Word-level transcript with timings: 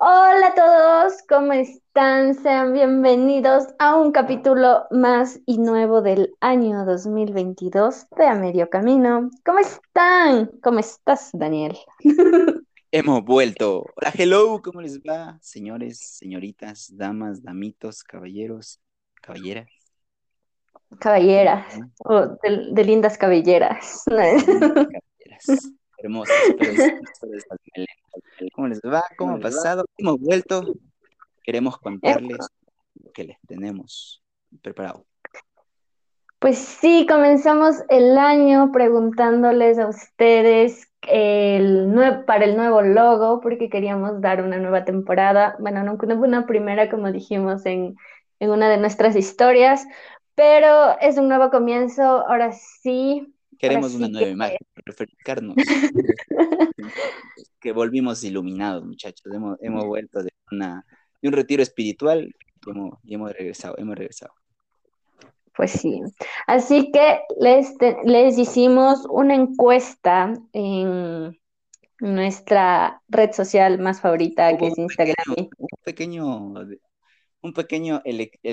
Hola 0.00 0.46
a 0.46 0.54
todos, 0.54 1.22
¿cómo 1.28 1.52
están? 1.54 2.34
Sean 2.40 2.72
bienvenidos 2.72 3.64
a 3.80 3.96
un 3.96 4.12
capítulo 4.12 4.84
más 4.92 5.40
y 5.44 5.58
nuevo 5.58 6.02
del 6.02 6.36
año 6.38 6.84
2022 6.84 8.06
de 8.16 8.26
A 8.28 8.36
Medio 8.36 8.70
Camino. 8.70 9.28
¿Cómo 9.44 9.58
están? 9.58 10.52
¿Cómo 10.62 10.78
estás, 10.78 11.30
Daniel? 11.32 11.76
Hemos 12.92 13.24
vuelto. 13.24 13.86
Hola, 13.96 14.12
hello, 14.16 14.62
¿cómo 14.62 14.80
les 14.80 15.00
va? 15.00 15.36
Señores, 15.42 15.98
señoritas, 15.98 16.96
damas, 16.96 17.42
damitos, 17.42 18.04
caballeros, 18.04 18.80
caballeras. 19.20 19.68
Caballeras, 21.00 21.76
o 22.04 22.38
de, 22.40 22.84
lindas 22.84 23.18
cabelleras. 23.18 24.04
Caballeras, 24.06 25.72
hermosas. 25.98 26.36
¿Cómo 28.54 28.68
les 28.68 28.80
va? 28.80 29.04
¿Cómo 29.16 29.36
ha 29.36 29.40
pasado? 29.40 29.84
Hemos 29.96 30.18
vuelto. 30.20 30.74
Queremos 31.42 31.78
contarles 31.78 32.38
lo 33.02 33.12
que 33.12 33.24
les 33.24 33.38
tenemos 33.46 34.22
preparado. 34.62 35.04
Pues 36.38 36.58
sí, 36.58 37.04
comenzamos 37.08 37.82
el 37.88 38.16
año 38.16 38.70
preguntándoles 38.70 39.78
a 39.78 39.88
ustedes 39.88 40.88
el 41.02 41.92
para 42.26 42.44
el 42.44 42.56
nuevo 42.56 42.82
logo, 42.82 43.40
porque 43.40 43.68
queríamos 43.68 44.20
dar 44.20 44.42
una 44.42 44.58
nueva 44.58 44.84
temporada. 44.84 45.56
Bueno, 45.58 45.82
no, 45.82 45.96
fue 45.96 46.14
una 46.14 46.46
primera, 46.46 46.90
como 46.90 47.10
dijimos 47.10 47.66
en, 47.66 47.96
en 48.38 48.50
una 48.50 48.68
de 48.68 48.76
nuestras 48.76 49.16
historias, 49.16 49.84
pero 50.34 50.96
es 51.00 51.18
un 51.18 51.28
nuevo 51.28 51.50
comienzo, 51.50 52.02
ahora 52.02 52.52
sí. 52.52 53.34
Queremos 53.58 53.94
una 53.94 54.08
nueva 54.08 54.28
imagen, 54.28 54.58
refrescarnos. 54.84 55.56
que 57.60 57.72
volvimos 57.72 58.22
iluminados, 58.22 58.84
muchachos. 58.84 59.32
Hemos, 59.32 59.58
hemos 59.60 59.84
vuelto 59.84 60.22
de, 60.22 60.30
una, 60.52 60.84
de 61.20 61.28
un 61.28 61.34
retiro 61.34 61.62
espiritual 61.62 62.34
y 62.64 62.70
hemos, 62.70 62.98
y 63.04 63.14
hemos 63.14 63.32
regresado, 63.32 63.76
hemos 63.78 63.96
regresado. 63.96 64.32
Pues 65.56 65.72
sí. 65.72 66.00
Así 66.46 66.92
que 66.92 67.20
les, 67.40 67.74
les 68.04 68.38
hicimos 68.38 69.04
una 69.10 69.34
encuesta 69.34 70.32
en 70.52 71.36
nuestra 72.00 73.02
red 73.08 73.32
social 73.32 73.80
más 73.80 74.00
favorita, 74.00 74.56
que 74.56 74.68
es 74.68 74.78
Instagram. 74.78 75.16
un 75.36 75.68
pequeño 75.82 76.54
un 77.40 77.52
pequeño 77.52 78.02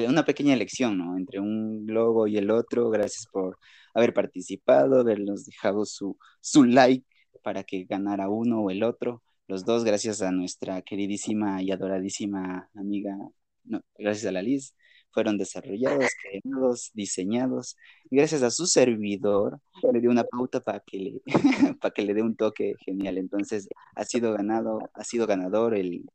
una 0.08 0.26
pequeña 0.26 0.54
elección, 0.54 0.98
¿no? 0.98 1.18
Entre 1.18 1.40
un 1.40 1.86
logo 1.88 2.28
y 2.28 2.38
el 2.38 2.50
otro. 2.52 2.90
Gracias 2.90 3.28
por 3.32 3.58
haber 3.96 4.14
participado, 4.14 5.00
habernos 5.00 5.46
dejado 5.46 5.86
su, 5.86 6.18
su 6.42 6.66
like 6.66 7.06
para 7.44 7.64
que 7.64 7.86
ganara 7.86 8.30
uno 8.30 8.62
o 8.62 8.70
el 8.72 8.84
otro. 8.84 9.24
Los 9.48 9.66
dos, 9.66 9.84
gracias 9.84 10.22
a 10.22 10.32
nuestra 10.32 10.82
queridísima 10.82 11.62
y 11.64 11.72
adoradísima 11.72 12.70
amiga, 12.76 13.16
no, 13.64 13.82
gracias 13.98 14.28
a 14.28 14.32
la 14.32 14.42
Liz, 14.42 14.76
fueron 15.12 15.38
desarrollados, 15.38 16.10
creados, 16.22 16.92
diseñados. 16.94 17.78
Y 18.10 18.18
gracias 18.18 18.44
a 18.44 18.52
su 18.52 18.68
servidor, 18.68 19.60
le 19.94 20.02
dio 20.02 20.12
una 20.12 20.24
pauta 20.26 20.60
para 20.62 20.82
que 20.82 21.00
le, 21.00 21.22
para 21.82 21.94
que 21.94 22.04
le 22.04 22.14
dé 22.14 22.22
un 22.22 22.36
toque 22.36 22.76
genial. 22.86 23.18
Entonces, 23.18 23.68
ha 23.96 24.04
sido 24.06 24.34
ganado, 24.34 24.80
ha 24.94 25.04
sido 25.04 25.28
ganador 25.28 25.76
el, 25.76 26.06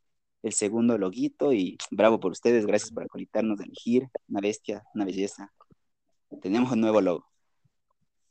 el 0.43 0.53
segundo 0.53 0.99
loguito 0.99 1.53
y 1.53 1.79
bravo 1.91 2.21
por 2.21 2.33
ustedes, 2.33 2.67
gracias 2.67 2.93
por 2.93 3.05
acolitarnos 3.05 3.59
de 3.59 3.65
elegir, 3.65 4.09
una 4.29 4.41
bestia, 4.41 4.85
una 4.95 5.05
belleza. 5.05 5.53
Tenemos 6.43 6.73
un 6.73 6.81
nuevo 6.81 7.01
logo. 7.01 7.30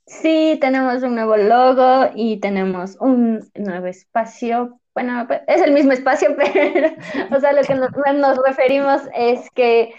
Sí, 0.10 0.58
tenemos 0.60 1.04
un 1.04 1.14
nuevo 1.14 1.38
logo 1.38 2.10
y 2.16 2.40
tenemos 2.40 2.98
un 3.00 3.48
nuevo 3.56 3.86
espacio. 3.86 4.80
Bueno, 4.96 5.26
pues, 5.28 5.42
es 5.48 5.62
el 5.62 5.72
mismo 5.72 5.92
espacio, 5.92 6.36
pero, 6.38 6.90
o 7.32 7.40
sea, 7.40 7.54
lo 7.54 7.62
que 7.62 7.76
nos, 7.76 7.92
nos 8.16 8.40
referimos 8.44 9.04
es 9.14 9.50
que 9.52 9.94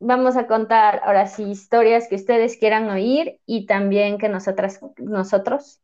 vamos 0.00 0.38
a 0.38 0.46
contar 0.46 1.02
ahora 1.04 1.26
sí 1.26 1.44
historias 1.44 2.08
que 2.08 2.14
ustedes 2.16 2.56
quieran 2.56 2.88
oír 2.88 3.38
y 3.44 3.66
también 3.66 4.16
que 4.16 4.30
nosotras, 4.30 4.80
nosotros 4.96 5.80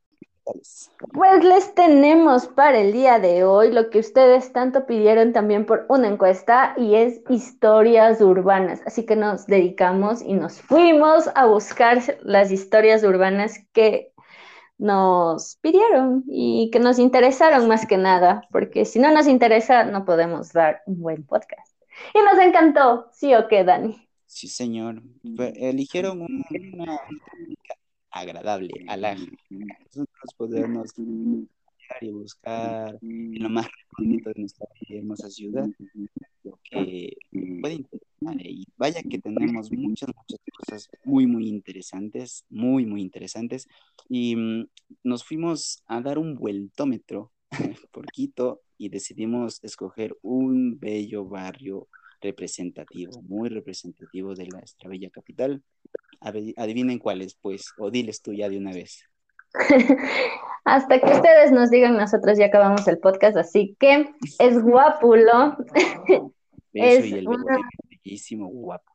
pues 1.12 1.44
les 1.44 1.74
tenemos 1.74 2.48
para 2.48 2.78
el 2.78 2.92
día 2.92 3.18
de 3.18 3.44
hoy 3.44 3.72
lo 3.72 3.90
que 3.90 3.98
ustedes 3.98 4.52
tanto 4.52 4.86
pidieron 4.86 5.32
también 5.32 5.66
por 5.66 5.86
una 5.88 6.08
encuesta 6.08 6.74
y 6.76 6.94
es 6.94 7.20
historias 7.28 8.20
urbanas. 8.20 8.80
Así 8.86 9.04
que 9.04 9.16
nos 9.16 9.46
dedicamos 9.46 10.22
y 10.22 10.34
nos 10.34 10.60
fuimos 10.60 11.28
a 11.34 11.46
buscar 11.46 12.02
las 12.22 12.50
historias 12.50 13.04
urbanas 13.04 13.60
que 13.72 14.12
nos 14.78 15.56
pidieron 15.60 16.24
y 16.26 16.70
que 16.72 16.80
nos 16.80 16.98
interesaron 16.98 17.68
más 17.68 17.86
que 17.86 17.96
nada, 17.96 18.48
porque 18.50 18.84
si 18.84 18.98
no 18.98 19.12
nos 19.12 19.28
interesa 19.28 19.84
no 19.84 20.04
podemos 20.04 20.52
dar 20.52 20.82
un 20.86 21.00
buen 21.00 21.24
podcast. 21.24 21.72
Y 22.14 22.18
nos 22.18 22.44
encantó, 22.44 23.06
¿sí 23.12 23.34
o 23.34 23.46
qué, 23.46 23.62
Dani? 23.62 24.08
Sí, 24.26 24.48
señor. 24.48 25.02
Eligieron 25.38 26.22
una, 26.22 26.98
agradable 28.12 28.72
a 28.88 28.96
la 28.96 29.16
nosotros 29.50 30.34
podernos 30.36 30.92
y 32.00 32.10
buscar 32.10 32.98
en 33.02 33.42
lo 33.42 33.50
más 33.50 33.66
bonito 33.98 34.30
de 34.30 34.40
nuestra 34.40 34.66
hermosa 34.88 35.30
ciudad 35.30 35.68
lo 36.44 36.58
que 36.64 37.16
puede 37.60 37.74
interesar. 37.74 38.46
Y 38.46 38.66
vaya 38.76 39.02
que 39.02 39.18
tenemos 39.18 39.70
muchas 39.72 40.08
muchas 40.14 40.40
cosas 40.56 40.88
muy 41.04 41.26
muy 41.26 41.48
interesantes 41.48 42.44
muy 42.48 42.86
muy 42.86 43.02
interesantes. 43.02 43.68
Y 44.08 44.36
mm, 44.36 44.68
nos 45.04 45.24
fuimos 45.24 45.82
a 45.86 46.00
dar 46.00 46.18
un 46.18 46.36
vueltómetro 46.36 47.32
por 47.92 48.06
Quito 48.06 48.62
y 48.78 48.88
decidimos 48.88 49.62
escoger 49.62 50.16
un 50.22 50.78
bello 50.78 51.24
barrio 51.24 51.88
representativo, 52.22 53.20
muy 53.22 53.48
representativo 53.48 54.34
de 54.34 54.46
nuestra 54.46 54.88
bella 54.88 55.10
capital. 55.10 55.62
Adivinen 56.20 56.98
cuáles, 56.98 57.34
pues, 57.34 57.72
o 57.78 57.90
diles 57.90 58.22
tú 58.22 58.32
ya 58.32 58.48
de 58.48 58.58
una 58.58 58.72
vez. 58.72 59.04
Hasta 60.64 61.00
que 61.00 61.12
ustedes 61.12 61.50
nos 61.50 61.70
digan, 61.70 61.96
nosotros 61.96 62.38
ya 62.38 62.46
acabamos 62.46 62.86
el 62.86 62.98
podcast, 62.98 63.36
así 63.36 63.76
que 63.78 64.14
es 64.38 64.62
Guápulo. 64.62 65.56
es 66.72 67.06
y 67.06 67.14
el 67.14 67.26
bellísimo 67.90 68.46
Guápulo. 68.46 68.92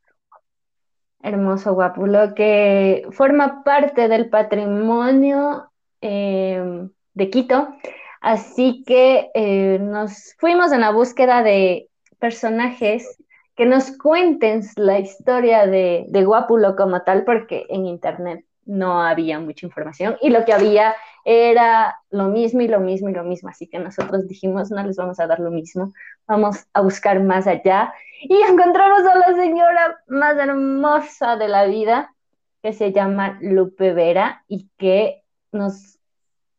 Hermoso 1.21 1.73
Guápulo, 1.73 2.33
que 2.35 3.05
forma 3.11 3.63
parte 3.63 4.07
del 4.07 4.29
patrimonio 4.29 5.69
eh, 6.01 6.87
de 7.13 7.29
Quito. 7.29 7.75
Así 8.21 8.83
que 8.85 9.29
eh, 9.33 9.79
nos 9.79 10.35
fuimos 10.39 10.71
en 10.71 10.81
la 10.81 10.91
búsqueda 10.91 11.43
de 11.43 11.89
personajes 12.19 13.17
que 13.55 13.65
nos 13.65 13.97
cuenten 13.97 14.61
la 14.75 14.99
historia 14.99 15.65
de, 15.65 16.05
de 16.09 16.25
Guápulo 16.25 16.75
como 16.75 17.01
tal, 17.01 17.23
porque 17.23 17.65
en 17.69 17.85
internet 17.85 18.45
no 18.67 19.01
había 19.01 19.39
mucha 19.39 19.65
información 19.65 20.17
y 20.21 20.29
lo 20.29 20.45
que 20.45 20.53
había 20.53 20.93
era 21.25 21.95
lo 22.09 22.25
mismo 22.29 22.61
y 22.61 22.67
lo 22.67 22.79
mismo 22.79 23.09
y 23.09 23.13
lo 23.13 23.23
mismo. 23.23 23.49
Así 23.49 23.67
que 23.67 23.79
nosotros 23.79 24.27
dijimos, 24.27 24.69
no 24.69 24.83
les 24.83 24.95
vamos 24.95 25.19
a 25.19 25.27
dar 25.27 25.39
lo 25.39 25.51
mismo, 25.51 25.93
vamos 26.27 26.67
a 26.73 26.81
buscar 26.81 27.21
más 27.21 27.47
allá. 27.47 27.93
Y 28.21 28.35
encontramos 28.41 29.01
a 29.01 29.17
la 29.17 29.35
señora 29.35 29.99
más 30.07 30.37
hermosa 30.37 31.35
de 31.37 31.47
la 31.47 31.65
vida, 31.65 32.13
que 32.61 32.73
se 32.73 32.91
llama 32.91 33.37
Lupe 33.41 33.93
Vera 33.93 34.43
y 34.47 34.69
que 34.77 35.23
nos 35.51 35.99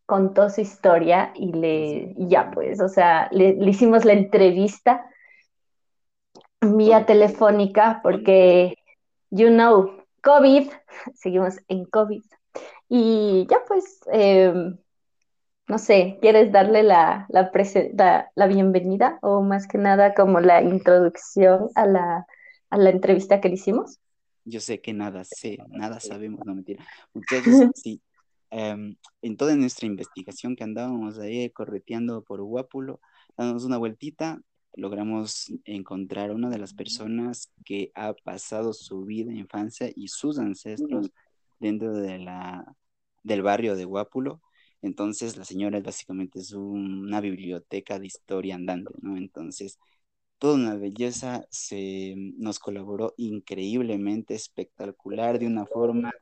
contó 0.06 0.48
su 0.48 0.62
historia 0.62 1.32
y 1.34 1.52
le, 1.52 2.14
ya 2.16 2.50
pues, 2.50 2.80
o 2.80 2.88
sea, 2.88 3.28
le 3.30 3.56
hicimos 3.68 4.04
la 4.04 4.14
entrevista 4.14 5.04
vía 6.60 7.06
telefónica 7.06 8.00
porque, 8.02 8.74
you 9.30 9.48
know, 9.48 10.04
COVID, 10.22 10.70
seguimos 11.14 11.58
en 11.68 11.84
COVID. 11.84 12.22
Y 12.88 13.46
ya 13.50 13.58
pues, 13.66 14.00
em, 14.12 14.78
no 15.68 15.78
sé, 15.78 16.18
¿quieres 16.20 16.50
darle 16.50 16.82
la, 16.82 17.26
la, 17.28 17.50
la, 18.34 18.46
bienvenida 18.46 19.18
o 19.20 19.42
más 19.42 19.66
que 19.68 19.76
nada 19.76 20.14
como 20.14 20.40
la 20.40 20.62
introducción 20.62 21.68
a 21.74 21.86
la, 21.86 22.26
a 22.70 22.78
la 22.78 22.90
entrevista 22.90 23.40
que 23.40 23.48
le 23.48 23.54
hicimos? 23.54 23.98
Yo 24.44 24.60
sé 24.60 24.80
que 24.80 24.94
nada 24.94 25.24
sé, 25.24 25.58
nada 25.68 26.00
sabemos, 26.00 26.40
no 26.46 26.54
mentira. 26.54 26.82
Muchachos, 27.12 27.44
sí, 27.74 28.00
em, 28.50 28.96
en 29.20 29.36
toda 29.36 29.54
nuestra 29.56 29.86
investigación 29.86 30.56
que 30.56 30.64
andábamos 30.64 31.18
ahí 31.18 31.50
correteando 31.50 32.22
por 32.22 32.40
Guápulo, 32.40 33.00
damos 33.36 33.66
una 33.66 33.76
vueltita, 33.76 34.40
logramos 34.74 35.52
encontrar 35.64 36.30
una 36.30 36.50
de 36.50 36.58
las 36.58 36.74
personas 36.74 37.50
que 37.64 37.90
ha 37.94 38.14
pasado 38.14 38.72
su 38.72 39.04
vida, 39.04 39.32
infancia 39.32 39.90
y 39.94 40.08
sus 40.08 40.38
ancestros 40.38 41.10
dentro 41.58 41.92
de 41.92 42.18
la, 42.18 42.76
del 43.22 43.42
barrio 43.42 43.76
de 43.76 43.84
Guápulo. 43.84 44.40
Entonces 44.82 45.36
la 45.36 45.44
señora 45.44 45.80
básicamente 45.80 46.38
es 46.40 46.52
una 46.52 47.20
biblioteca 47.20 47.98
de 47.98 48.06
historia 48.06 48.54
andante, 48.54 48.92
¿no? 49.02 49.16
Entonces, 49.16 49.78
toda 50.38 50.54
una 50.54 50.76
belleza, 50.76 51.46
se 51.50 52.14
nos 52.16 52.58
colaboró 52.60 53.14
increíblemente 53.16 54.34
espectacular, 54.34 55.38
de 55.38 55.46
una 55.48 55.66
forma 55.66 56.12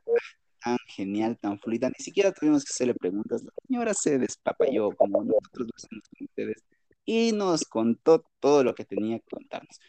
tan 0.63 0.77
genial, 0.87 1.37
tan 1.37 1.59
fluida. 1.59 1.89
Ni 1.89 2.03
siquiera 2.03 2.31
tuvimos 2.31 2.65
que 2.65 2.71
hacerle 2.71 2.95
preguntas. 2.95 3.43
La 3.43 3.51
señora 3.67 3.93
se 3.93 4.17
despapayó 4.17 4.91
como 4.95 5.23
nosotros 5.23 5.67
lo 5.67 5.73
hacemos 5.75 6.03
con 6.09 6.25
ustedes 6.25 6.63
y 7.07 7.31
nos 7.31 7.65
contó 7.65 8.25
todo 8.39 8.63
lo 8.65 8.75
que 8.75 8.85
tenía 8.85 9.17
que 9.19 9.29
contarnos. 9.31 9.79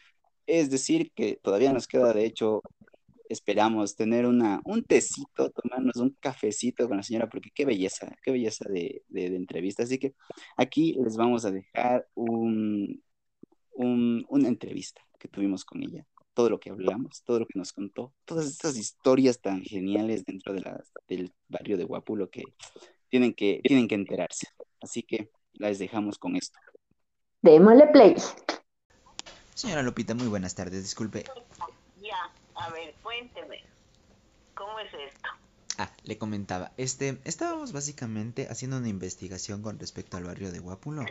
Es 0.47 0.71
decir, 0.71 1.11
que 1.13 1.37
todavía 1.43 1.73
nos 1.73 1.85
queda, 1.85 2.13
de 2.13 2.25
hecho, 2.25 2.63
esperamos 3.27 3.95
tener 3.95 4.25
una, 4.25 4.61
un 4.63 4.83
tecito, 4.85 5.51
tomarnos 5.51 5.97
un 5.97 6.15
cafecito 6.21 6.87
con 6.87 6.97
la 6.97 7.03
señora, 7.03 7.29
porque 7.29 7.51
qué 7.53 7.65
belleza, 7.65 8.15
qué 8.23 8.31
belleza 8.31 8.65
de, 8.69 9.03
de, 9.09 9.25
entrevista. 9.35 9.83
Así 9.83 9.99
que 9.99 10.15
aquí 10.57 10.93
les 10.93 11.17
vamos 11.17 11.43
a 11.45 11.51
dejar 11.51 12.07
un, 12.15 13.03
una 13.73 14.47
entrevista 14.47 15.01
que 15.19 15.27
tuvimos 15.27 15.65
con 15.65 15.83
ella, 15.83 16.07
todo 16.33 16.49
lo 16.49 16.59
que 16.59 16.69
hablamos, 16.69 17.21
todo 17.25 17.39
lo 17.39 17.45
que 17.45 17.59
nos 17.59 17.73
contó, 17.73 18.13
todas 18.23 18.47
estas 18.47 18.77
historias 18.77 19.41
tan 19.41 19.61
geniales 19.61 20.23
dentro 20.23 20.53
de 20.53 20.61
la, 20.61 20.81
del 21.09 21.33
barrio 21.49 21.77
de 21.77 21.83
Guapulo 21.83 22.29
que 22.29 22.43
tienen, 23.09 23.33
que 23.33 23.59
tienen 23.61 23.89
que 23.89 23.95
enterarse. 23.95 24.47
Así 24.79 25.03
que 25.03 25.29
las 25.51 25.79
dejamos 25.79 26.17
con 26.17 26.37
esto. 26.37 26.57
Démosle 27.41 27.87
play. 27.87 28.15
Señora 29.55 29.81
Lupita, 29.81 30.13
muy 30.13 30.27
buenas 30.27 30.55
tardes, 30.55 30.83
disculpe. 30.83 31.23
Ya, 32.01 32.29
a 32.55 32.69
ver, 32.71 32.93
cuénteme, 33.01 33.63
¿cómo 34.53 34.77
es 34.79 34.87
esto? 34.93 35.29
Ah, 35.77 35.89
le 36.03 36.17
comentaba, 36.17 36.73
este, 36.75 37.17
estábamos 37.23 37.71
básicamente 37.71 38.47
haciendo 38.49 38.77
una 38.77 38.89
investigación 38.89 39.61
con 39.61 39.79
respecto 39.79 40.17
al 40.17 40.25
barrio 40.25 40.51
de 40.51 40.59
Guapulo 40.59 41.05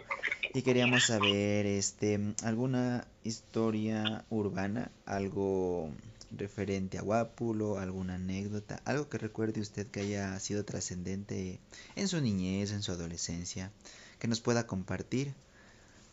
y 0.53 0.61
queríamos 0.61 1.05
saber, 1.05 1.65
este, 1.65 2.35
alguna 2.43 3.07
historia 3.25 4.27
urbana, 4.29 4.91
algo 5.07 5.91
referente 6.31 6.99
a 6.99 7.03
Guapulo, 7.03 7.79
alguna 7.79 8.17
anécdota, 8.17 8.83
algo 8.85 9.09
que 9.09 9.17
recuerde 9.17 9.63
usted 9.63 9.87
que 9.87 10.01
haya 10.01 10.39
sido 10.41 10.67
trascendente 10.67 11.59
en 11.97 12.07
su 12.07 12.21
niñez, 12.21 12.73
en 12.73 12.83
su 12.83 12.93
adolescencia, 12.93 13.71
que 14.19 14.29
nos 14.29 14.43
pueda 14.43 14.67
compartir 14.67 15.33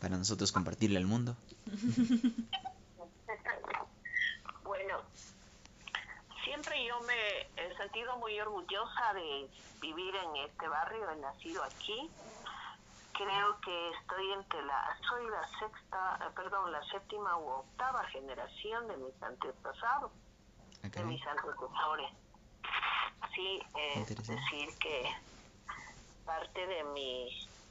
para 0.06 0.18
nosotros 0.18 0.52
compartirle 0.52 0.98
al 0.98 1.06
mundo. 1.06 1.36
bueno, 4.62 5.02
siempre 6.44 6.86
yo 6.86 7.00
me 7.00 7.40
he 7.56 7.76
sentido 7.76 8.16
muy 8.18 8.38
orgullosa 8.38 9.14
de 9.14 9.50
vivir 9.80 10.14
en 10.14 10.36
este 10.48 10.68
barrio, 10.68 11.10
he 11.10 11.16
nacido 11.16 11.64
aquí. 11.64 12.08
Creo 13.14 13.60
que 13.62 13.90
estoy 14.00 14.30
entre 14.30 14.64
la, 14.64 14.96
soy 15.08 15.28
la 15.28 15.42
sexta, 15.58 16.20
eh, 16.20 16.30
perdón, 16.36 16.70
la 16.70 16.84
séptima 16.84 17.36
u 17.38 17.48
octava 17.48 18.04
generación 18.04 18.86
de 18.86 18.98
mis 18.98 19.20
antepasados, 19.20 20.12
de 20.82 21.02
mis 21.02 21.26
antecesores. 21.26 22.12
Sí, 23.34 23.60
es 23.74 24.06
decir 24.06 24.68
que 24.78 25.10
parte 26.24 26.64
de 26.64 26.84
mi 26.94 27.28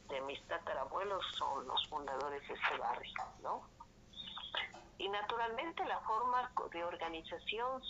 de 0.09 0.21
mis 0.21 0.41
tatarabuelos 0.47 1.23
son 1.37 1.67
los 1.67 1.87
fundadores 1.87 2.47
de 2.47 2.53
este 2.53 2.77
barrio, 2.77 3.13
¿no? 3.41 3.63
Y 4.97 5.09
naturalmente 5.09 5.83
la 5.85 5.99
forma 6.01 6.51
de 6.71 6.83
organización 6.83 7.83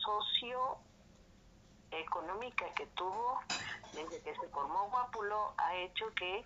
socioeconómica 1.89 2.73
que 2.73 2.87
tuvo 2.87 3.39
desde 3.93 4.21
que 4.21 4.35
se 4.35 4.47
formó 4.49 4.89
Guapulo 4.89 5.53
ha 5.57 5.75
hecho 5.75 6.07
que 6.15 6.43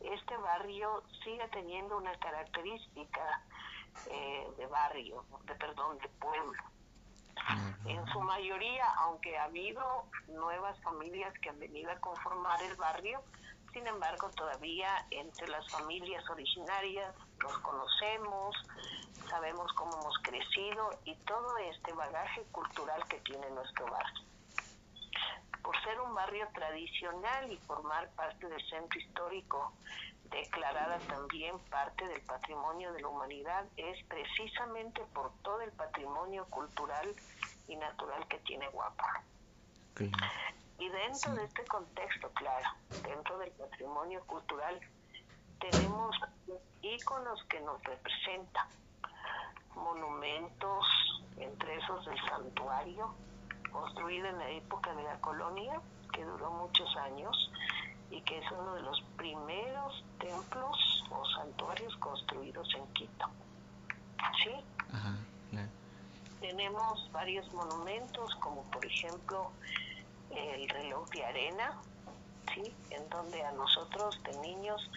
este 0.00 0.36
barrio 0.38 1.02
siga 1.22 1.46
teniendo 1.48 1.96
una 1.96 2.14
característica 2.18 3.42
eh, 4.10 4.48
de 4.56 4.66
barrio, 4.66 5.24
de 5.44 5.54
perdón, 5.54 5.98
de 5.98 6.08
pueblo. 6.08 6.62
En 7.86 8.06
su 8.08 8.20
mayoría, 8.20 8.86
aunque 8.98 9.36
ha 9.38 9.44
habido 9.44 10.04
nuevas 10.28 10.78
familias 10.82 11.32
que 11.40 11.48
han 11.48 11.58
venido 11.58 11.90
a 11.90 11.96
conformar 11.96 12.62
el 12.62 12.76
barrio, 12.76 13.22
sin 13.72 13.86
embargo, 13.86 14.30
todavía 14.36 15.06
entre 15.10 15.48
las 15.48 15.68
familias 15.70 16.28
originarias 16.28 17.14
nos 17.42 17.58
conocemos, 17.58 18.56
sabemos 19.28 19.72
cómo 19.74 19.92
hemos 20.00 20.18
crecido 20.18 20.90
y 21.04 21.14
todo 21.24 21.56
este 21.58 21.92
bagaje 21.92 22.42
cultural 22.50 23.02
que 23.08 23.18
tiene 23.20 23.48
nuestro 23.50 23.86
barrio. 23.86 24.24
Por 25.62 25.80
ser 25.84 26.00
un 26.00 26.14
barrio 26.14 26.48
tradicional 26.52 27.52
y 27.52 27.56
formar 27.58 28.10
parte 28.10 28.48
del 28.48 28.68
centro 28.68 28.98
histórico, 28.98 29.72
declarada 30.30 30.98
también 31.00 31.58
parte 31.70 32.06
del 32.06 32.20
patrimonio 32.22 32.92
de 32.92 33.02
la 33.02 33.08
humanidad, 33.08 33.66
es 33.76 34.02
precisamente 34.06 35.02
por 35.12 35.32
todo 35.42 35.60
el 35.60 35.72
patrimonio 35.72 36.46
cultural 36.46 37.08
y 37.68 37.76
natural 37.76 38.26
que 38.28 38.38
tiene 38.38 38.68
Guapa. 38.68 39.22
Y 40.80 40.88
dentro 40.88 41.34
de 41.34 41.44
este 41.44 41.62
contexto, 41.66 42.30
claro, 42.30 42.66
dentro 43.02 43.36
del 43.38 43.50
patrimonio 43.50 44.24
cultural, 44.26 44.80
tenemos 45.60 46.16
íconos 46.80 47.44
que 47.50 47.60
nos 47.60 47.82
representan, 47.84 48.66
monumentos, 49.74 50.86
entre 51.36 51.76
esos 51.76 52.06
el 52.06 52.18
santuario, 52.26 53.14
construido 53.70 54.28
en 54.28 54.38
la 54.38 54.48
época 54.48 54.94
de 54.94 55.02
la 55.02 55.20
colonia, 55.20 55.82
que 56.14 56.24
duró 56.24 56.50
muchos 56.50 56.96
años 56.96 57.52
y 58.10 58.22
que 58.22 58.38
es 58.38 58.50
uno 58.50 58.74
de 58.74 58.80
los 58.80 59.02
primeros 59.18 60.02
templos 60.18 61.04
o 61.10 61.24
santuarios 61.36 61.94
construidos 61.96 62.66
en 62.74 62.86
Quito. 62.94 63.26
¿Sí? 64.42 64.64
Tenemos 66.40 67.12
varios 67.12 67.52
monumentos, 67.52 68.34
como 68.36 68.62
por 68.70 68.82
ejemplo 68.86 69.52
el 70.30 70.68
reloj 70.68 71.08
de 71.10 71.24
arena, 71.24 71.80
¿sí? 72.54 72.74
en 72.90 73.08
donde 73.08 73.42
a 73.44 73.52
nosotros 73.52 74.20
de 74.24 74.38
niños 74.40 74.90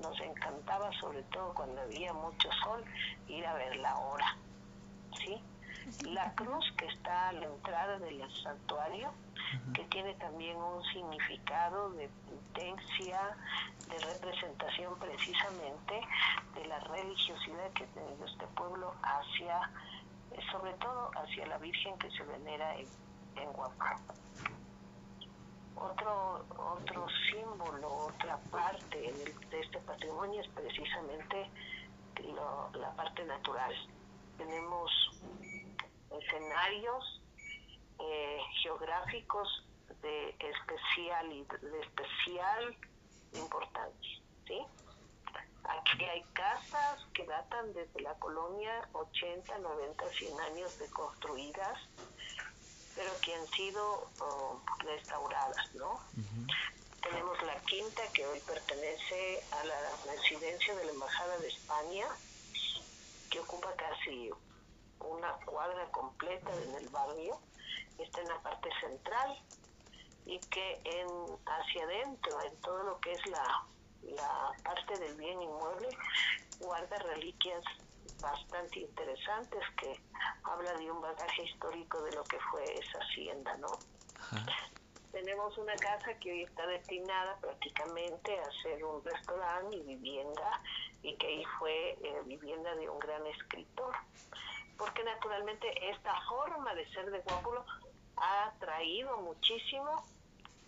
nos 0.00 0.18
encantaba, 0.20 0.90
sobre 1.00 1.22
todo 1.24 1.52
cuando 1.54 1.80
había 1.82 2.12
mucho 2.12 2.48
sol, 2.64 2.84
ir 3.28 3.46
a 3.46 3.54
ver 3.54 3.76
la 3.76 3.96
hora. 3.96 4.36
¿sí? 5.18 5.40
La 6.10 6.34
cruz 6.34 6.64
que 6.76 6.86
está 6.86 7.28
a 7.28 7.32
la 7.32 7.46
entrada 7.46 7.98
del 7.98 8.22
santuario, 8.42 9.12
que 9.74 9.84
tiene 9.84 10.14
también 10.14 10.56
un 10.56 10.82
significado 10.84 11.90
de 11.90 12.08
potencia, 12.28 13.20
de 13.88 13.98
representación 13.98 14.98
precisamente 14.98 16.00
de 16.54 16.66
la 16.66 16.80
religiosidad 16.80 17.70
que 17.72 17.86
tiene 17.86 18.08
este 18.26 18.46
pueblo 18.48 18.94
hacia, 19.02 19.70
sobre 20.50 20.72
todo 20.74 21.10
hacia 21.14 21.46
la 21.46 21.58
Virgen 21.58 21.96
que 21.98 22.10
se 22.10 22.24
venera 22.24 22.74
en, 22.76 22.86
en 23.36 23.52
otro, 25.76 26.44
otro 26.56 27.06
símbolo, 27.30 27.88
otra 28.06 28.38
parte 28.50 29.12
de 29.50 29.60
este 29.60 29.78
patrimonio 29.80 30.40
es 30.40 30.48
precisamente 30.48 31.50
la 32.74 32.92
parte 32.96 33.24
natural. 33.24 33.72
Tenemos 34.38 34.90
escenarios 36.10 37.22
eh, 37.98 38.38
geográficos 38.62 39.66
de 40.02 40.30
especial, 40.38 41.28
de 41.28 41.80
especial 41.80 42.76
importancia. 43.34 44.20
¿sí? 44.46 44.62
Aquí 45.64 46.04
hay 46.04 46.22
casas 46.32 47.04
que 47.12 47.26
datan 47.26 47.72
desde 47.72 48.00
la 48.00 48.14
colonia 48.18 48.88
80, 48.92 49.58
90, 49.58 50.06
100 50.06 50.40
años 50.40 50.78
de 50.78 50.90
construidas 50.90 51.78
pero 52.96 53.12
que 53.20 53.34
han 53.34 53.46
sido 53.48 54.08
oh, 54.20 54.60
restauradas, 54.78 55.74
¿no? 55.74 56.00
Tenemos 57.02 57.40
la 57.42 57.60
quinta 57.60 58.02
que 58.12 58.26
hoy 58.26 58.40
pertenece 58.40 59.44
a 59.52 59.64
la 59.64 59.76
residencia 60.12 60.74
de 60.74 60.86
la 60.86 60.92
Embajada 60.92 61.38
de 61.38 61.48
España, 61.48 62.06
que 63.30 63.38
ocupa 63.38 63.72
casi 63.76 64.30
una 65.00 65.32
cuadra 65.44 65.86
completa 65.90 66.50
en 66.64 66.74
el 66.74 66.88
barrio, 66.88 67.38
está 67.98 68.22
en 68.22 68.28
la 68.28 68.40
parte 68.40 68.70
central 68.80 69.38
y 70.24 70.38
que 70.40 70.80
en 70.84 71.06
hacia 71.46 71.84
adentro, 71.84 72.42
en 72.42 72.56
todo 72.62 72.82
lo 72.82 73.00
que 73.00 73.12
es 73.12 73.26
la, 73.26 73.66
la 74.02 74.52
parte 74.64 74.98
del 74.98 75.14
bien 75.16 75.40
inmueble, 75.42 75.88
guarda 76.58 76.98
reliquias 76.98 77.62
bastante 78.20 78.80
interesantes 78.80 79.62
que 79.76 80.00
habla 80.44 80.72
de 80.74 80.90
un 80.90 81.00
bagaje 81.00 81.44
histórico 81.44 82.02
de 82.02 82.12
lo 82.12 82.24
que 82.24 82.38
fue 82.50 82.64
esa 82.64 82.98
hacienda, 82.98 83.56
¿no? 83.58 83.68
Tenemos 85.12 85.56
una 85.56 85.74
casa 85.76 86.12
que 86.18 86.30
hoy 86.30 86.42
está 86.42 86.66
destinada 86.66 87.36
prácticamente 87.40 88.38
a 88.38 88.62
ser 88.62 88.84
un 88.84 89.02
restaurante 89.02 89.76
y 89.76 89.82
vivienda 89.82 90.60
y 91.02 91.16
que 91.16 91.26
ahí 91.26 91.44
fue 91.58 91.90
eh, 92.02 92.22
vivienda 92.26 92.74
de 92.74 92.88
un 92.88 92.98
gran 92.98 93.26
escritor. 93.26 93.94
Porque 94.76 95.02
naturalmente 95.04 95.68
esta 95.90 96.20
forma 96.28 96.74
de 96.74 96.86
ser 96.92 97.10
de 97.10 97.20
Guápulo 97.20 97.64
ha 98.16 98.52
traído 98.58 99.16
muchísimo 99.22 100.04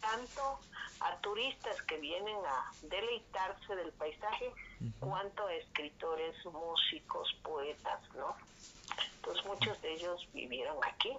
tanto 0.01 0.61
a 1.01 1.17
turistas 1.19 1.83
que 1.83 1.99
vienen 1.99 2.37
a 2.47 2.73
deleitarse 2.83 3.77
del 3.77 3.93
paisaje, 3.93 4.53
cuanto 5.01 5.47
a 5.47 5.55
escritores, 5.55 6.35
músicos, 6.47 7.35
poetas, 7.43 8.01
¿no? 8.15 8.37
Entonces 9.17 9.45
muchos 9.47 9.81
de 9.83 9.93
ellos 9.93 10.29
vivieron 10.33 10.77
aquí. 10.83 11.17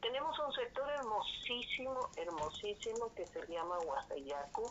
Tenemos 0.00 0.38
un 0.38 0.52
sector 0.52 0.88
hermosísimo, 0.90 2.08
hermosísimo 2.16 3.12
que 3.14 3.26
se 3.26 3.46
llama 3.46 3.78
Huasayacu, 3.80 4.70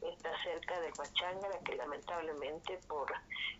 está 0.00 0.30
cerca 0.42 0.80
de 0.80 0.90
Pachangara, 0.92 1.58
que 1.64 1.74
lamentablemente 1.76 2.78
por 2.88 3.12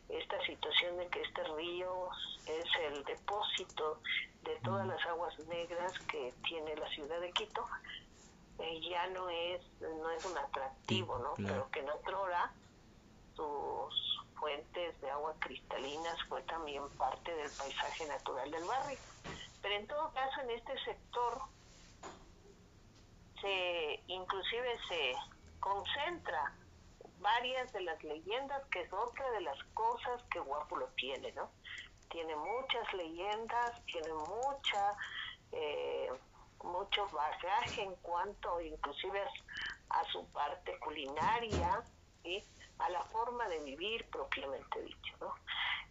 esta 0.08 0.40
situación 0.46 0.96
de 0.98 1.08
que 1.08 1.22
este 1.22 1.42
río 1.56 2.08
es 2.46 2.64
el 2.90 3.04
depósito 3.04 4.00
de 4.42 4.56
todas 4.62 4.86
las 4.86 5.04
aguas 5.06 5.38
negras 5.46 5.92
que 6.10 6.32
tiene 6.44 6.76
la 6.76 6.88
ciudad 6.90 7.20
de 7.20 7.32
Quito, 7.32 7.66
eh, 8.58 8.80
ya 8.88 9.06
no 9.08 9.28
es 9.28 9.60
no 9.80 10.10
es 10.10 10.24
un 10.24 10.38
atractivo, 10.38 11.18
¿no? 11.18 11.34
Pero 11.36 11.68
que 11.70 11.80
en 11.80 11.88
hora 12.14 12.52
sus 13.34 14.20
fuentes 14.34 15.00
de 15.00 15.10
agua 15.10 15.34
cristalinas 15.38 16.16
fue 16.28 16.42
también 16.42 16.88
parte 16.98 17.34
del 17.34 17.50
paisaje 17.50 18.06
natural 18.06 18.50
del 18.50 18.64
barrio. 18.64 18.98
Pero 19.60 19.74
en 19.74 19.86
todo 19.86 20.12
caso 20.12 20.40
en 20.40 20.50
este 20.50 20.78
sector 20.84 21.42
se 23.40 24.02
inclusive 24.06 24.78
se 24.88 25.14
concentra 25.60 26.54
varias 27.22 27.72
de 27.72 27.80
las 27.82 28.02
leyendas, 28.02 28.64
que 28.66 28.82
es 28.82 28.92
otra 28.92 29.30
de 29.30 29.40
las 29.42 29.58
cosas 29.74 30.22
que 30.24 30.40
Guapulo 30.40 30.88
tiene, 30.96 31.32
¿no? 31.32 31.50
Tiene 32.10 32.34
muchas 32.36 32.92
leyendas, 32.92 33.84
tiene 33.86 34.12
mucha, 34.12 34.94
eh, 35.52 36.10
mucho 36.62 37.08
bagaje 37.08 37.82
en 37.82 37.94
cuanto 37.96 38.60
inclusive 38.60 39.22
a, 39.88 40.04
su 40.12 40.26
parte 40.32 40.78
culinaria, 40.80 41.82
y 42.24 42.42
a 42.82 42.88
la 42.90 43.02
forma 43.04 43.48
de 43.48 43.60
vivir 43.60 44.04
propiamente 44.10 44.82
dicho, 44.82 45.16
¿no? 45.20 45.34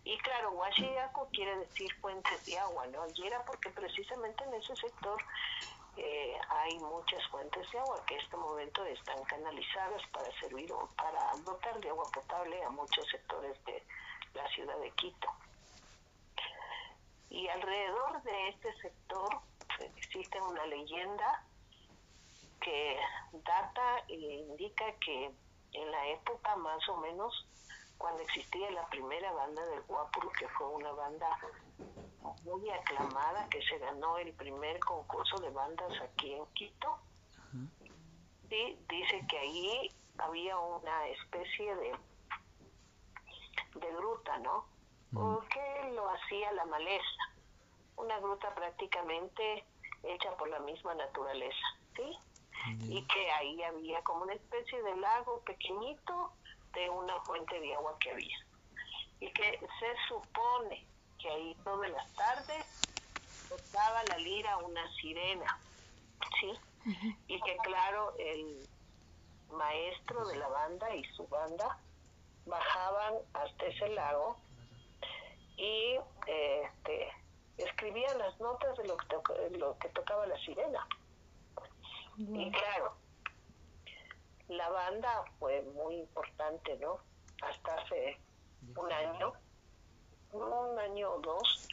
Y 0.03 0.17
claro, 0.19 0.51
Huachiaco 0.51 1.27
quiere 1.31 1.55
decir 1.57 1.93
fuentes 2.01 2.45
de 2.45 2.57
agua, 2.57 2.88
¿no? 2.88 3.05
Y 3.15 3.27
era 3.27 3.43
porque 3.45 3.69
precisamente 3.69 4.43
en 4.43 4.55
ese 4.55 4.75
sector 4.75 5.21
eh, 5.98 6.38
hay 6.50 6.79
muchas 6.79 7.25
fuentes 7.27 7.69
de 7.71 7.79
agua 7.79 8.03
que 8.05 8.15
en 8.15 8.21
este 8.21 8.38
momento 8.38 8.83
están 8.86 9.24
canalizadas 9.25 10.01
para 10.12 10.31
servir 10.39 10.71
o 10.71 10.89
para 10.95 11.31
dotar 11.45 11.79
de 11.79 11.89
agua 11.89 12.05
potable 12.12 12.63
a 12.63 12.69
muchos 12.69 13.05
sectores 13.10 13.63
de 13.65 13.83
la 14.33 14.48
ciudad 14.50 14.77
de 14.79 14.91
Quito. 14.91 15.27
Y 17.29 17.48
alrededor 17.48 18.24
de 18.24 18.50
este 18.50 18.74
sector 18.81 19.29
pues, 19.77 19.91
existe 19.98 20.41
una 20.41 20.65
leyenda 20.65 21.45
que 22.60 22.98
data 23.31 24.03
e 24.07 24.15
indica 24.15 24.86
que 25.00 25.31
en 25.73 25.91
la 25.91 26.07
época 26.09 26.55
más 26.57 26.87
o 26.89 26.97
menos 26.97 27.47
cuando 27.97 28.23
existía 28.23 28.71
la 28.71 28.87
primera 28.87 29.31
banda 29.31 29.63
del 29.67 29.81
Guapuro, 29.83 30.29
que 30.31 30.47
fue 30.49 30.67
una 30.67 30.91
banda 30.91 31.37
muy 32.43 32.69
aclamada 32.69 33.47
que 33.49 33.61
se 33.61 33.77
ganó 33.77 34.17
el 34.17 34.33
primer 34.33 34.79
concurso 34.79 35.37
de 35.37 35.51
bandas 35.51 35.93
aquí 36.01 36.33
en 36.33 36.45
Quito. 36.53 36.97
Y 38.49 38.77
dice 38.89 39.25
que 39.29 39.37
allí 39.37 39.91
había 40.17 40.57
una 40.57 41.07
especie 41.07 41.75
de, 41.75 41.95
de 43.75 43.91
gruta, 43.93 44.37
¿no? 44.39 44.65
Porque 45.13 45.91
lo 45.93 46.09
hacía 46.09 46.51
la 46.53 46.65
maleza, 46.65 47.23
una 47.97 48.17
gruta 48.19 48.53
prácticamente 48.55 49.63
hecha 50.03 50.35
por 50.37 50.49
la 50.49 50.59
misma 50.59 50.95
naturaleza, 50.95 51.67
¿sí? 51.95 52.17
Y 52.87 53.01
que 53.07 53.31
ahí 53.31 53.61
había 53.63 54.01
como 54.03 54.23
una 54.23 54.33
especie 54.33 54.81
de 54.83 54.95
lago 54.97 55.39
pequeñito 55.41 56.31
de 56.73 56.89
una 56.89 57.19
fuente 57.21 57.59
de 57.59 57.73
agua 57.75 57.97
que 57.99 58.11
había. 58.11 58.37
Y 59.19 59.31
que 59.31 59.59
se 59.59 60.07
supone 60.07 60.85
que 61.19 61.29
ahí 61.29 61.55
todas 61.63 61.89
las 61.91 62.13
tardes 62.13 62.65
tocaba 63.49 64.03
la 64.05 64.17
lira 64.17 64.57
una 64.57 64.91
sirena, 64.95 65.59
¿sí? 66.39 66.53
Y 67.27 67.41
que 67.41 67.57
claro, 67.57 68.13
el 68.17 68.67
maestro 69.51 70.25
de 70.27 70.37
la 70.37 70.47
banda 70.47 70.95
y 70.95 71.03
su 71.15 71.27
banda 71.27 71.77
bajaban 72.45 73.15
hasta 73.33 73.65
ese 73.65 73.89
lago 73.89 74.35
y 75.57 75.99
este, 76.25 77.11
escribían 77.57 78.17
las 78.17 78.39
notas 78.39 78.75
de 78.77 78.87
lo 78.87 78.97
que, 78.97 79.57
lo 79.57 79.77
que 79.77 79.89
tocaba 79.89 80.25
la 80.25 80.39
sirena. 80.39 80.87
Y 82.29 82.51
claro, 82.51 82.95
la 84.47 84.69
banda 84.69 85.23
fue 85.39 85.61
muy 85.73 85.95
importante, 85.95 86.77
¿no? 86.77 86.99
Hasta 87.41 87.75
hace 87.75 88.19
un 88.75 88.91
año 88.91 89.33
un 90.33 90.79
año 90.79 91.11
o 91.11 91.19
dos, 91.19 91.67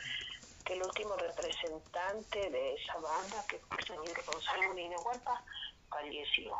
que 0.64 0.74
el 0.74 0.82
último 0.82 1.14
representante 1.16 2.50
de 2.50 2.74
esa 2.74 2.94
banda, 2.94 3.44
que 3.48 3.58
fue 3.58 3.78
el 3.78 3.86
señor 3.86 4.24
Gonzalo 4.26 4.68
Molina 4.68 4.96
Hualpa, 5.04 5.42
falleció. 5.88 6.56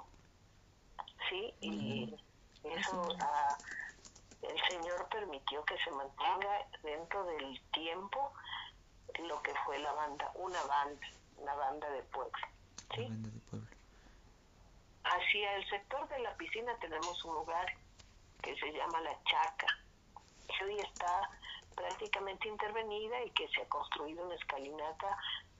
¿Sí? 1.28 1.54
Y 1.60 2.14
eso 2.64 3.08
ah, 3.20 3.58
el 4.42 4.60
Señor 4.68 5.08
permitió 5.10 5.64
que 5.64 5.76
se 5.78 5.90
mantenga 5.90 6.66
dentro 6.82 7.24
del 7.24 7.60
tiempo 7.72 8.32
lo 9.26 9.42
que 9.42 9.52
fue 9.66 9.78
la 9.80 9.92
banda, 9.92 10.30
una 10.36 10.62
banda, 10.64 11.06
una 11.36 11.54
banda 11.54 11.90
de 11.90 12.02
pueblo. 12.04 12.38
¿sí? 12.94 13.02
Banda 13.02 13.28
de 13.28 13.40
pueblo. 13.50 13.67
Hacia 15.04 15.56
el 15.56 15.68
sector 15.68 16.08
de 16.08 16.18
la 16.20 16.36
piscina 16.36 16.76
tenemos 16.80 17.24
un 17.24 17.34
lugar 17.34 17.66
que 18.42 18.54
se 18.56 18.72
llama 18.72 19.00
La 19.00 19.16
Chaca, 19.24 19.66
que 20.46 20.64
hoy 20.64 20.78
está 20.78 21.30
prácticamente 21.74 22.48
intervenida 22.48 23.22
y 23.24 23.30
que 23.30 23.48
se 23.48 23.62
ha 23.62 23.68
construido 23.68 24.24
una 24.24 24.34
escalinata 24.34 25.16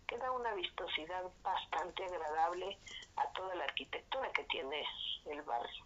que 0.06 0.18
da 0.18 0.32
una 0.32 0.52
vistosidad 0.54 1.22
bastante 1.42 2.04
agradable 2.04 2.78
a 3.16 3.26
toda 3.32 3.54
la 3.54 3.64
arquitectura 3.64 4.32
que 4.32 4.44
tiene 4.44 4.84
el 5.26 5.42
barrio. 5.42 5.84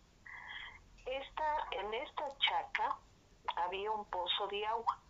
Esta, 1.04 1.66
en 1.73 1.92
esta 1.92 2.28
chaca 2.38 2.97
había 3.56 3.90
un 3.90 4.04
pozo 4.06 4.47
de 4.47 4.64
agua, 4.64 5.00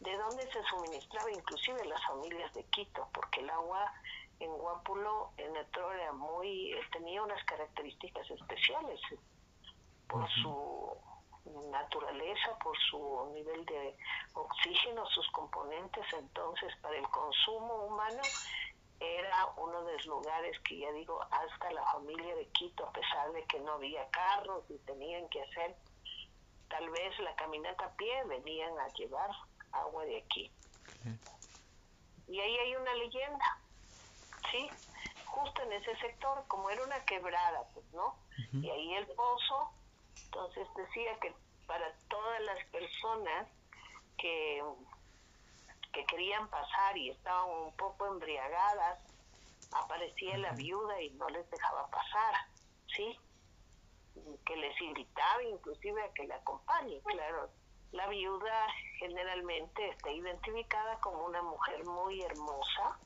de 0.00 0.16
donde 0.16 0.50
se 0.50 0.62
suministraba 0.64 1.30
inclusive 1.30 1.84
las 1.84 2.02
familias 2.06 2.52
de 2.54 2.64
Quito, 2.64 3.08
porque 3.12 3.40
el 3.40 3.50
agua 3.50 3.92
en 4.40 4.52
Guápulo, 4.52 5.32
en 5.36 5.56
Etro, 5.56 5.92
era 5.92 6.12
muy, 6.12 6.74
tenía 6.92 7.22
unas 7.22 7.42
características 7.44 8.30
especiales 8.30 9.00
por 10.06 10.28
su 10.30 10.96
naturaleza, 11.70 12.58
por 12.62 12.76
su 12.90 13.30
nivel 13.34 13.64
de 13.66 13.96
oxígeno, 14.34 15.06
sus 15.06 15.28
componentes, 15.30 16.04
entonces 16.12 16.74
para 16.80 16.96
el 16.96 17.08
consumo 17.08 17.86
humano 17.86 18.22
era 19.00 19.46
uno 19.56 19.84
de 19.84 19.94
los 19.94 20.06
lugares 20.06 20.58
que 20.60 20.78
ya 20.78 20.92
digo, 20.92 21.20
hasta 21.30 21.70
la 21.72 21.84
familia 21.92 22.34
de 22.34 22.48
Quito, 22.48 22.86
a 22.86 22.92
pesar 22.92 23.32
de 23.32 23.44
que 23.44 23.60
no 23.60 23.72
había 23.72 24.08
carros 24.10 24.64
y 24.68 24.78
tenían 24.78 25.28
que 25.28 25.42
hacer 25.42 25.76
tal 26.68 26.88
vez 26.90 27.18
la 27.20 27.34
caminata 27.36 27.84
a 27.86 27.96
pie, 27.96 28.24
venían 28.24 28.78
a 28.78 28.88
llevar 28.88 29.30
agua 29.72 30.04
de 30.04 30.18
aquí. 30.18 30.50
Y 32.26 32.40
ahí 32.40 32.58
hay 32.58 32.76
una 32.76 32.94
leyenda, 32.94 33.58
¿sí? 34.50 34.68
Justo 35.26 35.62
en 35.62 35.72
ese 35.72 35.96
sector, 35.96 36.44
como 36.48 36.70
era 36.70 36.82
una 36.84 37.04
quebrada, 37.04 37.64
pues, 37.74 37.84
¿no? 37.92 38.16
Y 38.52 38.70
ahí 38.70 38.94
el 38.94 39.06
pozo 39.08 39.72
entonces 40.24 40.68
decía 40.76 41.18
que 41.20 41.34
para 41.66 41.92
todas 42.08 42.40
las 42.42 42.64
personas 42.66 43.48
que, 44.16 44.62
que 45.92 46.04
querían 46.06 46.48
pasar 46.48 46.96
y 46.96 47.10
estaban 47.10 47.48
un 47.50 47.76
poco 47.76 48.06
embriagadas, 48.06 48.98
aparecía 49.72 50.38
la 50.38 50.52
viuda 50.52 51.00
y 51.02 51.10
no 51.10 51.28
les 51.28 51.48
dejaba 51.50 51.88
pasar, 51.88 52.34
¿sí? 52.94 53.18
Que 54.44 54.56
les 54.56 54.80
invitaba 54.80 55.42
inclusive 55.42 56.02
a 56.02 56.12
que 56.12 56.26
la 56.26 56.36
acompañe, 56.36 57.00
claro. 57.04 57.50
La 57.92 58.06
viuda 58.08 58.66
generalmente 58.98 59.88
está 59.88 60.10
identificada 60.10 60.98
como 61.00 61.24
una 61.24 61.42
mujer 61.42 61.84
muy 61.84 62.22
hermosa, 62.22 62.98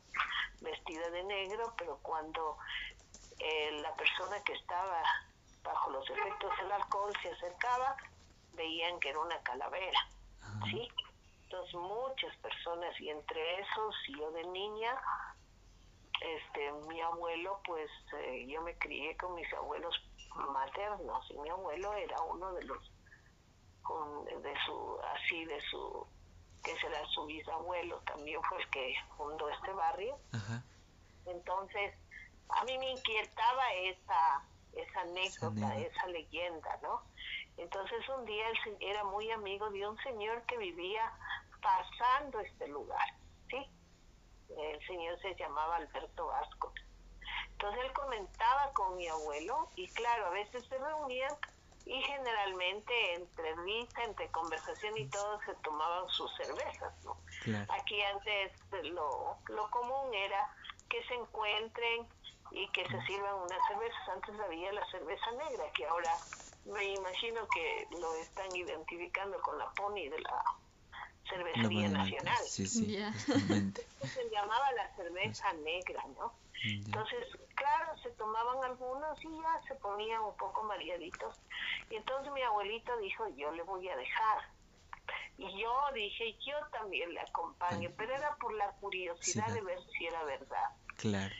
vestida 0.61 1.11
de 1.11 1.23
negro, 1.25 1.73
pero 1.77 1.99
cuando 2.03 2.59
eh, 3.39 3.81
la 3.81 3.95
persona 3.95 4.43
que 4.45 4.55
estaba 4.55 5.03
bajo 5.63 5.91
los 5.91 6.09
efectos 6.11 6.51
del 6.59 6.73
alcohol 6.73 7.13
se 7.23 7.31
acercaba, 7.31 7.97
veían 8.55 8.99
que 9.01 9.11
era 9.11 9.21
una 9.21 9.41
calavera, 9.43 9.99
¿sí? 10.71 10.89
Entonces 11.45 11.75
muchas 11.75 12.37
personas, 12.39 12.99
y 13.01 13.11
entre 13.11 13.61
esos 13.61 13.95
yo 14.19 14.31
de 14.33 14.45
niña, 14.45 15.01
este, 16.21 16.73
mi 16.89 17.01
abuelo, 17.01 17.61
pues 17.65 17.91
eh, 18.19 18.47
yo 18.49 18.63
me 18.63 18.77
crié 18.79 19.17
con 19.17 19.35
mis 19.35 19.53
abuelos 19.55 19.95
maternos, 20.53 21.31
y 21.31 21.39
mi 21.39 21.51
abuelo 21.51 21.93
era 21.95 22.21
uno 22.23 22.53
de 22.53 22.65
los, 22.65 22.91
de 24.43 24.55
su, 24.67 24.99
así, 25.15 25.45
de 25.45 25.61
su, 25.71 26.07
que 26.63 26.77
será 26.77 27.05
su 27.09 27.27
bisabuelo, 27.27 27.99
también 28.07 28.43
fue 28.43 28.63
el 28.63 28.71
que 28.71 28.95
fundó 29.17 29.49
este 29.49 29.73
barrio. 29.73 30.19
Entonces, 31.27 31.95
a 32.49 32.65
mí 32.65 32.79
me 32.79 32.91
inquietaba 32.91 33.73
esa 33.75 34.45
esa 34.75 35.01
anécdota, 35.01 35.77
esa 35.79 36.07
leyenda, 36.07 36.79
¿no? 36.83 37.03
Entonces 37.57 38.09
un 38.09 38.25
día 38.25 38.49
él 38.49 38.77
era 38.81 39.05
muy 39.05 39.31
amigo 39.31 39.71
de 39.71 39.87
un 39.87 39.97
señor 39.99 40.43
que 40.43 40.57
vivía 40.57 41.13
pasando 41.61 42.41
este 42.41 42.69
lugar, 42.69 43.07
¿sí? 43.51 43.67
El 44.57 44.87
señor 44.87 45.21
se 45.21 45.35
llamaba 45.35 45.77
Alberto 45.77 46.27
Vasco. 46.27 46.73
Entonces 47.53 47.85
él 47.85 47.93
comentaba 47.93 48.73
con 48.73 48.97
mi 48.97 49.07
abuelo 49.07 49.71
y 49.77 49.87
claro, 49.89 50.27
a 50.27 50.31
veces 50.31 50.65
se 50.67 50.79
reunían 50.79 51.33
y 51.85 52.01
generalmente 52.03 53.15
entre 53.15 53.55
risa, 53.57 54.05
entre 54.05 54.31
conversación 54.31 54.97
y 54.97 55.07
todo 55.09 55.41
se 55.45 55.55
tomaban 55.63 56.09
sus 56.11 56.31
cervezas, 56.37 56.93
¿no? 57.05 57.17
Aquí 57.69 58.01
antes 58.03 58.53
lo, 58.85 59.37
lo 59.49 59.71
común 59.71 60.15
era 60.15 60.49
que 60.89 61.03
se 61.05 61.15
encuentren 61.15 62.07
y 62.53 62.69
que 62.69 62.87
se 62.87 63.01
sirvan 63.07 63.35
unas 63.35 63.59
cervezas. 63.69 64.09
Antes 64.09 64.39
había 64.41 64.73
la 64.73 64.87
cerveza 64.91 65.31
negra, 65.33 65.65
que 65.75 65.87
ahora 65.87 66.17
me 66.67 66.85
imagino 66.85 67.47
que 67.49 67.89
lo 67.99 68.15
están 68.17 68.55
identificando 68.55 69.41
con 69.41 69.59
la 69.59 69.71
Pony 69.71 70.09
de 70.09 70.21
la 70.21 70.45
cervecería 71.29 71.89
nacional. 71.89 72.45
Sí, 72.47 72.67
sí, 72.67 72.97
Se 73.27 74.31
llamaba 74.31 74.73
la 74.73 74.95
cerveza 74.97 75.53
negra, 75.55 76.05
¿no? 76.19 76.35
Entonces, 76.65 77.27
claro, 77.55 77.99
se 77.99 78.11
tomaban 78.13 78.63
algunos 78.65 79.25
y 79.25 79.31
ya 79.31 79.63
se 79.67 79.75
ponían 79.77 80.23
un 80.23 80.37
poco 80.37 80.63
mareaditos. 80.63 81.41
Y 81.91 81.97
entonces 81.97 82.33
mi 82.33 82.43
abuelito 82.43 82.97
dijo, 82.99 83.29
yo 83.37 83.51
le 83.53 83.63
voy 83.63 83.89
a 83.89 83.97
dejar. 83.97 84.39
Y 85.39 85.61
yo 85.61 85.73
dije, 85.95 86.37
yo 86.47 86.55
también 86.71 87.13
le 87.13 87.21
acompaño, 87.21 87.91
pero 87.97 88.15
era 88.15 88.37
por 88.37 88.53
la 88.55 88.71
curiosidad 88.73 89.49
de 89.49 89.61
ver 89.63 89.79
si 89.93 90.07
era 90.07 90.23
verdad. 90.25 90.71
Claro. 90.97 91.35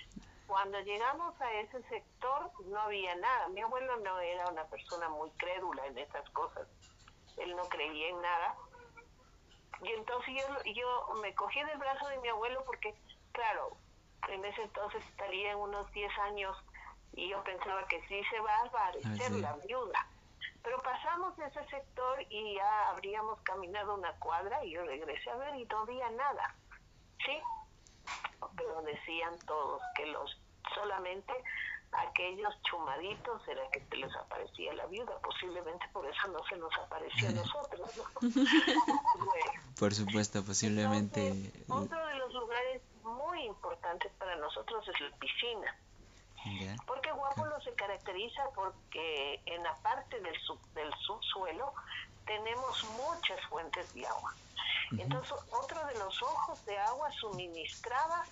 Cuando 0.47 0.81
llegamos 0.81 1.41
a 1.41 1.53
ese 1.61 1.83
sector 1.85 2.51
no 2.67 2.81
había 2.81 3.15
nada. 3.17 3.49
Mi 3.49 3.61
abuelo 3.61 3.97
no 3.99 4.19
era 4.19 4.49
una 4.49 4.65
persona 4.65 5.09
muy 5.09 5.31
crédula 5.33 5.87
en 5.87 5.99
esas 5.99 6.29
cosas. 6.31 6.67
Él 7.37 7.55
no 7.57 7.63
creía 7.69 8.09
en 8.09 8.21
nada. 8.21 8.57
Y 9.83 9.89
entonces 9.93 10.35
yo, 10.35 10.73
yo 10.73 11.15
me 11.23 11.35
cogí 11.35 11.63
del 11.63 11.79
brazo 11.79 12.07
de 12.09 12.19
mi 12.19 12.29
abuelo 12.29 12.63
porque, 12.67 12.95
claro, 13.33 13.77
en 14.29 14.45
ese 14.45 14.63
entonces 14.63 15.05
estaría 15.07 15.53
en 15.53 15.59
unos 15.59 15.91
10 15.93 16.11
años 16.19 16.57
y 17.15 17.29
yo 17.29 17.43
pensaba 17.45 17.87
que 17.89 18.01
sí 18.09 18.21
se 18.31 18.41
va 18.41 18.55
a 18.57 18.67
aparecer 18.67 19.33
la 19.33 19.55
viuda. 19.67 20.07
Pero 20.63 20.81
pasamos 20.83 21.37
ese 21.39 21.65
sector 21.69 22.25
y 22.31 22.55
ya 22.55 22.89
habríamos 22.91 23.41
caminado 23.41 23.95
una 23.95 24.13
cuadra 24.19 24.65
y 24.65 24.71
yo 24.71 24.85
regresé 24.85 25.31
a 25.31 25.37
ver 25.37 25.57
y 25.57 25.65
no 25.67 25.81
había 25.81 26.09
nada. 26.11 26.55
¿Sí? 27.25 27.39
Pero 28.57 28.83
decían 28.83 29.39
todos 29.47 29.83
que 29.97 30.07
los 30.07 30.39
solamente 30.75 31.33
aquellos 31.93 32.55
chumaditos 32.63 33.47
era 33.47 33.69
que 33.71 33.85
se 33.85 33.97
les 33.97 34.15
aparecía 34.17 34.73
la 34.75 34.87
viuda, 34.87 35.19
posiblemente 35.19 35.87
por 35.93 36.07
eso 36.07 36.29
no 36.29 36.39
se 36.49 36.57
nos 36.57 36.73
apareció 36.79 37.29
a 37.29 37.33
nosotros. 37.33 37.91
por 39.79 39.95
supuesto, 39.95 40.43
posiblemente. 40.43 41.53
otro 41.69 42.07
de 42.07 42.15
los 42.15 42.33
lugares 42.33 42.83
muy 43.33 43.47
importantes 43.47 44.13
para 44.19 44.37
nosotros 44.37 44.87
es 44.89 45.01
la 45.01 45.17
piscina. 45.17 45.75
Porque 46.87 47.11
Guapulo 47.13 47.59
se 47.63 47.73
caracteriza 47.75 48.43
porque 48.55 49.41
en 49.47 49.63
la 49.63 49.75
parte 49.77 50.21
del, 50.21 50.37
del 50.75 50.93
subsuelo 51.07 51.73
tenemos 52.27 52.85
muchas 52.85 53.41
fuentes 53.47 53.95
de 53.95 54.07
agua. 54.07 54.35
Entonces, 54.99 55.33
otro 55.51 55.87
de 55.87 55.95
los 55.99 56.21
ojos 56.23 56.63
de 56.67 56.77
agua 56.79 57.11
suministraba 57.13 58.25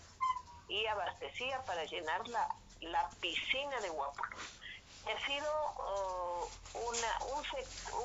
y 0.69 0.85
abastecía 0.87 1.62
para 1.64 1.85
llenar 1.85 2.28
la, 2.28 2.47
la 2.83 3.09
piscina 3.21 3.80
de 3.80 3.88
Guapulo. 3.88 4.37
Ha 5.07 5.26
sido 5.26 5.50
oh, 5.78 6.49
una, 6.75 7.25
un, 7.37 7.45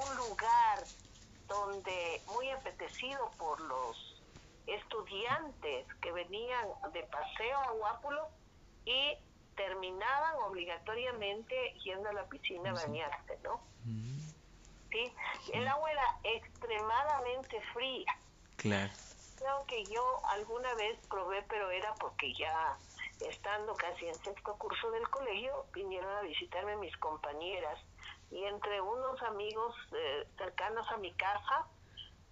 un 0.01 0.15
lugar 0.15 0.83
donde 1.47 2.21
muy 2.27 2.49
apetecido 2.51 3.29
por 3.37 3.59
los 3.59 4.14
estudiantes 4.67 5.88
que 6.01 6.12
venían 6.12 6.67
de 6.93 7.03
paseo 7.03 7.57
a 7.57 7.72
Guápulo 7.72 8.27
y 8.86 9.17
terminaban 9.55 10.36
obligatoriamente 10.43 11.74
yendo 11.84 12.10
a 12.10 12.13
la 12.13 12.25
piscina 12.27 12.72
a 12.72 12.74
bañarse, 12.74 13.38
¿no? 13.43 13.62
Mm. 13.86 14.19
¿Sí? 14.91 15.13
El 15.53 15.67
agua 15.67 15.91
era 15.91 16.19
extremadamente 16.24 17.62
fría. 17.74 18.17
Claro. 18.57 18.91
Creo 19.38 19.65
que 19.67 19.84
yo 19.86 20.25
alguna 20.29 20.74
vez 20.75 20.98
probé, 21.07 21.43
pero 21.43 21.69
era 21.69 21.93
porque 21.95 22.34
ya 22.34 22.77
estando 23.22 23.74
casi 23.75 24.07
en 24.07 24.16
sexto 24.16 24.55
curso 24.57 24.92
del 24.92 25.07
colegio, 25.09 25.66
vinieron 25.74 26.11
a 26.18 26.22
visitarme 26.22 26.75
mis 26.77 26.96
compañeras 26.98 27.79
y 28.31 28.44
entre 28.44 28.81
unos 28.81 29.22
amigos 29.24 29.75
eh, 29.94 30.27
cercanos 30.37 30.89
a 30.92 30.98
mi 30.98 31.13
casa, 31.13 31.68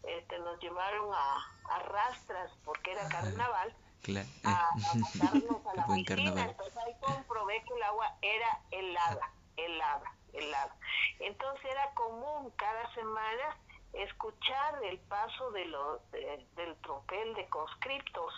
este, 0.04 0.40
nos 0.40 0.60
llevaron 0.60 1.14
a, 1.14 1.38
a 1.70 1.80
rastras 1.80 2.52
porque 2.66 2.92
era 2.92 3.08
carnaval 3.10 3.74
Claro. 4.04 4.28
a, 4.44 4.52
a 4.52 4.70
a 5.72 5.76
la 5.76 5.88
piscina. 5.88 6.44
Entonces 6.44 6.78
ahí 6.78 6.94
comprobé 7.00 7.64
que 7.64 7.74
el 7.74 7.84
agua 7.84 8.14
era 8.22 8.60
helada, 8.72 9.32
helada, 9.56 10.14
helada. 10.34 10.76
Entonces 11.20 11.66
era 11.72 11.90
común 11.94 12.52
cada 12.58 12.94
semana 12.94 13.58
escuchar 13.94 14.84
el 14.84 15.00
paso 15.00 15.52
de 15.52 15.66
los 15.66 16.02
del 16.12 16.76
tropel 16.82 17.34
de 17.36 17.48
conscriptos 17.48 18.34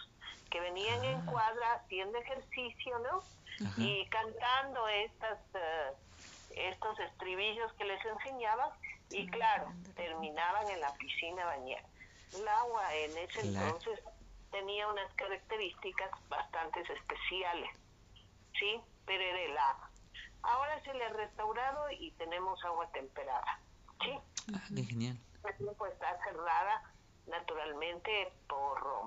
que 0.51 0.59
venían 0.59 1.03
en 1.03 1.17
ah. 1.21 1.31
cuadra 1.31 1.73
haciendo 1.73 2.17
ejercicio, 2.19 2.99
¿no? 2.99 3.23
Y 3.77 4.05
cantando 4.09 4.87
estas 4.89 5.39
uh, 5.53 5.95
estos 6.51 6.99
estribillos 6.99 7.71
que 7.73 7.85
les 7.85 8.03
enseñaba 8.05 8.77
y 9.11 9.27
claro, 9.27 9.71
terminaban 9.95 10.67
en 10.69 10.79
la 10.81 10.93
piscina 10.95 11.45
bañada. 11.45 11.87
El 12.33 12.47
agua 12.47 12.95
en 12.95 13.17
ese 13.17 13.41
entonces 13.41 13.99
tenía 14.51 14.87
unas 14.87 15.13
características 15.13 16.09
bastante 16.27 16.81
especiales, 16.81 17.69
¿sí? 18.59 18.81
Pero 19.05 19.23
era 19.23 19.39
helada. 19.41 19.89
Ahora 20.41 20.81
se 20.83 20.93
le 20.93 21.05
ha 21.05 21.09
restaurado 21.09 21.89
y 21.91 22.11
tenemos 22.11 22.63
agua 22.65 22.89
temperada, 22.91 23.59
¿sí? 24.01 24.11
Ah, 24.53 24.61
qué 24.75 24.83
genial. 24.83 25.17
Pues 25.41 25.93
está 25.93 26.17
cerrada 26.23 26.83
naturalmente 27.27 28.31
por 28.47 29.05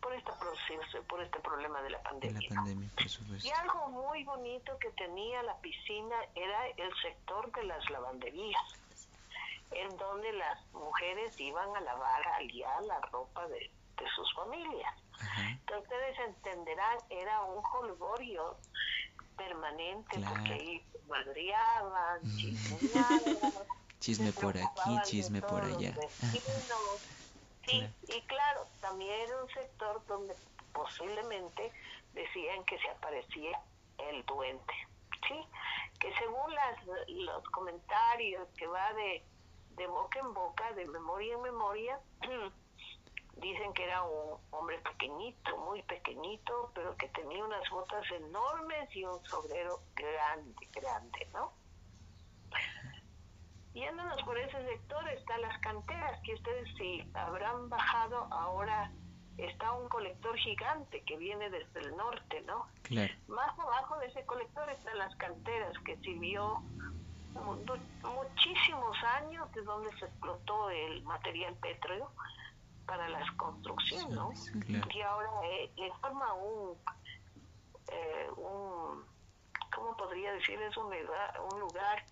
por 0.00 0.12
este 0.12 0.32
proceso, 0.32 1.02
por 1.08 1.22
este 1.22 1.40
problema 1.40 1.80
de 1.80 1.90
la 1.90 2.02
pandemia. 2.02 2.38
De 2.38 2.48
la 2.48 2.54
pandemia, 2.56 2.90
por 2.94 3.08
supuesto. 3.08 3.48
Y 3.48 3.50
algo 3.52 3.88
muy 3.88 4.22
bonito 4.24 4.78
que 4.78 4.90
tenía 4.90 5.42
la 5.42 5.56
piscina 5.58 6.16
era 6.34 6.66
el 6.76 6.94
sector 7.00 7.50
de 7.52 7.64
las 7.64 7.88
lavanderías, 7.90 8.62
en 9.70 9.96
donde 9.96 10.32
las 10.32 10.66
mujeres 10.72 11.38
iban 11.40 11.74
a 11.76 11.80
lavar, 11.80 12.28
a 12.28 12.40
liar 12.40 12.82
la 12.84 13.00
ropa 13.00 13.46
de, 13.48 13.58
de 13.58 14.10
sus 14.14 14.34
familias. 14.34 14.94
Entonces 15.38 15.82
ustedes 15.82 16.18
entenderán, 16.18 16.98
era 17.10 17.42
un 17.42 17.62
holgorio 17.64 18.56
permanente 19.36 20.20
porque 20.28 20.52
ahí 20.52 20.86
madriaban, 21.08 22.20
mm. 22.22 23.98
chisme 24.00 24.32
por 24.32 24.56
aquí, 24.56 24.98
chisme 25.04 25.40
por 25.42 25.62
allá. 25.64 25.94
Sí, 27.66 27.82
y 28.08 28.20
claro, 28.26 28.66
también 28.82 29.10
era 29.22 29.42
un 29.42 29.48
sector 29.48 30.04
donde 30.06 30.34
posiblemente 30.74 31.72
decían 32.12 32.62
que 32.66 32.78
se 32.78 32.90
aparecía 32.90 33.58
el 34.10 34.22
duende, 34.26 34.74
¿sí? 35.26 35.34
Que 35.98 36.14
según 36.18 36.54
las, 36.54 36.86
los 37.08 37.42
comentarios 37.44 38.46
que 38.58 38.66
va 38.66 38.92
de, 38.92 39.24
de 39.76 39.86
boca 39.86 40.18
en 40.18 40.34
boca, 40.34 40.72
de 40.72 40.86
memoria 40.86 41.34
en 41.34 41.42
memoria, 41.42 42.00
Dicen 43.36 43.72
que 43.72 43.84
era 43.84 44.02
un 44.04 44.38
hombre 44.50 44.78
pequeñito, 44.78 45.56
muy 45.58 45.82
pequeñito, 45.82 46.70
pero 46.74 46.96
que 46.96 47.08
tenía 47.08 47.44
unas 47.44 47.68
botas 47.68 48.08
enormes 48.12 48.94
y 48.94 49.04
un 49.04 49.24
sombrero 49.24 49.80
grande, 49.94 50.68
grande, 50.72 51.28
¿no? 51.32 51.52
Yéndonos 53.74 54.22
por 54.22 54.38
ese 54.38 54.64
sector 54.68 55.08
están 55.08 55.42
las 55.42 55.58
canteras, 55.60 56.20
que 56.22 56.34
ustedes 56.34 56.68
si 56.76 57.10
habrán 57.14 57.68
bajado 57.68 58.28
ahora 58.32 58.92
está 59.36 59.72
un 59.72 59.88
colector 59.88 60.36
gigante 60.36 61.02
que 61.02 61.16
viene 61.16 61.50
desde 61.50 61.80
el 61.80 61.96
norte, 61.96 62.40
¿no? 62.42 62.68
Claro. 62.82 63.12
Más 63.26 63.58
abajo 63.58 63.98
de 63.98 64.06
ese 64.06 64.24
colector 64.26 64.70
están 64.70 64.96
las 64.96 65.14
canteras 65.16 65.76
que 65.84 65.96
sirvió 65.98 66.62
muchísimos 67.34 68.96
años 69.20 69.50
de 69.52 69.62
donde 69.62 69.90
se 69.98 70.06
explotó 70.06 70.70
el 70.70 71.02
material 71.02 71.54
petróleo 71.56 72.10
para 72.86 73.08
las 73.08 73.30
construcciones, 73.32 74.10
¿no? 74.10 74.32
Y 74.66 75.00
ahora 75.00 75.30
eh, 75.44 75.70
le 75.76 75.92
forma 76.00 76.32
un, 76.34 76.76
eh, 77.88 78.28
un, 78.36 79.04
¿cómo 79.74 79.96
podría 79.96 80.32
decir? 80.32 80.60
Es 80.60 80.76
un 80.76 80.84
lugar, 80.84 81.40
un 81.52 81.60
lugar 81.60 82.04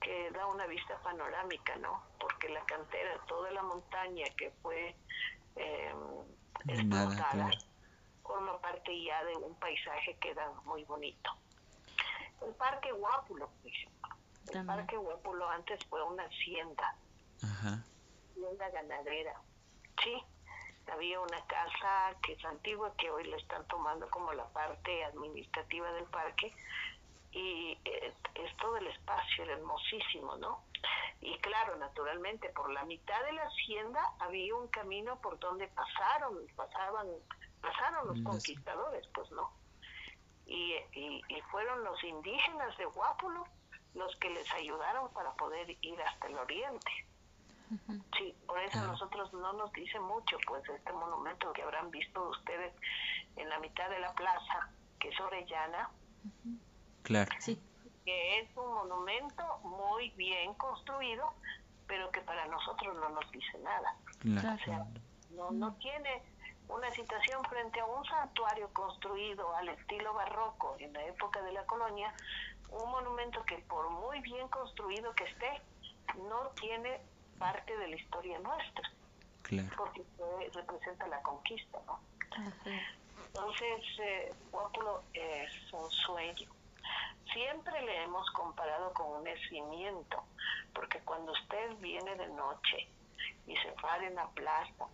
que 0.00 0.30
da 0.30 0.46
una 0.46 0.66
vista 0.66 0.98
panorámica, 1.02 1.76
¿no? 1.76 2.02
Porque 2.18 2.48
la 2.48 2.64
cantera, 2.64 3.18
toda 3.26 3.50
la 3.50 3.62
montaña 3.62 4.24
que 4.36 4.50
fue 4.62 4.96
eh, 5.56 5.94
explotada, 6.66 7.50
forma 8.22 8.58
parte 8.60 9.02
ya 9.02 9.24
de 9.24 9.36
un 9.36 9.54
paisaje 9.56 10.16
que 10.20 10.34
da 10.34 10.50
muy 10.64 10.84
bonito. 10.84 11.30
El 12.46 12.54
Parque 12.54 12.92
Guápulo, 12.92 13.50
El 14.52 14.66
Parque 14.66 14.96
Guápulo 14.96 15.48
antes 15.50 15.84
fue 15.86 16.02
una 16.02 16.24
hacienda, 16.24 16.96
Ajá. 17.42 17.84
hacienda 18.30 18.70
ganadera 18.70 19.40
Sí, 20.02 20.22
había 20.92 21.20
una 21.20 21.44
casa 21.46 22.16
que 22.22 22.34
es 22.34 22.44
antigua, 22.44 22.94
que 22.96 23.10
hoy 23.10 23.24
la 23.24 23.36
están 23.36 23.66
tomando 23.66 24.08
como 24.10 24.32
la 24.34 24.46
parte 24.48 25.04
administrativa 25.04 25.90
del 25.92 26.04
parque, 26.04 26.54
y 27.32 27.78
eh, 27.84 28.14
es 28.34 28.56
todo 28.58 28.76
el 28.76 28.86
espacio, 28.86 29.44
era 29.44 29.54
hermosísimo, 29.54 30.36
¿no? 30.36 30.64
Y 31.20 31.36
claro, 31.38 31.76
naturalmente, 31.76 32.50
por 32.50 32.70
la 32.70 32.84
mitad 32.84 33.22
de 33.24 33.32
la 33.32 33.42
hacienda 33.42 34.00
había 34.20 34.54
un 34.54 34.68
camino 34.68 35.20
por 35.20 35.38
donde 35.38 35.66
pasaron, 35.68 36.46
pasaban, 36.54 37.08
pasaron 37.60 38.06
los 38.08 38.22
conquistadores, 38.22 39.06
pues 39.14 39.30
no. 39.32 39.50
Y, 40.46 40.74
y, 40.92 41.22
y 41.28 41.40
fueron 41.50 41.82
los 41.82 42.02
indígenas 42.04 42.76
de 42.78 42.84
Guápulo 42.84 43.44
los 43.96 44.14
que 44.16 44.30
les 44.30 44.50
ayudaron 44.52 45.12
para 45.12 45.32
poder 45.34 45.76
ir 45.80 46.00
hasta 46.02 46.26
el 46.28 46.38
oriente. 46.38 46.92
Sí, 48.16 48.32
por 48.46 48.60
eso 48.60 48.78
a 48.78 48.86
nosotros 48.86 49.32
no 49.32 49.52
nos 49.54 49.72
dice 49.72 49.98
mucho, 49.98 50.36
pues 50.46 50.62
este 50.68 50.92
monumento 50.92 51.52
que 51.52 51.62
habrán 51.62 51.90
visto 51.90 52.28
ustedes 52.28 52.72
en 53.34 53.48
la 53.48 53.58
mitad 53.58 53.90
de 53.90 53.98
la 53.98 54.12
plaza, 54.14 54.70
que 55.00 55.08
es 55.08 55.20
Orellana. 55.20 55.90
Claro. 57.02 57.32
Sí. 57.40 57.60
Que 58.04 58.40
es 58.40 58.56
un 58.56 58.72
monumento 58.72 59.42
muy 59.64 60.10
bien 60.10 60.54
construido, 60.54 61.32
pero 61.88 62.10
que 62.12 62.20
para 62.20 62.46
nosotros 62.46 62.94
no 62.94 63.08
nos 63.08 63.30
dice 63.32 63.58
nada. 63.58 63.96
Claro. 64.20 64.54
O 64.54 64.64
sea, 64.64 64.86
no, 65.30 65.50
no 65.50 65.74
tiene 65.74 66.22
una 66.68 66.90
situación 66.92 67.44
frente 67.44 67.80
a 67.80 67.86
un 67.86 68.04
santuario 68.04 68.68
construido 68.72 69.54
al 69.56 69.68
estilo 69.68 70.14
barroco 70.14 70.76
en 70.78 70.92
la 70.92 71.04
época 71.04 71.42
de 71.42 71.52
la 71.52 71.64
colonia, 71.66 72.12
un 72.70 72.90
monumento 72.90 73.42
que 73.44 73.58
por 73.58 73.88
muy 73.90 74.20
bien 74.20 74.48
construido 74.48 75.12
que 75.14 75.24
esté, 75.24 75.60
no 76.28 76.48
tiene 76.60 77.00
parte 77.38 77.76
de 77.76 77.88
la 77.88 77.96
historia 77.96 78.38
nuestra, 78.38 78.90
Claro. 79.42 79.68
porque 79.76 80.02
fue- 80.16 80.50
representa 80.54 81.06
la 81.08 81.20
conquista, 81.22 81.78
¿no? 81.86 82.00
Entonces, 83.26 83.84
eh, 84.00 84.34
Guápulo 84.50 85.02
es 85.12 85.72
un 85.72 85.90
sueño. 85.90 86.50
Siempre 87.32 87.80
le 87.82 88.02
hemos 88.04 88.28
comparado 88.30 88.92
con 88.94 89.18
un 89.18 89.24
nacimiento, 89.24 90.24
porque 90.74 91.00
cuando 91.00 91.32
usted 91.32 91.76
viene 91.78 92.14
de 92.16 92.28
noche 92.28 92.88
y 93.46 93.56
se 93.56 93.72
para 93.82 94.06
en 94.06 94.14
la 94.14 94.28
plaza, 94.30 94.86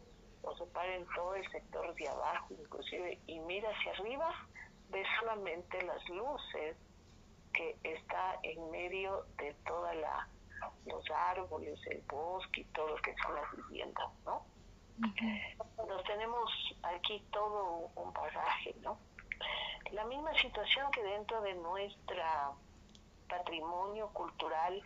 o 0.42 0.56
se 0.56 0.64
para 0.66 0.92
en 0.96 1.06
todo 1.14 1.35
el 1.37 1.48
sector 1.52 1.94
de 1.94 2.08
abajo, 2.08 2.48
inclusive, 2.58 3.20
y 3.28 3.38
mira 3.40 3.70
hacia 3.70 3.92
arriba, 3.92 4.35
ve 4.88 5.04
solamente 5.20 5.80
las 5.82 6.06
luces 6.08 6.76
que 7.52 7.76
está 7.82 8.38
en 8.42 8.70
medio 8.70 9.26
de 9.38 9.54
toda 9.66 9.94
la 9.94 10.28
los 10.86 11.04
árboles, 11.10 11.78
el 11.86 12.00
bosque 12.02 12.60
y 12.60 12.64
todo 12.66 12.88
lo 12.88 12.96
que 12.96 13.14
son 13.16 13.34
las 13.34 13.50
viviendas, 13.56 14.08
¿no? 14.24 14.44
Nos 15.88 16.04
tenemos 16.04 16.50
aquí 16.82 17.24
todo 17.32 17.90
un 17.96 18.12
bagaje, 18.12 18.74
¿no? 18.82 18.98
La 19.90 20.04
misma 20.04 20.32
situación 20.34 20.90
que 20.92 21.02
dentro 21.02 21.40
de 21.42 21.54
nuestra 21.54 22.52
patrimonio 23.28 24.08
cultural 24.08 24.82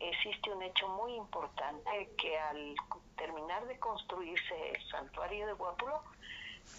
existe 0.00 0.52
un 0.52 0.62
hecho 0.62 0.88
muy 0.88 1.14
importante 1.14 2.10
que 2.18 2.38
al 2.38 2.74
terminar 3.16 3.66
de 3.66 3.78
construirse 3.78 4.70
el 4.70 4.88
santuario 4.90 5.46
de 5.46 5.52
Guápulo 5.52 6.02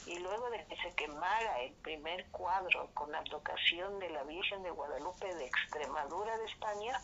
y 0.05 0.19
luego 0.19 0.49
de 0.49 0.65
que 0.65 0.77
se 0.77 0.93
quemara 0.95 1.61
el 1.61 1.73
primer 1.73 2.25
cuadro 2.27 2.89
con 2.93 3.11
la 3.11 3.19
advocación 3.19 3.99
de 3.99 4.09
la 4.09 4.23
Virgen 4.23 4.63
de 4.63 4.71
Guadalupe 4.71 5.33
de 5.35 5.45
Extremadura 5.45 6.37
de 6.37 6.45
España, 6.45 7.01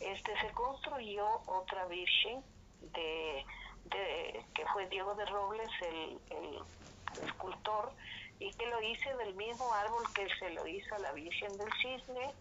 este 0.00 0.38
se 0.40 0.52
construyó 0.52 1.26
otra 1.46 1.86
Virgen 1.86 2.44
de, 2.80 3.44
de 3.84 4.44
que 4.54 4.66
fue 4.72 4.86
Diego 4.88 5.14
de 5.14 5.26
Robles 5.26 5.70
el, 5.82 6.20
el 6.30 7.24
escultor 7.24 7.92
y 8.38 8.52
que 8.52 8.66
lo 8.66 8.82
hice 8.82 9.14
del 9.16 9.34
mismo 9.34 9.72
árbol 9.72 10.02
que 10.14 10.28
se 10.38 10.50
lo 10.50 10.66
hizo 10.66 10.94
a 10.94 10.98
la 10.98 11.12
Virgen 11.12 11.56
del 11.56 11.72
Cisne, 11.80 12.34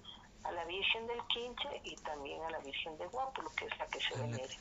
a 0.45 0.51
la 0.51 0.63
Virgen 0.65 1.07
del 1.07 1.21
Quinche 1.27 1.81
y 1.83 1.95
también 1.97 2.41
a 2.43 2.49
la 2.51 2.59
Virgen 2.59 2.97
de 2.97 3.07
Guápulo, 3.07 3.49
que 3.55 3.65
es 3.65 3.77
la 3.77 3.87
que 3.87 3.99
se 3.99 4.15
venera. 4.15 4.53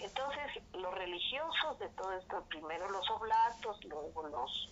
Entonces, 0.00 0.62
los 0.72 0.94
religiosos 0.94 1.78
de 1.78 1.88
todo 1.90 2.12
esto, 2.12 2.42
primero 2.48 2.88
los 2.90 3.08
oblatos, 3.10 3.84
luego 3.84 4.26
los... 4.28 4.70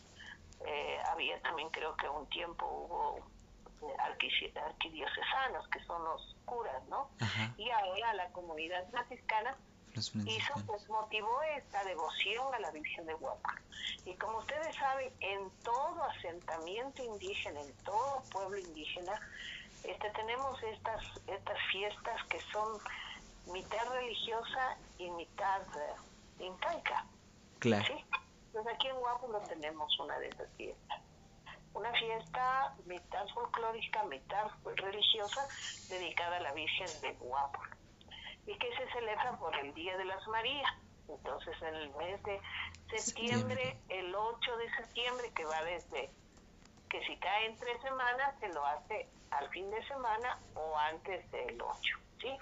eh, 0.64 0.98
había 1.10 1.40
también 1.42 1.68
creo 1.70 1.96
que 1.96 2.08
un 2.08 2.26
tiempo 2.30 2.64
hubo 2.66 3.18
eh, 3.82 3.96
arquidiocesanos, 3.98 5.68
que 5.68 5.84
son 5.84 6.02
los 6.04 6.36
curas, 6.44 6.82
¿no? 6.88 7.10
Ajá. 7.20 7.52
Y 7.58 7.70
ahora 7.70 8.14
la 8.14 8.28
comunidad 8.32 8.88
franciscana 8.90 9.56
hizo, 10.26 10.54
pues 10.66 10.88
motivó 10.88 11.42
esta 11.56 11.82
devoción 11.84 12.54
a 12.54 12.58
la 12.58 12.70
Virgen 12.70 13.06
de 13.06 13.14
Guápulo. 13.14 13.60
Y 14.04 14.14
como 14.16 14.38
ustedes 14.38 14.74
saben, 14.76 15.10
en 15.20 15.50
todo 15.62 16.02
asentamiento 16.04 17.02
indígena, 17.02 17.60
en 17.60 17.72
todo 17.84 18.22
pueblo 18.30 18.58
indígena, 18.58 19.18
este, 19.86 20.10
tenemos 20.10 20.62
estas, 20.62 21.02
estas 21.26 21.58
fiestas 21.70 22.24
que 22.28 22.40
son 22.52 22.78
mitad 23.52 23.88
religiosa 23.92 24.76
y 24.98 25.10
mitad 25.10 25.62
eh, 25.62 26.44
incaica. 26.44 27.06
Claro. 27.58 27.84
¿sí? 27.86 28.04
Pues 28.52 28.66
aquí 28.66 28.88
en 28.88 28.96
Guápulo 28.96 29.40
tenemos 29.48 29.98
una 30.00 30.18
de 30.18 30.28
esas 30.28 30.48
fiestas. 30.56 31.00
Una 31.74 31.92
fiesta 31.92 32.74
mitad 32.86 33.26
folclórica, 33.34 34.02
mitad 34.04 34.50
religiosa, 34.76 35.46
dedicada 35.88 36.38
a 36.38 36.40
la 36.40 36.52
Virgen 36.52 36.88
de 37.02 37.12
Guápulo 37.14 37.76
y 38.46 38.56
que 38.58 38.68
se 38.76 38.90
celebra 38.92 39.36
por 39.38 39.54
el 39.56 39.74
Día 39.74 39.96
de 39.96 40.04
las 40.04 40.26
Marías. 40.28 40.70
Entonces, 41.08 41.54
en 41.62 41.74
el 41.74 41.94
mes 41.96 42.22
de 42.22 42.40
septiembre, 42.96 43.78
el 43.88 44.14
8 44.14 44.56
de 44.56 44.76
septiembre, 44.76 45.32
que 45.34 45.44
va 45.44 45.62
desde 45.62 46.10
que 46.88 47.04
si 47.06 47.16
cae 47.16 47.46
en 47.46 47.56
tres 47.56 47.80
semanas, 47.82 48.34
se 48.40 48.48
lo 48.48 48.64
hace 48.64 49.08
al 49.30 49.48
fin 49.50 49.70
de 49.70 49.86
semana 49.86 50.38
o 50.54 50.76
antes 50.78 51.30
del 51.30 51.60
8, 51.60 51.98
¿sí? 52.20 52.36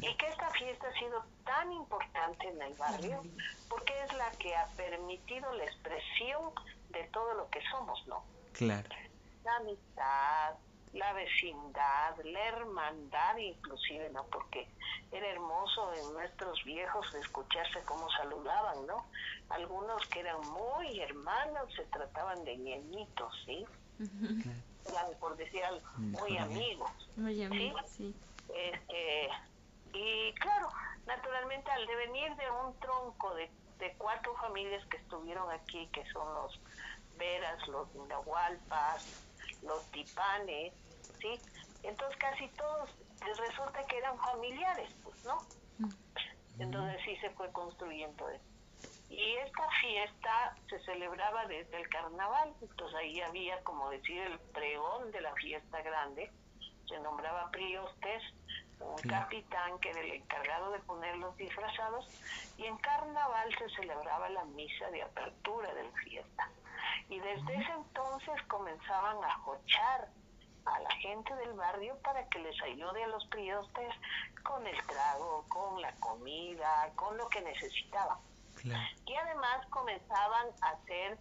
Y 0.00 0.14
que 0.16 0.26
esta 0.28 0.50
fiesta 0.50 0.88
ha 0.88 0.98
sido 0.98 1.24
tan 1.44 1.72
importante 1.72 2.48
en 2.48 2.62
el 2.62 2.74
barrio 2.74 3.22
porque 3.68 3.92
es 4.04 4.12
la 4.14 4.30
que 4.32 4.54
ha 4.56 4.66
permitido 4.76 5.52
la 5.54 5.64
expresión 5.64 6.52
de 6.90 7.04
todo 7.12 7.34
lo 7.34 7.50
que 7.50 7.60
somos, 7.70 8.06
¿no? 8.06 8.24
Claro. 8.52 8.88
la 9.44 9.56
amistad, 9.56 10.54
la 10.98 11.12
vecindad, 11.12 12.16
la 12.24 12.44
hermandad 12.48 13.36
inclusive, 13.36 14.10
¿no? 14.10 14.24
Porque 14.26 14.68
era 15.12 15.26
hermoso 15.28 15.92
en 15.94 16.12
nuestros 16.12 16.62
viejos 16.64 17.14
escucharse 17.14 17.80
cómo 17.84 18.10
saludaban, 18.10 18.86
¿no? 18.86 19.06
Algunos 19.50 20.04
que 20.08 20.20
eran 20.20 20.40
muy 20.50 20.98
hermanos 21.00 21.72
se 21.74 21.84
trataban 21.84 22.44
de 22.44 22.56
ñeñitos, 22.56 23.32
¿sí? 23.46 23.64
Eran, 24.88 25.06
por 25.20 25.36
decir 25.36 25.64
algo, 25.64 25.86
muy 25.96 26.32
Híjole. 26.32 26.38
amigos. 26.40 26.90
Muy 27.16 27.42
amigo, 27.44 27.78
Sí. 27.86 28.14
sí. 28.48 28.52
Este, 28.54 29.28
y 29.92 30.32
claro, 30.34 30.68
naturalmente 31.06 31.70
al 31.70 31.86
devenir 31.86 32.34
de 32.36 32.50
un 32.50 32.78
tronco 32.80 33.34
de, 33.34 33.50
de 33.78 33.94
cuatro 33.98 34.34
familias 34.36 34.84
que 34.86 34.96
estuvieron 34.96 35.50
aquí, 35.52 35.86
que 35.92 36.04
son 36.12 36.32
los 36.34 36.58
Veras, 37.18 37.66
los 37.68 37.92
Nahualpas, 38.08 39.24
los 39.62 39.82
Tipanes, 39.90 40.72
¿sí? 41.20 41.40
Entonces 41.82 42.16
casi 42.18 42.48
todos 42.50 42.90
eh, 43.20 43.34
resulta 43.48 43.84
que 43.86 43.98
eran 43.98 44.18
familiares, 44.18 44.90
pues, 45.02 45.16
¿no? 45.24 45.42
Entonces 46.58 47.00
sí 47.04 47.16
se 47.18 47.30
fue 47.30 47.50
construyendo 47.52 48.28
eso. 48.28 48.44
Y 49.10 49.36
esta 49.36 49.66
fiesta 49.80 50.56
se 50.68 50.78
celebraba 50.80 51.46
desde 51.46 51.76
el 51.80 51.88
carnaval, 51.88 52.54
entonces 52.60 52.96
ahí 52.98 53.20
había, 53.22 53.62
como 53.62 53.88
decir, 53.90 54.20
el 54.20 54.38
pregón 54.52 55.10
de 55.12 55.20
la 55.22 55.32
fiesta 55.34 55.80
grande, 55.82 56.30
se 56.86 56.98
nombraba 57.00 57.50
priostes, 57.50 58.22
un 58.80 59.00
Claro. 59.00 59.24
capitán 59.24 59.78
que 59.80 59.90
era 59.90 60.00
el 60.00 60.12
encargado 60.12 60.70
de 60.72 60.78
poner 60.80 61.16
los 61.16 61.36
disfrazados, 61.36 62.08
y 62.56 62.66
en 62.66 62.76
carnaval 62.78 63.54
se 63.58 63.68
celebraba 63.70 64.28
la 64.28 64.44
misa 64.44 64.90
de 64.90 65.02
apertura 65.02 65.72
de 65.74 65.84
la 65.84 65.92
fiesta. 66.04 66.50
Y 67.08 67.18
desde 67.18 67.54
ese 67.54 67.72
entonces 67.72 68.42
comenzaban 68.48 69.24
a 69.24 69.34
jochar 69.38 70.08
a 70.74 70.80
la 70.80 70.90
gente 70.96 71.34
del 71.36 71.52
barrio 71.54 71.96
para 72.02 72.26
que 72.28 72.38
les 72.40 72.60
ayude 72.62 73.04
a 73.04 73.08
los 73.08 73.24
priostes 73.26 73.94
con 74.42 74.66
el 74.66 74.76
trago, 74.86 75.44
con 75.48 75.80
la 75.80 75.92
comida, 75.96 76.90
con 76.94 77.16
lo 77.16 77.28
que 77.28 77.40
necesitaban 77.42 78.18
Claro. 78.56 78.82
y 79.06 79.14
además 79.14 79.64
comenzaban 79.70 80.48
a 80.62 80.70
hacer 80.70 81.16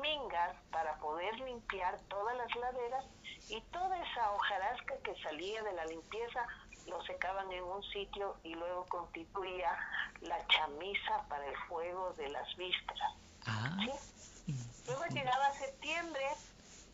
mingas 0.00 0.56
para 0.70 0.94
poder 0.98 1.34
limpiar 1.40 1.98
todas 2.08 2.36
las 2.36 2.54
laderas 2.56 3.04
y 3.48 3.60
toda 3.72 3.98
esa 3.98 4.30
hojarasca 4.32 4.94
que 5.02 5.14
salía 5.22 5.62
de 5.62 5.72
la 5.72 5.84
limpieza 5.86 6.46
lo 6.86 7.02
secaban 7.04 7.50
en 7.52 7.62
un 7.64 7.82
sitio 7.84 8.36
y 8.42 8.54
luego 8.54 8.84
constituía 8.86 9.76
la 10.20 10.46
chamisa 10.48 11.24
para 11.28 11.46
el 11.46 11.56
fuego 11.68 12.12
de 12.14 12.28
las 12.28 12.56
vísperas. 12.56 13.12
Ah. 13.46 13.76
¿sí? 13.80 14.54
Luego 14.86 15.04
llegaba 15.06 15.50
septiembre, 15.52 16.24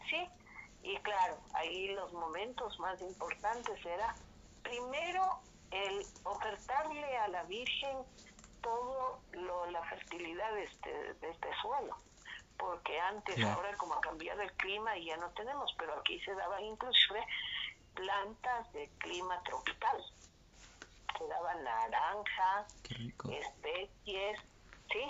¿sí? 0.09 0.29
Y 0.89 0.97
claro, 1.01 1.37
ahí 1.53 1.89
los 1.89 2.11
momentos 2.15 2.79
más 2.81 2.99
importantes 3.03 3.85
era 3.85 4.15
primero 4.63 5.23
el 5.71 6.03
ofertarle 6.25 7.19
a 7.19 7.29
la 7.29 7.43
Virgen 7.43 7.99
todo 8.63 9.21
lo, 9.33 9.71
la 9.71 9.83
fertilidad 9.91 10.51
de 10.55 10.65
este, 10.65 11.15
de 11.15 11.31
este 11.31 11.49
suelo. 11.61 11.95
Porque 12.57 12.99
antes, 13.01 13.35
Claro. 13.35 13.53
ahora 13.57 13.77
como 13.77 13.95
ha 13.95 14.01
cambiado 14.01 14.41
el 14.41 14.51
clima 14.55 14.97
y 14.97 15.05
ya 15.05 15.19
no 15.19 15.29
tenemos, 15.33 15.71
pero 15.79 15.93
aquí 16.01 16.19
se 16.21 16.35
daba 16.35 16.59
inclusive 16.63 17.23
plantas 17.93 18.73
de 18.73 18.89
clima 18.97 19.43
tropical. 19.43 20.03
Se 21.19 21.27
daban 21.29 21.65
naranja, 21.65 22.67
especies, 23.31 24.41
¿sí? 24.91 25.03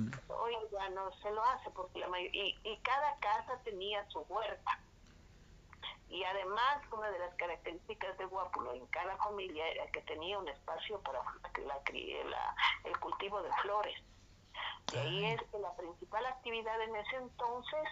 Mm. 0.00 0.10
Hoy 0.28 0.54
ya 0.72 0.88
no 0.90 1.12
se 1.22 1.30
lo 1.30 1.44
hace 1.44 1.70
porque 1.70 2.00
la 2.00 2.20
y, 2.20 2.58
y 2.64 2.76
cada 2.78 3.16
casa 3.20 3.56
tenía 3.62 4.04
su 4.10 4.18
huerta. 4.22 4.80
Y 6.08 6.22
además, 6.24 6.82
una 6.92 7.10
de 7.10 7.18
las 7.18 7.34
características 7.34 8.16
de 8.18 8.24
Guápulo 8.26 8.72
en 8.74 8.86
cada 8.86 9.16
familia 9.16 9.68
era 9.68 9.86
que 9.90 10.02
tenía 10.02 10.38
un 10.38 10.48
espacio 10.48 11.00
para 11.02 11.20
la, 11.22 11.82
la- 12.24 12.56
el 12.84 12.98
cultivo 13.00 13.42
de 13.42 13.52
flores. 13.62 14.00
De 14.92 15.00
ahí 15.00 15.24
es 15.26 15.42
que 15.50 15.58
la 15.58 15.74
principal 15.76 16.24
actividad 16.26 16.80
en 16.80 16.94
ese 16.96 17.16
entonces 17.16 17.88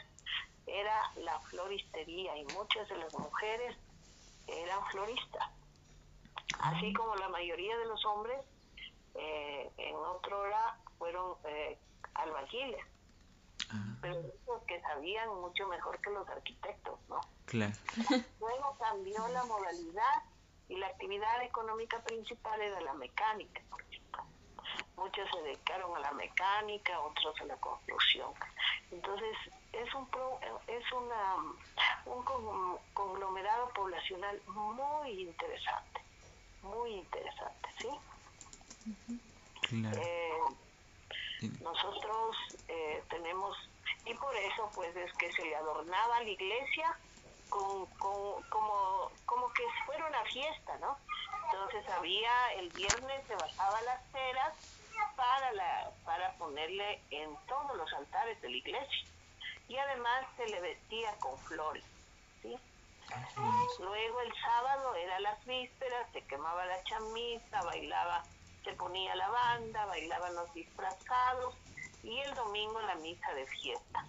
era 0.66 1.10
la 1.16 1.38
floristería 1.40 2.36
y 2.36 2.44
muchas 2.46 2.88
de 2.88 2.96
las 2.96 3.12
mujeres 3.12 3.76
eran 4.46 4.84
floristas. 4.86 5.50
Así 6.60 6.92
como 6.94 7.16
la 7.16 7.28
mayoría 7.28 7.76
de 7.76 7.84
los 7.86 8.04
hombres 8.06 8.38
eh, 9.14 9.70
en 9.76 9.96
otra 9.96 10.36
hora 10.36 10.78
fueron 10.98 11.36
eh, 11.44 11.78
Ah, 13.70 13.96
pero 14.00 14.18
esos 14.20 14.62
que 14.66 14.80
sabían 14.82 15.28
mucho 15.40 15.66
mejor 15.68 16.00
que 16.00 16.10
los 16.10 16.28
arquitectos, 16.28 16.98
¿no? 17.08 17.20
claro. 17.46 17.72
Luego 18.40 18.76
cambió 18.78 19.26
la 19.28 19.44
modalidad 19.44 20.22
y 20.68 20.76
la 20.76 20.86
actividad 20.88 21.42
económica 21.42 22.02
principal 22.02 22.60
era 22.60 22.80
la 22.80 22.94
mecánica. 22.94 23.62
por 23.70 23.80
ejemplo. 23.82 24.24
Muchos 24.96 25.28
se 25.30 25.42
dedicaron 25.42 25.96
a 25.96 26.00
la 26.00 26.12
mecánica, 26.12 27.00
otros 27.00 27.34
a 27.40 27.44
la 27.44 27.56
construcción. 27.56 28.32
Entonces, 28.90 29.36
es 29.72 29.92
un 29.94 30.08
pro- 30.08 30.38
es 30.66 30.92
una 30.92 31.36
un 32.06 32.24
con- 32.24 32.78
conglomerado 32.92 33.70
poblacional 33.70 34.40
muy 34.46 35.22
interesante, 35.22 36.00
muy 36.62 36.92
interesante, 36.92 37.68
¿sí? 37.80 37.88
Claro. 39.68 40.00
Eh, 40.00 40.38
nosotros 41.60 42.36
eh, 42.68 43.02
tenemos, 43.10 43.56
y 44.04 44.14
por 44.14 44.34
eso 44.36 44.70
pues 44.74 44.94
es 44.96 45.12
que 45.14 45.32
se 45.32 45.42
le 45.44 45.56
adornaba 45.56 46.20
la 46.20 46.28
iglesia 46.28 46.98
con, 47.48 47.86
con- 47.98 48.42
como, 48.50 49.10
como 49.26 49.52
que 49.52 49.62
fuera 49.86 50.06
una 50.06 50.24
fiesta, 50.24 50.76
¿no? 50.78 50.98
Entonces 51.46 51.88
había, 51.88 52.52
el 52.54 52.70
viernes 52.70 53.26
se 53.26 53.34
bajaba 53.36 53.82
las 53.82 54.00
ceras 54.12 54.54
para, 55.16 55.52
la, 55.52 55.92
para 56.04 56.36
ponerle 56.38 57.02
en 57.10 57.36
todos 57.46 57.76
los 57.76 57.92
altares 57.94 58.40
de 58.40 58.50
la 58.50 58.56
iglesia. 58.56 59.08
Y 59.68 59.76
además 59.78 60.26
se 60.36 60.46
le 60.46 60.60
vestía 60.60 61.16
con 61.20 61.38
flores, 61.44 61.84
¿sí? 62.42 62.56
Luego 63.78 64.20
el 64.20 64.32
sábado 64.40 64.94
era 64.94 65.20
las 65.20 65.44
vísperas, 65.44 66.10
se 66.12 66.26
quemaba 66.26 66.64
la 66.66 66.82
chamisa, 66.84 67.62
bailaba, 67.62 68.24
se 68.64 68.72
ponía 68.72 69.14
la 69.14 69.28
banda, 69.28 69.84
bailaban 69.86 70.34
los 70.34 70.52
disfrazados 70.54 71.54
y 72.02 72.18
el 72.20 72.34
domingo 72.34 72.80
la 72.82 72.94
misa 72.96 73.32
de 73.34 73.46
fiesta. 73.46 74.06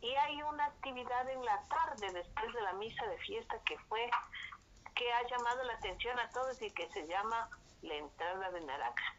Y 0.00 0.14
hay 0.14 0.42
una 0.42 0.66
actividad 0.66 1.28
en 1.28 1.44
la 1.44 1.60
tarde 1.68 2.12
después 2.12 2.52
de 2.52 2.60
la 2.62 2.72
misa 2.74 3.06
de 3.06 3.18
fiesta 3.18 3.58
que 3.64 3.78
fue 3.88 4.10
que 4.94 5.12
ha 5.12 5.28
llamado 5.28 5.62
la 5.64 5.74
atención 5.74 6.18
a 6.18 6.30
todos 6.30 6.60
y 6.62 6.70
que 6.70 6.88
se 6.90 7.06
llama 7.06 7.48
la 7.82 7.94
entrada 7.94 8.50
de 8.50 8.60
naranja. 8.62 9.14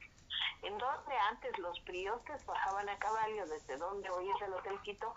En 0.63 0.77
donde 0.77 1.17
antes 1.29 1.57
los 1.59 1.79
priotes 1.81 2.45
bajaban 2.45 2.89
a 2.89 2.97
caballo 2.97 3.45
desde 3.45 3.77
donde 3.77 4.09
hoy 4.09 4.29
es 4.29 4.41
el 4.41 4.53
Hotel 4.53 4.79
Quito, 4.81 5.13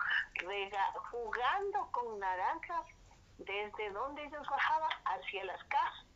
jugando 1.10 1.88
con 1.92 2.18
naranjas 2.18 2.86
desde 3.38 3.90
donde 3.90 4.24
ellos 4.24 4.46
bajaban 4.48 4.90
hacia 5.06 5.44
las 5.44 5.62
casas. 5.64 6.06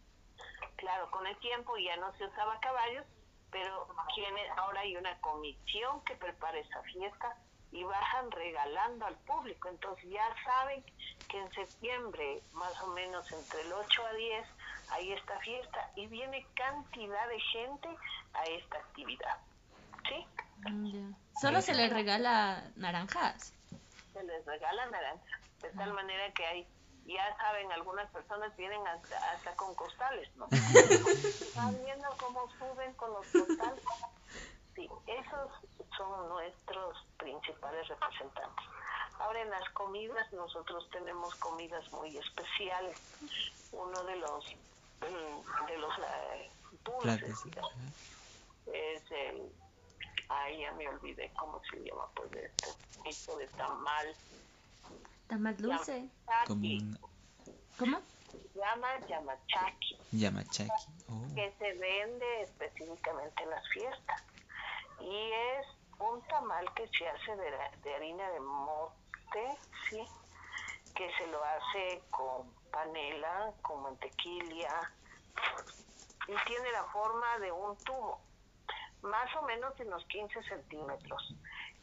Claro, 0.76 1.10
con 1.10 1.26
el 1.26 1.36
tiempo 1.38 1.76
ya 1.78 1.96
no 1.96 2.12
se 2.16 2.26
usaba 2.26 2.60
caballos, 2.60 3.06
pero 3.54 3.86
tiene, 4.16 4.40
ahora 4.56 4.80
hay 4.80 4.96
una 4.96 5.16
comisión 5.20 6.02
que 6.04 6.16
prepara 6.16 6.58
esa 6.58 6.82
fiesta 6.82 7.36
y 7.70 7.84
bajan 7.84 8.28
regalando 8.32 9.06
al 9.06 9.14
público. 9.18 9.68
Entonces 9.68 10.10
ya 10.10 10.26
saben 10.44 10.84
que 11.28 11.38
en 11.38 11.52
septiembre, 11.52 12.42
más 12.52 12.82
o 12.82 12.88
menos 12.88 13.30
entre 13.30 13.60
el 13.60 13.72
8 13.72 14.06
a 14.06 14.12
10, 14.12 14.46
hay 14.90 15.12
esta 15.12 15.38
fiesta 15.38 15.88
y 15.94 16.08
viene 16.08 16.44
cantidad 16.56 17.28
de 17.28 17.40
gente 17.52 17.88
a 18.32 18.42
esta 18.42 18.76
actividad. 18.78 19.38
¿Sí? 20.08 20.26
Mm. 20.68 21.14
Solo 21.40 21.62
se 21.62 21.74
les 21.74 21.92
regala 21.92 22.64
naranjas. 22.74 23.54
se 24.12 24.22
les 24.24 24.44
regala 24.44 24.86
naranja, 24.86 25.38
de 25.62 25.70
tal 25.70 25.92
manera 25.92 26.32
que 26.32 26.44
hay, 26.44 26.66
ya 27.06 27.36
saben, 27.36 27.70
algunas 27.72 28.10
personas 28.10 28.56
vienen 28.56 28.86
hasta, 28.86 29.32
hasta 29.32 29.54
con 29.56 29.74
costales, 29.74 30.28
¿no? 30.36 30.48
Están 30.50 31.84
viendo 31.84 32.08
cómo 32.18 32.48
suben 32.58 32.92
con 32.94 33.12
los 33.12 33.26
costales. 33.26 33.84
Sí, 34.74 34.88
esos 35.06 35.50
son 35.96 36.28
nuestros 36.28 36.96
principales 37.18 37.86
representantes. 37.88 38.64
Ahora 39.18 39.40
en 39.40 39.50
las 39.50 39.68
comidas 39.70 40.32
nosotros 40.32 40.88
tenemos 40.90 41.34
comidas 41.36 41.90
muy 41.92 42.16
especiales. 42.16 42.98
Uno 43.70 44.02
de 44.04 44.16
los 44.16 44.44
mm, 45.00 45.66
de 45.66 45.78
los 45.78 45.98
eh, 45.98 46.50
dulces 46.84 47.38
es 48.66 49.02
el 49.10 49.52
ay 50.28 50.60
ya 50.60 50.72
me 50.72 50.88
olvidé 50.88 51.30
cómo 51.38 51.60
se 51.70 51.78
llama 51.84 52.08
pues 52.14 52.32
este 52.32 52.68
tipo 53.04 53.36
de 53.36 53.46
tamal 53.48 54.16
Está 55.24 55.38
más 55.38 55.56
dulce. 55.56 56.06
Como 56.46 56.60
Yamachaki, 56.60 56.76
un 56.76 56.98
¿Cómo? 57.78 57.98
se 58.30 58.58
llama 58.58 58.88
yamachaki, 59.08 59.98
yamachaki. 60.12 60.70
Oh, 61.08 61.34
que 61.34 61.50
se 61.58 61.72
vende 61.78 62.42
específicamente 62.42 63.42
en 63.42 63.50
las 63.50 63.66
fiestas. 63.70 64.22
Y 65.00 65.30
es 65.32 65.66
un 65.98 66.20
tamal 66.28 66.66
que 66.74 66.86
se 66.88 67.08
hace 67.08 67.36
de, 67.36 67.50
de 67.82 67.94
harina 67.94 68.30
de 68.32 68.40
mote, 68.40 69.58
¿sí? 69.88 70.02
Que 70.94 71.10
se 71.16 71.26
lo 71.28 71.42
hace 71.42 72.02
con 72.10 72.52
panela, 72.70 73.50
con 73.62 73.82
mantequilla, 73.82 74.92
y 76.28 76.34
tiene 76.46 76.70
la 76.70 76.84
forma 76.92 77.38
de 77.38 77.50
un 77.50 77.76
tubo, 77.78 78.20
más 79.00 79.34
o 79.36 79.42
menos 79.46 79.74
de 79.78 79.86
unos 79.86 80.04
15 80.04 80.42
centímetros. 80.42 81.34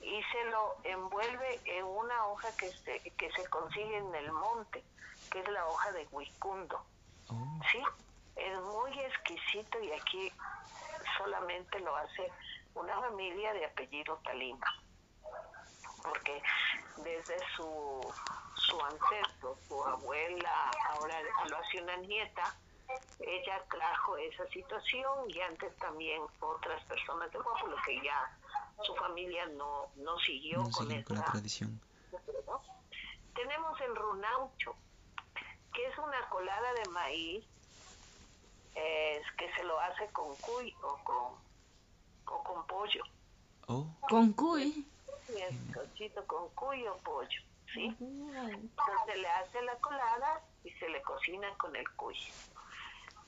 Y 0.01 0.23
se 0.23 0.43
lo 0.45 0.77
envuelve 0.83 1.61
en 1.65 1.85
una 1.85 2.27
hoja 2.27 2.55
que 2.57 2.71
se, 2.71 2.99
que 3.11 3.31
se 3.31 3.47
consigue 3.49 3.97
en 3.97 4.13
el 4.15 4.31
monte, 4.31 4.83
que 5.31 5.39
es 5.39 5.49
la 5.49 5.65
hoja 5.67 5.91
de 5.91 6.07
huicundo. 6.11 6.83
oh, 7.29 7.59
Sí, 7.71 7.81
es 8.35 8.59
muy 8.61 8.99
exquisito 8.99 9.79
y 9.79 9.91
aquí 9.91 10.31
solamente 11.17 11.79
lo 11.79 11.95
hace 11.95 12.31
una 12.73 12.99
familia 12.99 13.53
de 13.53 13.65
apellido 13.65 14.17
Talima. 14.23 14.67
Porque 16.03 16.41
desde 16.97 17.37
su, 17.55 18.13
su 18.55 18.81
ancestro, 18.81 19.57
su 19.67 19.83
abuela, 19.83 20.71
ahora 20.89 21.15
lo 21.47 21.57
hace 21.57 21.81
una 21.81 21.95
nieta, 21.97 22.55
ella 23.19 23.63
trajo 23.69 24.17
esa 24.17 24.45
situación 24.47 25.29
y 25.29 25.39
antes 25.41 25.75
también 25.77 26.21
otras 26.39 26.83
personas 26.85 27.31
de 27.31 27.39
Guapulo 27.39 27.75
que 27.85 28.01
ya 28.01 28.37
su 28.83 28.95
familia 28.95 29.45
no, 29.57 29.87
no 29.97 30.17
siguió 30.19 30.59
no 30.59 30.71
con 30.71 30.89
la 30.89 30.95
esa 30.95 31.25
tradición. 31.25 31.81
¿no? 32.47 32.61
Tenemos 33.35 33.79
el 33.81 33.95
runaucho, 33.95 34.75
que 35.73 35.87
es 35.87 35.97
una 35.97 36.29
colada 36.29 36.73
de 36.73 36.89
maíz 36.89 37.45
eh, 38.75 39.21
que 39.37 39.53
se 39.53 39.63
lo 39.63 39.79
hace 39.79 40.07
con 40.11 40.35
cuy 40.37 40.73
o 40.81 40.97
con, 41.03 42.35
o 42.35 42.43
con 42.43 42.65
pollo. 42.67 43.03
Oh, 43.67 43.87
Con 44.09 44.33
cuy. 44.33 44.85
Cochito 45.73 46.25
con 46.27 46.49
cuy 46.49 46.85
o 46.87 46.97
pollo, 46.97 47.41
¿sí? 47.73 47.95
Entonces 47.99 48.95
se 49.05 49.17
le 49.17 49.27
hace 49.27 49.61
la 49.61 49.75
colada 49.77 50.41
y 50.63 50.71
se 50.71 50.89
le 50.89 51.01
cocina 51.03 51.47
con 51.57 51.75
el 51.75 51.89
cuy. 51.91 52.17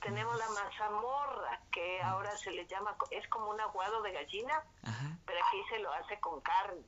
Tenemos 0.03 0.37
la 0.37 0.49
mazamorra, 0.49 1.61
que 1.71 2.01
ahora 2.01 2.35
se 2.37 2.51
le 2.51 2.65
llama, 2.67 2.95
es 3.09 3.27
como 3.29 3.49
un 3.49 3.59
aguado 3.59 4.01
de 4.01 4.11
gallina, 4.11 4.63
ajá. 4.83 5.17
pero 5.25 5.39
aquí 5.45 5.63
se 5.69 5.79
lo 5.79 5.91
hace 5.93 6.19
con 6.19 6.41
carne. 6.41 6.83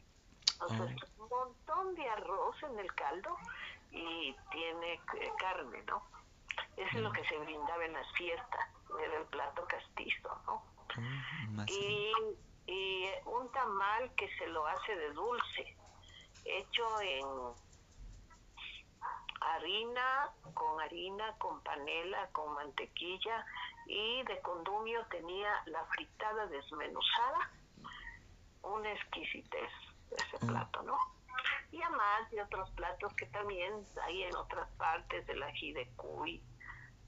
Entonces, 0.61 0.97
un 1.17 1.29
montón 1.29 1.95
de 1.95 2.09
arroz 2.09 2.55
en 2.63 2.79
el 2.79 2.93
caldo 2.93 3.37
y 3.91 4.35
tiene 4.51 4.93
eh, 4.93 5.31
carne, 5.37 5.81
¿no? 5.83 6.03
Eso 6.77 6.97
es 6.97 7.01
lo 7.01 7.11
que 7.11 7.25
se 7.25 7.37
brindaba 7.37 7.85
en 7.85 7.93
las 7.93 8.11
fiestas, 8.13 8.69
era 9.01 9.17
el 9.17 9.25
plato 9.27 9.65
castizo, 9.65 10.29
¿no? 10.45 10.63
Oh. 10.97 11.65
Y, 11.67 12.13
y 12.67 13.09
un 13.25 13.51
tamal 13.51 14.13
que 14.15 14.29
se 14.37 14.47
lo 14.47 14.65
hace 14.67 14.95
de 14.95 15.11
dulce, 15.11 15.77
hecho 16.45 17.01
en 17.01 17.25
harina, 19.41 20.29
con 20.53 20.79
harina, 20.81 21.33
con 21.37 21.61
panela, 21.61 22.27
con 22.31 22.53
mantequilla 22.53 23.45
y 23.87 24.23
de 24.23 24.39
condumio 24.41 25.05
tenía 25.07 25.49
la 25.67 25.83
fritada 25.85 26.47
desmenuzada, 26.47 27.51
una 28.63 28.91
exquisitez 28.91 29.71
ese 30.11 30.45
Mm. 30.45 30.47
plato, 30.47 30.81
¿no? 30.83 30.97
Y 31.71 31.81
además 31.81 32.29
de 32.31 32.41
otros 32.41 32.69
platos 32.71 33.13
que 33.15 33.25
también 33.27 33.85
hay 34.03 34.23
en 34.23 34.35
otras 34.35 34.69
partes 34.77 35.25
del 35.27 35.43
ají 35.43 35.73
de 35.73 35.87
cuy, 35.95 36.41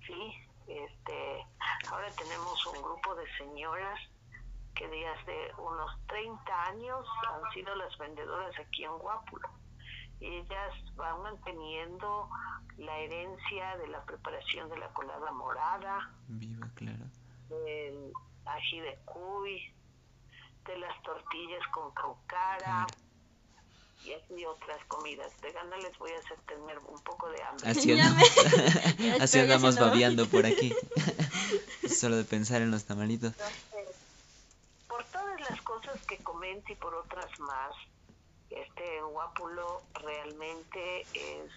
¿sí? 0.06 0.34
Este, 0.68 1.46
ahora 1.90 2.12
tenemos 2.18 2.66
un 2.68 2.82
grupo 2.82 3.16
de 3.16 3.26
señoras 3.38 4.00
que 4.76 4.88
desde 4.88 5.56
unos 5.56 5.90
30 6.08 6.64
años 6.66 7.08
han 7.30 7.52
sido 7.54 7.74
las 7.76 7.98
vendedoras 7.98 8.54
aquí 8.60 8.84
en 8.84 8.98
Guápulo. 8.98 9.50
Ellas 10.20 10.74
van 10.96 11.22
manteniendo 11.22 12.30
la 12.78 12.98
herencia 13.00 13.78
de 13.78 13.88
la 13.88 14.04
preparación 14.06 14.70
de 14.70 14.78
la 14.78 14.88
colada 14.94 15.32
morada, 15.32 16.10
Viva, 16.28 16.68
claro. 16.76 17.06
del 17.50 18.12
ají 18.46 18.80
de 18.80 18.98
cuy, 19.06 19.62
de 20.66 20.78
las 20.80 21.02
tortillas 21.04 21.66
con 21.74 21.92
caucara 21.94 22.58
Claro. 22.58 22.88
y 24.06 24.14
así 24.14 24.46
otras 24.46 24.84
comidas. 24.88 25.40
De 25.42 25.52
gana 25.52 25.78
les 25.78 25.98
voy 26.00 26.12
a 26.12 26.18
hacer 26.20 26.38
tener 26.48 26.78
un 26.80 27.02
poco 27.04 27.30
de 27.30 27.42
hambre. 27.44 27.70
Así 27.70 27.92
andamos, 27.92 28.24
así 29.22 29.40
andamos 29.40 29.70
haciendo- 29.76 29.86
babeando 29.92 30.28
por 30.28 30.46
aquí. 30.46 30.74
Solo 31.88 32.18
de 32.18 32.24
pensar 32.26 32.62
en 32.62 32.72
los 32.72 32.86
tamalitos. 32.86 33.34
por 34.88 35.04
todas 35.06 35.40
las 35.50 35.62
cosas 35.62 36.04
que 36.06 36.18
comento 36.20 36.72
y 36.72 36.76
por 36.76 36.94
otras 36.96 37.40
más, 37.40 37.72
este 38.50 39.02
Guápulo 39.02 39.82
realmente 39.96 41.02
es 41.14 41.52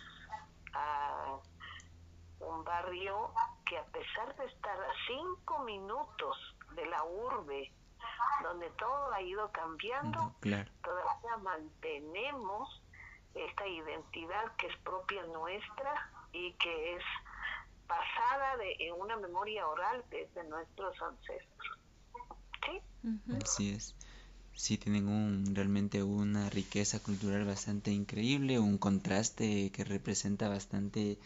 ah, 0.75 1.39
un 2.41 2.65
barrio 2.65 3.33
que 3.65 3.79
a 3.79 3.85
pesar 3.87 4.35
de 4.37 4.47
estar 4.47 4.81
a 4.81 4.93
cinco 5.07 5.61
minutos 5.65 6.37
de 6.75 6.87
la 6.87 7.05
urbe, 7.05 7.73
donde 8.43 8.71
todo 8.71 9.13
ha 9.13 9.23
ido 9.23 9.51
cambiando, 9.53 10.35
claro. 10.41 10.71
todavía 10.83 11.37
mantenemos 11.43 12.83
esta 13.35 13.67
identidad 13.67 14.57
que 14.57 14.67
es 14.67 14.77
propia 14.79 15.23
nuestra 15.27 16.11
y 16.33 16.53
que 16.55 16.97
es 16.97 17.05
pasada 17.87 18.57
de, 18.57 18.77
en 18.81 18.95
una 18.95 19.17
memoria 19.17 19.67
oral 19.67 20.05
desde 20.11 20.45
nuestros 20.45 21.01
ancestros. 21.03 21.79
¿Sí? 22.65 22.83
Ujú. 23.05 23.39
Así 23.43 23.75
es. 23.75 23.97
Sí, 24.61 24.77
tienen 24.77 25.09
un, 25.09 25.55
realmente 25.57 26.03
una 26.03 26.51
riqueza 26.51 27.03
cultural 27.03 27.47
bastante 27.47 27.93
increíble, 27.93 28.59
un 28.59 28.77
contraste 28.77 29.73
que 29.73 29.85
representa 29.85 30.51
bastante 30.51 31.19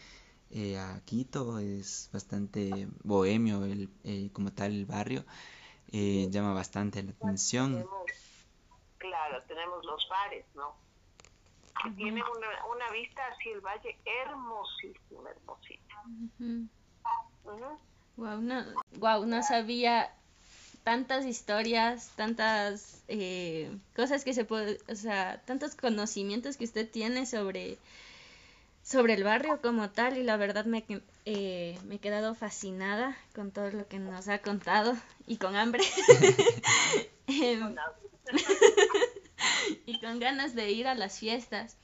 eh, 0.51 0.77
a 0.77 1.01
Quito, 1.03 1.59
es 1.59 2.09
bastante 2.13 2.87
bohemio 3.03 3.65
el, 3.65 3.89
eh, 4.05 4.29
como 4.31 4.53
tal 4.53 4.71
el 4.71 4.85
barrio, 4.85 5.25
eh, 5.91 6.29
llama 6.31 6.53
bastante 6.53 7.03
la 7.03 7.11
atención. 7.11 7.73
Tenemos, 7.73 8.11
claro, 8.99 9.43
tenemos 9.49 9.85
los 9.85 10.07
bares, 10.09 10.45
¿no? 10.53 10.77
Que 11.83 11.91
tienen 11.91 12.23
una, 12.23 12.65
una 12.73 12.89
vista 12.91 13.21
hacia 13.27 13.51
el 13.51 13.59
valle 13.59 13.99
hermosísima, 14.05 15.29
hermosísima. 15.29 16.01
Ujú. 16.39 16.69
Guau, 18.15 18.41
no, 18.41 18.63
guau, 18.93 19.25
no 19.25 19.43
sabía 19.43 20.15
tantas 20.85 21.25
historias, 21.25 22.11
tantas 22.15 23.01
eh, 23.07 23.75
cosas 23.95 24.23
que 24.23 24.35
se 24.35 24.45
puede, 24.45 24.77
o 24.87 24.93
sea, 24.93 25.41
tantos 25.45 25.73
conocimientos 25.73 26.57
que 26.57 26.63
usted 26.63 26.87
tiene 26.87 27.25
sobre, 27.25 27.79
sobre 28.83 29.15
el 29.15 29.23
barrio 29.23 29.59
como 29.63 29.89
tal 29.89 30.15
y 30.15 30.21
la 30.21 30.37
verdad 30.37 30.65
me, 30.65 30.85
eh, 31.25 31.79
me 31.85 31.95
he 31.95 31.99
quedado 31.99 32.35
fascinada 32.35 33.17
con 33.33 33.49
todo 33.49 33.71
lo 33.71 33.87
que 33.87 33.97
nos 33.97 34.27
ha 34.27 34.37
contado 34.43 34.95
y 35.25 35.37
con 35.37 35.55
hambre 35.55 35.83
y 39.87 39.99
con 39.99 40.19
ganas 40.19 40.53
de 40.53 40.71
ir 40.71 40.85
a 40.85 40.93
las 40.93 41.17
fiestas. 41.17 41.77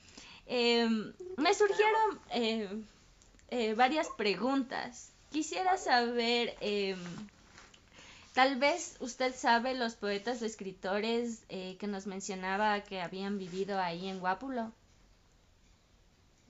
Em, 0.45 1.11
me 1.37 1.55
surgieron 1.55 2.19
eh, 2.29 3.73
varias 3.75 4.09
preguntas. 4.09 5.11
Quisiera 5.31 5.75
saber, 5.77 6.55
em, 6.61 6.99
tal 8.33 8.57
vez 8.57 8.97
usted 8.99 9.35
sabe 9.35 9.73
los 9.73 9.95
poetas 9.95 10.41
o 10.41 10.45
escritores 10.45 11.45
eh, 11.49 11.77
que 11.79 11.87
nos 11.87 12.07
mencionaba 12.07 12.81
que 12.81 13.01
habían 13.01 13.37
vivido 13.37 13.79
ahí 13.79 14.07
en 14.07 14.19
Guápulo. 14.19 14.71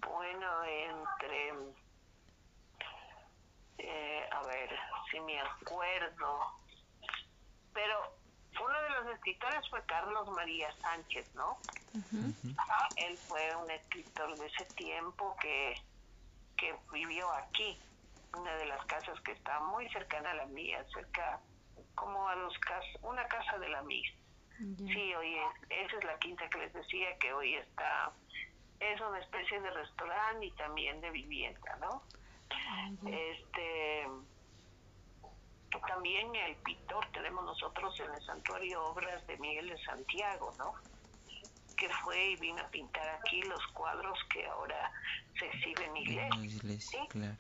Bueno, 0.08 0.64
entre, 0.64 1.54
eh, 3.80 4.30
a 4.32 4.42
ver, 4.44 4.70
si 5.10 5.20
me 5.22 5.40
acuerdo, 5.40 6.40
pero 7.74 8.16
uno 8.60 8.82
de 8.82 8.90
los 8.90 9.16
escritores 9.16 9.68
fue 9.70 9.84
Carlos 9.86 10.30
María 10.30 10.72
Sánchez, 10.82 11.34
¿no? 11.36 11.58
Él 12.96 13.18
fue 13.18 13.56
un 13.56 13.70
escritor 13.72 14.38
de 14.38 14.46
ese 14.46 14.66
tiempo 14.76 15.36
que, 15.42 15.76
que 16.58 16.76
vivió 16.92 17.32
aquí, 17.32 17.78
una 18.38 18.54
de 18.56 18.66
las 18.66 18.86
casas 18.86 19.20
que 19.22 19.32
está 19.32 19.60
muy 19.62 19.90
cercana 19.90 20.32
a 20.32 20.36
la 20.36 20.46
mía, 20.46 20.86
cerca 20.94 21.40
como 21.96 22.28
a 22.28 22.36
los 22.36 22.58
cas 22.60 22.84
una 23.02 23.28
casa 23.28 23.58
de 23.60 23.70
la 23.70 23.82
ya. 23.84 24.88
Sí, 24.94 25.14
hoy 25.16 25.36
es- 25.38 25.70
esa 25.88 25.98
es 25.98 26.04
la 26.04 26.18
quinta 26.20 26.48
que 26.50 26.60
les 26.60 26.74
decía 26.74 27.18
que 27.18 27.34
hoy 27.34 27.56
está, 27.56 28.12
es 28.80 29.00
una 29.02 29.20
especie 29.20 29.60
de 29.60 29.72
restaurante 29.72 30.46
y 30.46 30.52
también 30.52 31.02
de 31.02 31.10
vivienda, 31.12 31.76
¿no? 31.78 32.04
Este, 33.08 34.08
también 35.88 36.36
el 36.36 36.56
pintor 36.58 37.06
tenemos 37.12 37.44
nosotros 37.46 37.98
en 38.02 38.14
el 38.14 38.22
santuario 38.26 38.84
obras 38.86 39.26
de 39.28 39.38
Miguel 39.38 39.70
de 39.70 39.78
Santiago, 39.84 40.54
¿no? 40.58 40.74
Que 41.78 41.90
fue 42.04 42.32
y 42.32 42.36
vino 42.36 42.62
a 42.62 42.68
pintar 42.70 43.08
aquí 43.10 43.42
los 43.44 43.66
cuadros 43.74 44.18
que 44.32 44.46
ahora 44.46 44.92
se 45.40 45.46
exhiben 45.48 45.96
en 45.98 46.44
iglesia, 46.44 47.02
¿sí? 47.02 47.08
claro. 47.10 47.38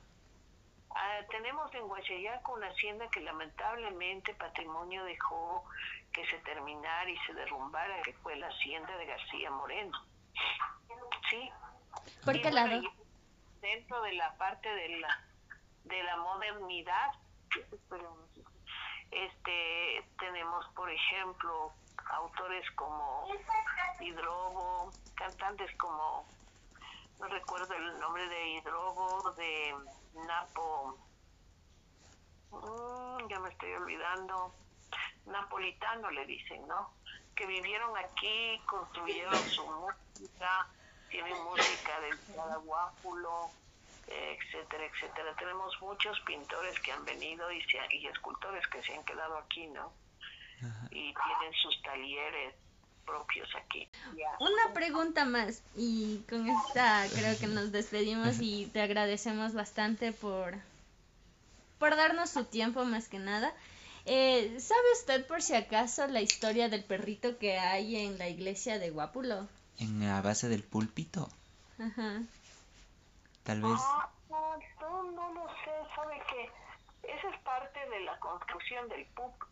Tenemos 1.31 1.73
en 1.73 1.83
Huachayaco 1.89 2.53
una 2.53 2.67
hacienda 2.67 3.09
que 3.09 3.21
lamentablemente 3.21 4.33
patrimonio 4.35 5.03
dejó 5.05 5.63
que 6.11 6.25
se 6.27 6.37
terminara 6.39 7.09
y 7.09 7.17
se 7.19 7.33
derrumbara, 7.33 8.01
que 8.01 8.13
fue 8.15 8.35
la 8.35 8.47
hacienda 8.47 8.95
de 8.97 9.05
García 9.05 9.49
Moreno. 9.49 9.97
¿Sí? 11.29 11.49
¿Por 12.25 12.33
qué 12.33 12.51
bueno, 12.51 12.67
lado? 12.67 12.81
Dentro 13.61 14.01
de 14.01 14.13
la 14.13 14.35
parte 14.37 14.67
de 14.67 14.99
la, 14.99 15.25
de 15.85 16.03
la 16.03 16.17
modernidad, 16.17 17.11
este, 19.11 20.05
tenemos, 20.19 20.65
por 20.75 20.89
ejemplo, 20.89 21.73
autores 22.09 22.69
como 22.71 23.25
Hidrobo, 24.01 24.91
cantantes 25.15 25.73
como, 25.77 26.27
no 27.19 27.27
recuerdo 27.27 27.73
el 27.73 27.99
nombre 27.99 28.27
de 28.27 28.49
Hidrobo, 28.49 29.31
de 29.33 29.75
Napo, 30.27 30.97
mm, 32.51 33.27
ya 33.29 33.39
me 33.39 33.49
estoy 33.49 33.73
olvidando, 33.73 34.53
napolitano 35.25 36.11
le 36.11 36.25
dicen, 36.25 36.67
¿no? 36.67 36.93
Que 37.35 37.45
vivieron 37.45 37.97
aquí, 37.97 38.59
construyeron 38.65 39.39
su 39.49 39.65
música, 39.65 40.67
tienen 41.09 41.41
música 41.43 41.99
del 42.01 42.17
Guápulo, 42.63 43.49
etcétera, 44.07 44.85
etcétera. 44.85 45.35
Tenemos 45.37 45.79
muchos 45.81 46.19
pintores 46.21 46.79
que 46.79 46.91
han 46.91 47.05
venido 47.05 47.51
y, 47.51 47.61
se, 47.63 47.77
y 47.95 48.07
escultores 48.07 48.65
que 48.67 48.81
se 48.83 48.93
han 48.93 49.03
quedado 49.03 49.37
aquí, 49.37 49.67
¿no? 49.67 49.91
Ajá. 50.59 50.87
Y 50.91 51.13
tienen 51.13 51.53
sus 51.61 51.81
talleres 51.81 52.55
propios 53.05 53.49
aquí. 53.55 53.89
Una 54.39 54.73
pregunta 54.73 55.25
más 55.25 55.63
y 55.75 56.19
con 56.29 56.47
esta 56.47 57.05
creo 57.13 57.37
que 57.39 57.47
nos 57.47 57.71
despedimos 57.71 58.39
y 58.39 58.67
te 58.67 58.81
agradecemos 58.81 59.53
bastante 59.53 60.13
por, 60.13 60.55
por 61.81 61.95
darnos 61.95 62.29
su 62.29 62.45
tiempo 62.45 62.85
más 62.85 63.09
que 63.09 63.17
nada. 63.17 63.51
Eh, 64.05 64.59
¿Sabe 64.59 64.91
usted 64.93 65.25
por 65.25 65.41
si 65.41 65.55
acaso 65.55 66.05
la 66.05 66.21
historia 66.21 66.69
del 66.69 66.83
perrito 66.83 67.39
que 67.39 67.57
hay 67.57 68.05
en 68.05 68.19
la 68.19 68.29
iglesia 68.29 68.77
de 68.77 68.91
Guápulo? 68.91 69.47
En 69.79 69.99
la 69.99 70.21
base 70.21 70.47
del 70.47 70.63
púlpito, 70.63 71.27
Ajá. 71.79 72.21
tal 73.43 73.61
vez. 73.63 73.79
Ah, 73.79 74.09
no, 74.29 74.57
no, 74.79 75.11
no 75.11 75.33
lo 75.33 75.47
sé, 75.47 75.71
sabe 75.95 76.21
que 76.29 77.11
esa 77.11 77.29
es 77.29 77.41
parte 77.41 77.79
de 77.89 77.99
la 78.01 78.17
construcción 78.19 78.87
del 78.87 79.07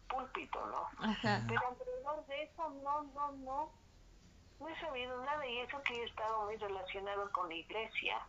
púlpito, 0.08 0.68
¿no? 0.68 0.88
Ajá. 1.10 1.44
Pero 1.48 1.62
alrededor 1.68 2.28
de 2.28 2.44
eso 2.44 2.70
no, 2.84 3.02
no, 3.16 3.32
no, 3.38 3.72
no 4.60 4.70
he 4.70 4.80
sabido 4.80 5.26
nada 5.26 5.48
y 5.48 5.58
eso 5.62 5.82
que 5.82 5.96
he 5.96 6.06
estado 6.06 6.46
muy 6.46 6.58
relacionado 6.58 7.32
con 7.32 7.50
la 7.50 7.56
iglesia, 7.56 8.22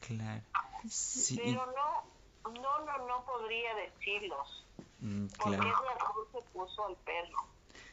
Claro. 0.00 0.40
Sí, 0.88 1.38
pero 1.44 1.66
no, 1.66 2.09
no, 2.44 2.84
no, 2.84 3.06
no 3.06 3.24
podría 3.24 3.74
decirlos, 3.74 4.64
mm, 5.00 5.26
porque 5.26 5.56
claro. 5.56 5.64
es 5.64 5.98
la 5.98 6.12
cruz 6.12 6.28
se 6.32 6.42
puso 6.52 6.86
al 6.86 6.96
perro. 6.96 7.38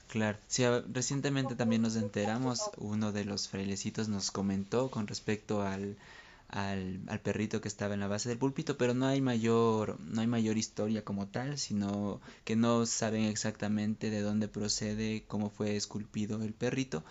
Claro, 0.08 0.38
sí, 0.48 0.64
recientemente 0.93 1.56
también 1.56 1.82
nos 1.82 1.98
enteramos, 1.98 2.72
uno 2.78 3.12
de 3.12 3.26
los 3.26 3.50
frailecitos 3.50 4.08
nos 4.08 4.32
comentó 4.32 4.89
con 4.89 5.06
respecto 5.06 5.64
al, 5.64 5.98
al, 6.48 7.02
al 7.08 7.20
perrito 7.20 7.60
que 7.60 7.68
estaba 7.68 7.93
en 7.93 8.00
la 8.00 8.08
base 8.08 8.30
del 8.30 8.38
púlpito, 8.38 8.78
pero 8.78 8.93
no 8.93 9.06
hay 9.06 9.20
mayor, 9.20 10.00
no 10.00 10.22
hay 10.22 10.28
mayor 10.28 10.58
historia 10.58 11.04
como 11.04 11.28
tal, 11.28 11.58
sino 11.58 12.22
que 12.45 12.56
no 12.56 12.86
saben 12.86 13.26
exactamente 13.26 14.10
de 14.10 14.22
dónde 14.22 14.48
procede, 14.48 15.26
cómo 15.28 15.50
fue 15.50 15.76
esculpido 15.76 16.41
el 16.41 16.54
perrito. 16.54 17.04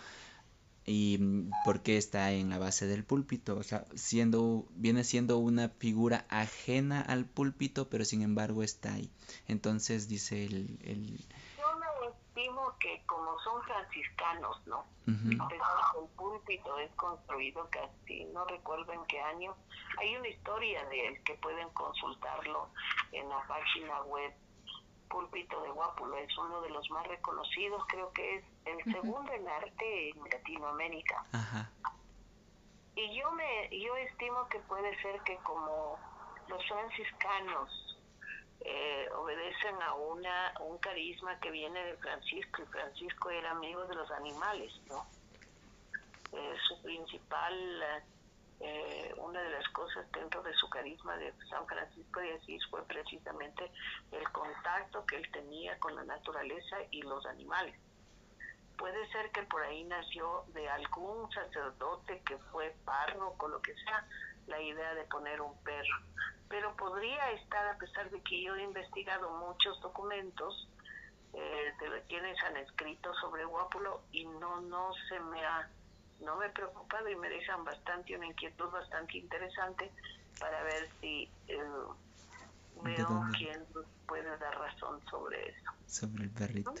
Y 0.87 1.17
mm, 1.19 1.51
por 1.65 1.83
qué 1.83 1.97
está 1.97 2.31
en 2.31 2.49
la 2.49 2.57
base 2.57 2.87
del 2.87 3.03
púlpito, 3.03 3.57
o 3.57 3.63
sea, 3.63 3.85
siendo, 3.93 4.65
viene 4.71 5.03
siendo 5.03 5.37
una 5.37 5.69
figura 5.69 6.25
ajena 6.29 7.01
al 7.01 7.25
púlpito, 7.25 7.89
pero 7.89 8.05
sin 8.05 8.21
embargo 8.21 8.63
está 8.63 8.93
ahí. 8.93 9.11
Entonces 9.47 10.07
dice 10.07 10.45
el... 10.45 10.79
el... 10.83 11.19
Yo 11.57 11.77
me 11.77 12.07
estimo 12.07 12.73
que 12.79 13.03
como 13.05 13.37
son 13.39 13.61
franciscanos, 13.63 14.65
¿no? 14.65 14.85
El 15.07 16.07
púlpito 16.15 16.79
es 16.79 16.91
construido 16.95 17.69
casi, 17.69 18.25
no 18.33 18.45
recuerdo 18.45 18.93
en 18.93 19.05
qué 19.07 19.19
año, 19.19 19.55
hay 19.99 20.15
una 20.15 20.27
historia 20.27 20.85
de 20.85 21.07
él 21.07 21.23
que 21.23 21.33
pueden 21.35 21.69
consultarlo 21.69 22.69
en 23.11 23.27
la 23.27 23.45
página 23.47 24.01
web 24.03 24.33
púlpito 25.07 25.61
de 25.61 25.69
Guápulo, 25.69 26.17
es 26.17 26.37
uno 26.37 26.61
de 26.61 26.69
los 26.69 26.89
más 26.89 27.05
reconocidos, 27.07 27.83
creo 27.87 28.11
que 28.13 28.35
es 28.35 28.45
el 28.65 28.83
segundo 28.91 29.31
en 29.31 29.47
arte 29.47 30.09
en 30.09 30.23
Latinoamérica. 30.23 31.25
Y 32.95 33.19
yo 33.19 33.31
me 33.31 33.69
yo 33.69 33.95
estimo 33.97 34.47
que 34.49 34.59
puede 34.59 34.99
ser 35.01 35.21
que 35.21 35.37
como 35.37 35.99
los 36.47 36.67
franciscanos 36.67 37.97
eh, 38.61 39.07
obedecen 39.15 39.81
a 39.81 39.93
una 39.93 40.53
un 40.61 40.77
carisma 40.79 41.39
que 41.39 41.51
viene 41.51 41.83
de 41.83 41.97
Francisco 41.97 42.63
y 42.63 42.65
Francisco 42.65 43.29
era 43.29 43.51
amigo 43.51 43.85
de 43.85 43.95
los 43.95 44.09
animales, 44.11 44.73
¿no? 44.89 45.05
Eh, 46.31 46.55
su 46.67 46.81
principal 46.81 47.83
eh, 48.59 49.13
una 49.17 49.41
de 49.41 49.49
las 49.51 49.67
cosas 49.69 50.11
dentro 50.11 50.41
de 50.41 50.53
su 50.55 50.69
carisma 50.69 51.15
de 51.17 51.33
San 51.49 51.65
Francisco 51.67 52.19
de 52.19 52.33
Asís 52.33 52.65
fue 52.69 52.83
precisamente 52.85 53.71
el 54.11 54.27
contacto 54.31 55.05
que 55.05 55.17
él 55.17 55.31
tenía 55.31 55.77
con 55.79 55.95
la 55.95 56.03
naturaleza 56.03 56.77
y 56.91 57.01
los 57.03 57.25
animales. 57.27 57.75
Puede 58.77 59.07
ser 59.11 59.31
que 59.31 59.43
por 59.43 59.61
ahí 59.63 59.83
nació 59.83 60.43
de 60.53 60.67
algún 60.69 61.31
sacerdote 61.31 62.21
que 62.25 62.37
fue 62.51 62.75
párroco, 62.85 63.47
lo 63.47 63.61
que 63.61 63.73
sea, 63.75 64.07
la 64.47 64.61
idea 64.61 64.93
de 64.95 65.03
poner 65.05 65.41
un 65.41 65.55
perro. 65.63 65.97
Pero 66.49 66.75
podría 66.75 67.31
estar, 67.31 67.67
a 67.67 67.77
pesar 67.77 68.09
de 68.09 68.21
que 68.21 68.41
yo 68.41 68.55
he 68.55 68.63
investigado 68.63 69.29
muchos 69.31 69.79
documentos 69.81 70.67
eh, 71.33 71.73
de 71.79 72.03
quienes 72.07 72.41
han 72.43 72.57
escrito 72.57 73.13
sobre 73.15 73.45
Guápulo 73.45 74.01
y 74.11 74.25
no, 74.25 74.61
no 74.61 74.91
se 75.09 75.19
me 75.19 75.43
ha 75.45 75.69
no 76.21 76.37
me 76.37 76.47
he 76.47 76.49
preocupado 76.49 77.09
y 77.09 77.15
me 77.15 77.29
dejan 77.29 77.63
bastante 77.63 78.15
una 78.15 78.27
inquietud 78.27 78.69
bastante 78.71 79.17
interesante 79.17 79.91
para 80.39 80.63
ver 80.63 80.89
si 81.01 81.29
eh, 81.47 81.57
veo 82.83 83.23
quién 83.37 83.63
puede 84.07 84.37
dar 84.37 84.57
razón 84.57 84.99
sobre 85.09 85.49
eso. 85.49 85.71
Sobre 85.85 86.23
el 86.23 86.29
perrito. 86.29 86.73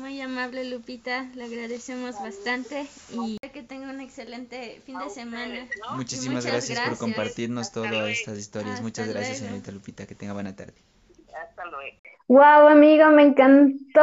Muy 0.00 0.20
amable 0.22 0.64
Lupita, 0.70 1.24
le 1.34 1.44
agradecemos 1.44 2.14
bastante 2.18 2.86
y 3.10 3.36
que 3.52 3.62
tenga 3.62 3.90
un 3.90 4.00
excelente 4.00 4.80
fin 4.86 4.98
de 4.98 5.10
semana. 5.10 5.68
Muchísimas 5.94 6.46
gracias, 6.46 6.80
por 6.88 6.96
compartirnos 6.96 7.72
todas 7.72 8.08
estas 8.08 8.38
historias. 8.38 8.80
Muchas 8.80 9.08
gracias, 9.08 9.38
señorita 9.38 9.70
Lupita, 9.70 10.06
que 10.06 10.14
tenga 10.14 10.32
buena 10.32 10.56
tarde. 10.56 10.74
Hasta 11.34 11.64
luego. 11.66 11.96
Wow, 12.28 12.68
amigo, 12.68 13.10
me 13.10 13.22
encantó 13.24 14.00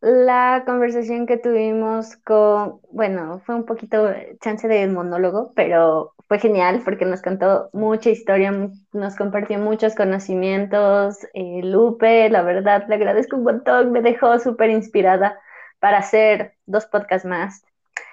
la 0.00 0.62
conversación 0.66 1.26
que 1.26 1.38
tuvimos 1.38 2.16
con, 2.18 2.80
bueno, 2.90 3.40
fue 3.46 3.54
un 3.54 3.64
poquito 3.64 4.12
chance 4.40 4.68
de 4.68 4.86
monólogo, 4.88 5.52
pero 5.54 6.14
fue 6.28 6.38
genial 6.38 6.82
porque 6.84 7.04
nos 7.04 7.22
contó 7.22 7.70
mucha 7.72 8.10
historia, 8.10 8.52
nos 8.92 9.16
compartió 9.16 9.58
muchos 9.58 9.94
conocimientos. 9.94 11.18
Eh, 11.34 11.60
Lupe, 11.62 12.28
la 12.28 12.42
verdad, 12.42 12.84
le 12.88 12.96
agradezco 12.96 13.36
un 13.36 13.44
montón, 13.44 13.92
me 13.92 14.02
dejó 14.02 14.38
súper 14.38 14.70
inspirada 14.70 15.38
para 15.78 15.98
hacer 15.98 16.56
dos 16.66 16.86
podcasts 16.86 17.26
más. 17.26 17.64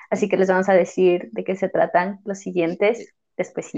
Así 0.10 0.30
que 0.30 0.38
les 0.38 0.47
vamos 0.47 0.70
a 0.70 0.74
decir 0.74 1.30
de 1.32 1.43
qué 1.43 1.55
se 1.55 1.70
tratan 1.70 2.20
los 2.24 2.39
siguientes 2.39 3.14
después. 3.36 3.72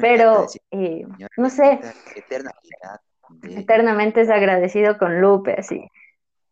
Pero, 0.00 0.46
eh, 0.70 1.06
no 1.36 1.50
sé. 1.50 1.80
Eternamente 2.16 2.76
Eternamente 3.42 4.22
es 4.22 4.30
agradecido 4.30 4.98
con 4.98 5.20
Lupe, 5.20 5.54
así. 5.58 5.86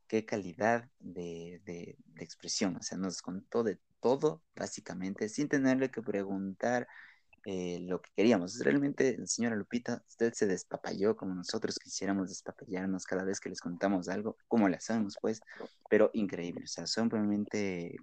Qué 0.06 0.24
calidad 0.24 0.88
de, 1.00 1.60
de, 1.64 1.96
expresión, 2.18 2.76
o 2.76 2.82
sea, 2.82 2.96
nos 2.96 3.22
contó 3.22 3.62
de 3.62 3.78
todo, 4.00 4.42
básicamente, 4.54 5.28
sin 5.28 5.48
tenerle 5.48 5.90
que 5.90 6.02
preguntar 6.02 6.86
eh, 7.44 7.78
lo 7.80 8.00
que 8.00 8.10
queríamos. 8.14 8.58
Realmente, 8.60 9.18
señora 9.26 9.56
Lupita, 9.56 10.02
usted 10.06 10.32
se 10.32 10.46
despapalló 10.46 11.16
como 11.16 11.34
nosotros 11.34 11.78
quisiéramos 11.78 12.28
despapallarnos 12.28 13.04
cada 13.04 13.24
vez 13.24 13.40
que 13.40 13.48
les 13.48 13.60
contamos 13.60 14.08
algo, 14.08 14.36
como 14.46 14.68
le 14.68 14.76
hacemos, 14.76 15.16
pues, 15.20 15.40
pero 15.90 16.10
increíble, 16.12 16.64
o 16.64 16.68
sea, 16.68 16.86
son 16.86 17.10
realmente 17.10 17.96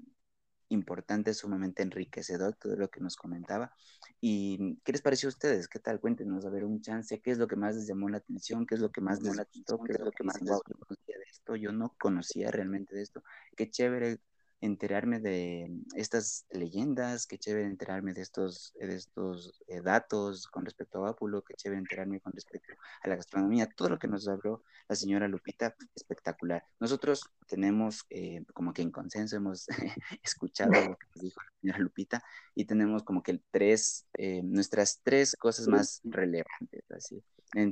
importante, 0.74 1.34
sumamente 1.34 1.84
enriquecedor 1.84 2.56
todo 2.56 2.76
lo 2.76 2.90
que 2.90 3.00
nos 3.00 3.16
comentaba. 3.16 3.74
¿Y 4.20 4.78
qué 4.84 4.92
les 4.92 5.02
pareció 5.02 5.28
a 5.28 5.32
ustedes? 5.32 5.68
¿Qué 5.68 5.80
tal? 5.80 6.00
Cuéntenos, 6.00 6.46
a 6.46 6.50
ver, 6.50 6.66
un 6.66 6.82
chance, 6.82 7.22
¿qué 7.22 7.32
es 7.32 7.38
lo 7.38 7.48
que 7.48 7.56
más 7.56 7.76
les 7.76 7.88
llamó 7.88 8.10
la 8.10 8.18
atención? 8.18 8.66
¿Qué 8.66 8.76
es 8.76 8.82
lo 8.82 8.92
que 8.92 9.02
más 9.02 9.22
les 9.22 9.38
gustó? 9.38 9.80
¿Qué 9.84 9.94
es 9.94 10.00
lo 10.00 10.12
que 10.12 10.24
más 10.24 10.42
les 10.42 10.62
conocía 10.62 11.18
de 11.18 11.26
esto? 11.30 11.56
Yo 11.56 11.72
no 11.72 11.96
conocía 12.00 12.52
realmente 12.52 12.96
de 12.96 13.02
esto. 13.02 13.24
Qué 13.56 13.70
chévere 13.70 14.20
enterarme 14.66 15.20
de 15.20 15.70
estas 15.96 16.46
leyendas, 16.50 17.28
qué 17.28 17.38
chévere 17.38 17.66
enterarme 17.66 18.14
de 18.14 18.22
estos, 18.22 18.74
de 18.80 18.96
estos 18.96 19.62
eh, 19.68 19.82
datos 19.82 20.48
con 20.48 20.64
respecto 20.64 21.00
a 21.00 21.02
Vápulo, 21.02 21.44
qué 21.44 21.54
chévere 21.56 21.80
enterarme 21.80 22.22
con 22.22 22.32
respecto 22.32 22.74
a 23.02 23.10
la 23.10 23.18
gastronomía, 23.18 23.68
todo 23.68 23.90
lo 23.90 24.00
que 24.00 24.08
nos 24.08 24.28
habló 24.28 24.64
la 24.88 24.96
señora 24.96 25.28
Lupita, 25.28 25.76
espectacular. 25.96 26.64
Nosotros 26.80 27.24
tenemos, 27.48 28.06
eh, 28.10 28.44
como 28.54 28.74
que 28.74 28.82
en 28.82 28.92
consenso 28.92 29.36
hemos 29.36 29.68
escuchado 30.24 30.72
lo 30.72 30.98
que 30.98 31.08
nos 31.14 31.22
dijo 31.22 31.42
la 31.42 31.60
señora 31.60 31.80
Lupita 31.80 32.24
y 32.56 32.66
tenemos 32.66 33.04
como 33.04 33.22
que 33.22 33.42
tres, 33.52 34.08
eh, 34.14 34.42
nuestras 34.44 35.02
tres 35.04 35.36
cosas 35.36 35.68
más 35.68 36.00
relevantes, 36.06 36.90
así, 36.92 37.22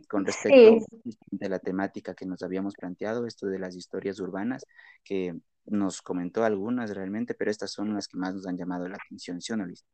con 0.08 0.26
respecto 0.26 0.86
a 1.42 1.50
la 1.50 1.60
temática 1.60 2.14
que 2.14 2.26
nos 2.26 2.44
habíamos 2.44 2.76
planteado, 2.76 3.26
esto 3.26 3.48
de 3.48 3.60
las 3.60 3.76
historias 3.76 4.20
urbanas, 4.20 4.66
que 5.04 5.36
nos 5.66 6.02
comentó 6.02 6.44
algunas 6.44 6.94
realmente, 6.96 7.34
pero 7.34 7.52
estas 7.52 7.72
son 7.72 7.94
las 7.94 8.08
que 8.08 8.18
más 8.18 8.34
nos 8.34 8.48
han 8.48 8.58
llamado 8.58 8.88
la 8.88 8.98
atención, 9.04 9.42
¿sí 9.42 9.54
o 9.54 9.58
no, 9.58 9.66
Liz? 9.66 9.86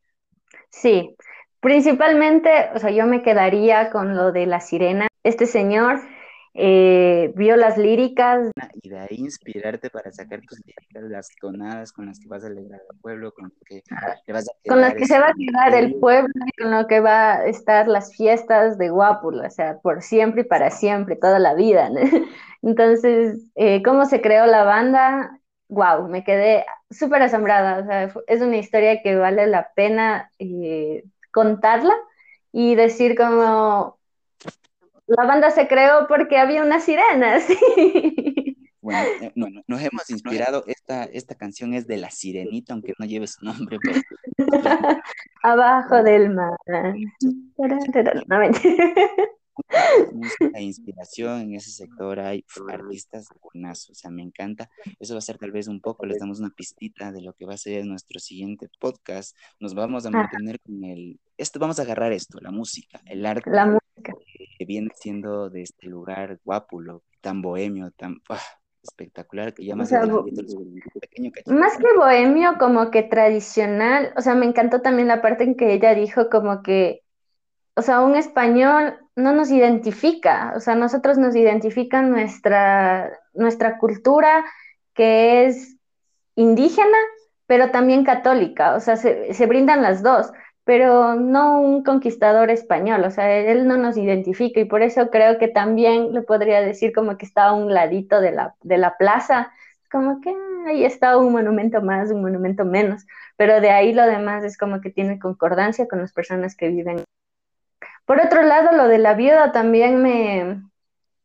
Sí, 0.70 1.16
principalmente, 1.60 2.50
o 2.74 2.80
sea, 2.80 2.92
yo 2.92 3.06
me 3.06 3.22
quedaría 3.22 3.90
con 3.90 4.16
lo 4.16 4.32
de 4.32 4.46
la 4.46 4.60
sirena. 4.60 5.08
Este 5.24 5.46
señor 5.46 6.00
eh, 6.60 7.32
vio 7.36 7.56
las 7.56 7.78
líricas. 7.78 8.50
Y 8.82 8.90
de 8.90 9.00
ahí 9.00 9.18
inspirarte 9.18 9.92
para 9.92 10.12
sacar 10.12 10.42
tus 10.42 10.60
líricas, 10.66 11.04
las 11.04 11.30
tonadas 11.40 11.92
con 11.92 12.08
las 12.08 12.20
que 12.20 12.28
vas 12.28 12.44
a 12.44 12.48
alegrar 12.48 12.82
al 12.90 12.98
pueblo, 12.98 13.32
con 13.32 13.54
que 13.66 13.84
vas 14.34 14.50
a 14.50 14.52
Con 14.68 14.82
las 14.82 14.96
que 14.96 15.06
se 15.06 15.20
va 15.20 15.28
a 15.28 15.34
quedar 15.34 15.76
el 15.76 15.96
pueblo 16.00 16.34
con 16.58 16.72
lo 16.72 16.88
que 16.88 17.00
va 17.00 17.36
a 17.36 17.46
estar 17.46 17.88
las 17.88 18.16
fiestas 18.16 18.80
de 18.80 18.90
Guapula, 18.90 19.48
o 19.48 19.52
sea, 19.52 19.78
por 19.78 20.02
siempre 20.02 20.42
y 20.42 20.46
para 20.46 20.72
siempre, 20.72 21.16
toda 21.16 21.38
la 21.38 21.54
vida. 21.54 21.90
Entonces, 22.64 23.40
eh, 23.56 23.84
¿cómo 23.84 24.06
se 24.06 24.22
creó 24.22 24.48
la 24.48 24.64
banda? 24.64 25.40
wow, 25.70 26.08
me 26.08 26.24
quedé 26.24 26.66
súper 26.90 27.22
asombrada. 27.22 27.80
O 27.80 27.86
sea, 27.86 28.04
es 28.28 28.42
una 28.42 28.58
historia 28.58 29.02
que 29.02 29.16
vale 29.16 29.48
la 29.48 29.72
pena 29.76 30.32
eh, 30.40 31.04
contarla 31.32 31.94
y 32.52 32.76
decir 32.76 33.16
como 33.18 33.98
la 35.08 35.26
banda 35.26 35.52
se 35.52 35.68
creó 35.68 36.08
porque 36.08 36.38
había 36.38 36.64
una 36.64 36.80
sirena. 36.80 37.40
Bueno, 38.80 39.10
eh, 39.20 39.34
nos 39.68 39.82
hemos 39.82 40.10
inspirado, 40.10 40.64
esta, 40.66 41.04
esta 41.04 41.36
canción 41.36 41.74
es 41.74 41.88
de 41.88 41.98
La 41.98 42.10
Sirenita, 42.10 42.72
aunque 42.72 42.94
no 42.98 43.06
lleve 43.06 43.28
su 43.28 43.44
nombre. 43.44 43.80
Abajo 45.44 46.04
del 46.04 46.34
mar. 46.34 46.56
música 50.14 50.60
inspiración 50.60 51.42
en 51.42 51.56
ese 51.56 51.72
sector 51.72 52.20
hay 52.20 52.46
artistas 52.70 53.28
buenazos, 53.42 53.90
o 53.90 53.96
sea, 53.96 54.12
me 54.12 54.22
encanta. 54.22 54.70
Eso 55.00 55.16
va 55.16 55.20
a 55.20 55.22
ser 55.22 55.38
tal 55.38 55.52
vez 55.52 55.68
un 55.68 55.82
poco, 55.82 56.06
les 56.06 56.20
damos 56.20 56.40
una 56.40 56.50
pistita 56.50 57.12
de 57.12 57.22
lo 57.22 57.34
que 57.34 57.46
va 57.46 57.56
a 57.56 57.58
ser 57.58 57.86
nuestro 57.86 58.20
siguiente 58.20 58.70
podcast. 58.80 59.36
Nos 59.60 59.74
vamos 59.74 60.06
a 60.06 60.12
mantener 60.12 60.60
con 60.62 60.84
el, 60.84 61.20
esto, 61.38 61.60
vamos 61.60 61.80
a 61.80 61.82
agarrar 61.82 62.14
esto, 62.14 62.40
la 62.42 62.52
música, 62.52 63.02
el 63.06 63.26
arte. 63.26 63.50
La 63.50 63.66
música. 63.66 64.14
Viene 64.68 64.90
siendo 64.94 65.50
de 65.50 65.62
este 65.64 65.88
lugar 65.88 66.40
guápulo, 66.44 67.04
tan 67.22 67.42
bohemio, 67.42 67.92
tan 67.92 68.18
espectacular, 68.84 69.54
que 69.54 69.66
ya 69.66 69.76
más, 69.76 69.92
más 69.92 71.78
que 71.78 71.98
bohemio, 71.98 72.58
como 72.60 72.92
que 72.92 73.04
tradicional, 73.04 74.14
o 74.16 74.22
sea, 74.22 74.36
me 74.36 74.46
encantó 74.46 74.82
también 74.82 75.08
la 75.08 75.22
parte 75.22 75.44
en 75.44 75.56
que 75.56 75.74
ella 75.74 75.96
dijo 75.96 76.30
como 76.30 76.62
que 76.62 77.02
o 77.78 77.84
sea, 77.84 78.02
un 78.02 78.16
español 78.16 78.98
no 79.16 79.34
nos 79.34 79.52
identifica, 79.52 80.54
o 80.56 80.60
sea, 80.60 80.74
nosotros 80.74 81.20
nos 81.20 81.36
identifica 81.36 82.02
nuestra, 82.02 83.20
nuestra 83.36 83.78
cultura 83.78 84.44
que 84.96 85.46
es 85.46 85.78
indígena, 86.34 86.98
pero 87.46 87.70
también 87.70 88.04
católica, 88.04 88.74
o 88.74 88.80
sea, 88.80 88.98
se, 88.98 89.32
se, 89.32 89.46
brindan 89.46 89.84
las 89.84 90.02
dos, 90.02 90.32
pero 90.68 91.16
no 91.16 91.62
un 91.62 91.82
conquistador 91.82 92.52
español, 92.52 93.06
o 93.06 93.10
sea, 93.10 93.34
él 93.38 93.68
no 93.68 93.78
nos 93.78 93.96
identifica 93.96 94.60
y 94.60 94.66
por 94.66 94.82
eso 94.82 95.10
creo 95.10 95.40
que 95.40 95.48
también 95.48 96.14
le 96.14 96.22
podría 96.24 96.60
decir 96.60 96.92
como 96.94 97.18
que 97.18 97.26
está 97.26 97.46
a 97.46 97.54
un 97.54 97.74
ladito 97.74 98.20
de 98.20 98.34
la, 98.34 98.56
de 98.64 98.78
la 98.78 98.98
plaza, 98.98 99.54
como 99.90 100.20
que 100.20 100.36
ahí 100.68 100.84
está 100.84 101.16
un 101.18 101.32
monumento 101.32 101.82
más, 101.82 102.12
un 102.12 102.22
monumento 102.22 102.66
menos, 102.66 103.08
pero 103.38 103.62
de 103.62 103.70
ahí 103.70 103.94
lo 103.94 104.06
demás 104.06 104.44
es 104.44 104.58
como 104.58 104.82
que 104.82 104.90
tiene 104.90 105.20
concordancia 105.20 105.88
con 105.88 106.02
las 106.02 106.12
personas 106.12 106.54
que 106.58 106.68
viven. 106.68 107.06
Por 108.06 108.20
otro 108.20 108.42
lado, 108.44 108.76
lo 108.76 108.90
de 108.90 108.98
la 108.98 109.14
viuda 109.14 109.54
también 109.54 110.04
me, 110.04 110.62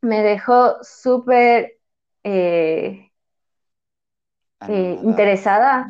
me 0.03 0.23
dejó 0.23 0.77
súper 0.83 1.79
eh, 2.23 3.12
eh, 4.69 4.99
interesada, 5.03 5.89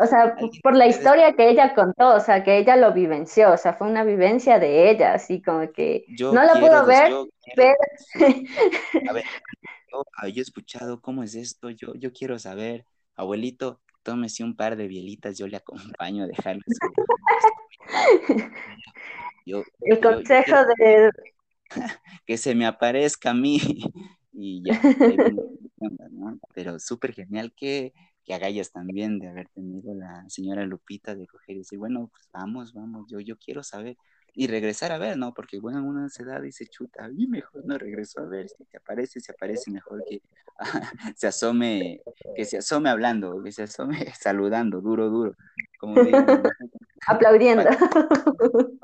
o 0.00 0.06
sea, 0.06 0.36
por 0.62 0.76
la 0.76 0.86
historia 0.86 1.34
que 1.34 1.48
ella 1.48 1.74
contó, 1.74 2.14
o 2.14 2.20
sea, 2.20 2.42
que 2.42 2.58
ella 2.58 2.76
lo 2.76 2.92
vivenció, 2.92 3.52
o 3.52 3.56
sea, 3.56 3.72
fue 3.74 3.88
una 3.88 4.04
vivencia 4.04 4.58
de 4.58 4.90
ella, 4.90 5.14
así 5.14 5.42
como 5.42 5.70
que 5.72 6.04
no 6.18 6.42
la 6.42 6.58
puedo 6.58 6.86
ver, 6.86 7.12
pero... 7.56 7.74
A 9.08 9.12
ver, 9.12 9.24
yo, 9.92 10.04
he 10.36 10.40
escuchado 10.40 11.00
cómo 11.00 11.22
es 11.22 11.34
esto, 11.34 11.70
yo, 11.70 11.94
yo 11.94 12.12
quiero 12.12 12.38
saber, 12.38 12.84
abuelito, 13.16 13.80
tómese 14.02 14.44
un 14.44 14.56
par 14.56 14.76
de 14.76 14.88
bielitas, 14.88 15.38
yo 15.38 15.46
le 15.46 15.56
acompaño 15.56 16.24
a 16.24 16.26
dejarle 16.26 16.62
El 19.46 20.00
consejo 20.00 20.56
de... 20.78 21.10
Que 22.26 22.36
se 22.36 22.54
me 22.54 22.66
aparezca 22.66 23.30
a 23.30 23.34
mí 23.34 23.60
y 24.40 24.62
ya. 24.64 24.80
Pero 26.54 26.78
súper 26.78 27.12
genial 27.14 27.52
que, 27.54 27.92
que 28.24 28.34
agallas 28.34 28.72
también 28.72 29.18
de 29.18 29.28
haber 29.28 29.48
tenido 29.48 29.94
la 29.94 30.24
señora 30.28 30.64
Lupita 30.64 31.14
de 31.14 31.26
coger 31.26 31.56
y 31.56 31.58
decir, 31.60 31.78
bueno, 31.78 32.08
pues 32.12 32.28
vamos, 32.32 32.72
vamos, 32.74 33.06
yo, 33.10 33.20
yo 33.20 33.36
quiero 33.38 33.62
saber. 33.62 33.96
Y 34.34 34.46
regresar 34.46 34.92
a 34.92 34.98
ver, 34.98 35.16
¿no? 35.16 35.34
Porque 35.34 35.58
bueno, 35.58 35.84
una 35.84 36.08
se 36.08 36.24
da 36.24 36.44
y 36.46 36.52
se 36.52 36.66
chuta, 36.66 37.08
y 37.16 37.26
mejor 37.26 37.64
no 37.64 37.78
regreso 37.78 38.20
a 38.20 38.26
ver, 38.26 38.48
si 38.48 38.64
te 38.64 38.78
aparece, 38.78 39.20
se 39.20 39.32
aparece 39.32 39.70
mejor 39.70 40.04
que 40.08 40.22
se 41.16 41.26
asome, 41.26 42.02
que 42.34 42.44
se 42.44 42.58
asome 42.58 42.90
hablando, 42.90 43.42
que 43.42 43.52
se 43.52 43.64
asome 43.64 44.12
saludando, 44.20 44.80
duro, 44.80 45.08
duro, 45.08 45.34
como 45.78 46.02
digo, 46.02 46.18
Aplaudiendo. 47.06 47.64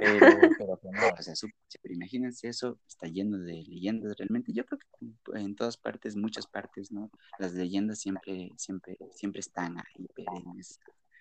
Pero, 0.00 0.18
pero, 0.58 0.80
no, 0.82 1.14
o 1.16 1.22
sea, 1.22 1.36
super, 1.36 1.92
imagínense 1.92 2.48
eso, 2.48 2.80
está 2.88 3.06
lleno 3.06 3.38
de 3.38 3.62
leyendas 3.62 4.16
realmente. 4.18 4.52
Yo 4.52 4.64
creo 4.64 4.80
que 4.80 5.38
en 5.38 5.54
todas 5.54 5.76
partes, 5.76 6.16
muchas 6.16 6.48
partes, 6.48 6.90
¿no? 6.90 7.08
Las 7.38 7.54
leyendas 7.54 8.00
siempre, 8.00 8.50
siempre, 8.56 8.98
siempre 9.12 9.38
están 9.38 9.78
ahí, 9.78 10.08
perennes, 10.08 10.80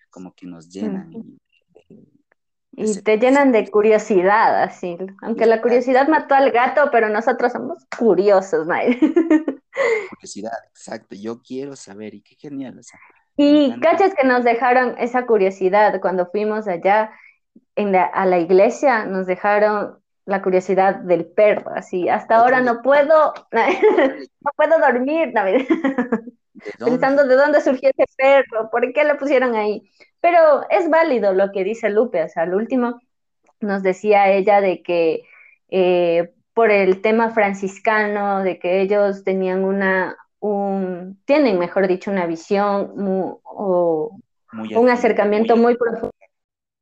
como 0.09 0.33
que 0.33 0.47
nos 0.47 0.67
llenan. 0.67 1.13
Y, 1.13 1.39
te 3.03 3.17
llenan 3.17 3.51
de 3.51 3.69
curiosidad, 3.69 4.63
así. 4.63 4.97
Aunque 5.21 5.45
la 5.45 5.61
curiosidad 5.61 6.07
mató 6.07 6.35
al 6.35 6.51
gato, 6.51 6.89
pero 6.91 7.09
nosotros 7.09 7.51
somos 7.51 7.85
curiosos, 7.97 8.67
May. 8.67 8.97
Curiosidad, 10.09 10.57
exacto. 10.69 11.15
Yo 11.15 11.41
quiero 11.41 11.75
saber, 11.75 12.13
y 12.13 12.21
qué 12.21 12.35
genial, 12.35 12.79
o 12.79 12.83
sea. 12.83 12.99
Y 13.37 13.79
cachas 13.79 14.13
que 14.13 14.27
nos 14.27 14.43
dejaron 14.43 14.95
esa 14.97 15.25
curiosidad 15.25 16.01
cuando 16.01 16.25
fuimos 16.25 16.67
allá 16.67 17.11
en 17.75 17.95
a 17.95 18.25
la 18.25 18.39
iglesia, 18.39 19.05
nos 19.05 19.25
dejaron 19.25 19.99
la 20.29 20.41
curiosidad 20.41 20.95
del 20.95 21.25
perro, 21.25 21.71
así, 21.73 22.07
hasta 22.07 22.35
ahora 22.35 22.61
no 22.61 22.81
puedo, 22.81 23.33
no 23.51 24.51
puedo 24.55 24.79
dormir, 24.79 25.33
pensando 26.77 27.25
de 27.25 27.35
dónde 27.35 27.61
surgió 27.61 27.89
ese 27.89 28.05
perro, 28.17 28.69
por 28.71 28.91
qué 28.93 29.03
lo 29.03 29.17
pusieron 29.17 29.55
ahí. 29.55 29.89
Pero 30.21 30.67
es 30.69 30.89
válido 30.89 31.33
lo 31.33 31.51
que 31.51 31.63
dice 31.63 31.89
Lupe, 31.89 32.23
o 32.23 32.29
sea, 32.29 32.43
al 32.43 32.53
último 32.53 32.99
nos 33.61 33.83
decía 33.83 34.31
ella 34.31 34.61
de 34.61 34.81
que 34.81 35.23
eh, 35.69 36.33
por 36.53 36.71
el 36.71 37.01
tema 37.01 37.31
franciscano, 37.31 38.43
de 38.43 38.59
que 38.59 38.81
ellos 38.81 39.23
tenían 39.23 39.63
una, 39.63 40.17
un, 40.39 41.21
tienen, 41.25 41.59
mejor 41.59 41.87
dicho, 41.87 42.11
una 42.11 42.25
visión 42.25 42.93
o 43.43 44.11
un 44.51 44.89
acercamiento 44.89 45.55
muy, 45.55 45.77
profundo. 45.77 46.13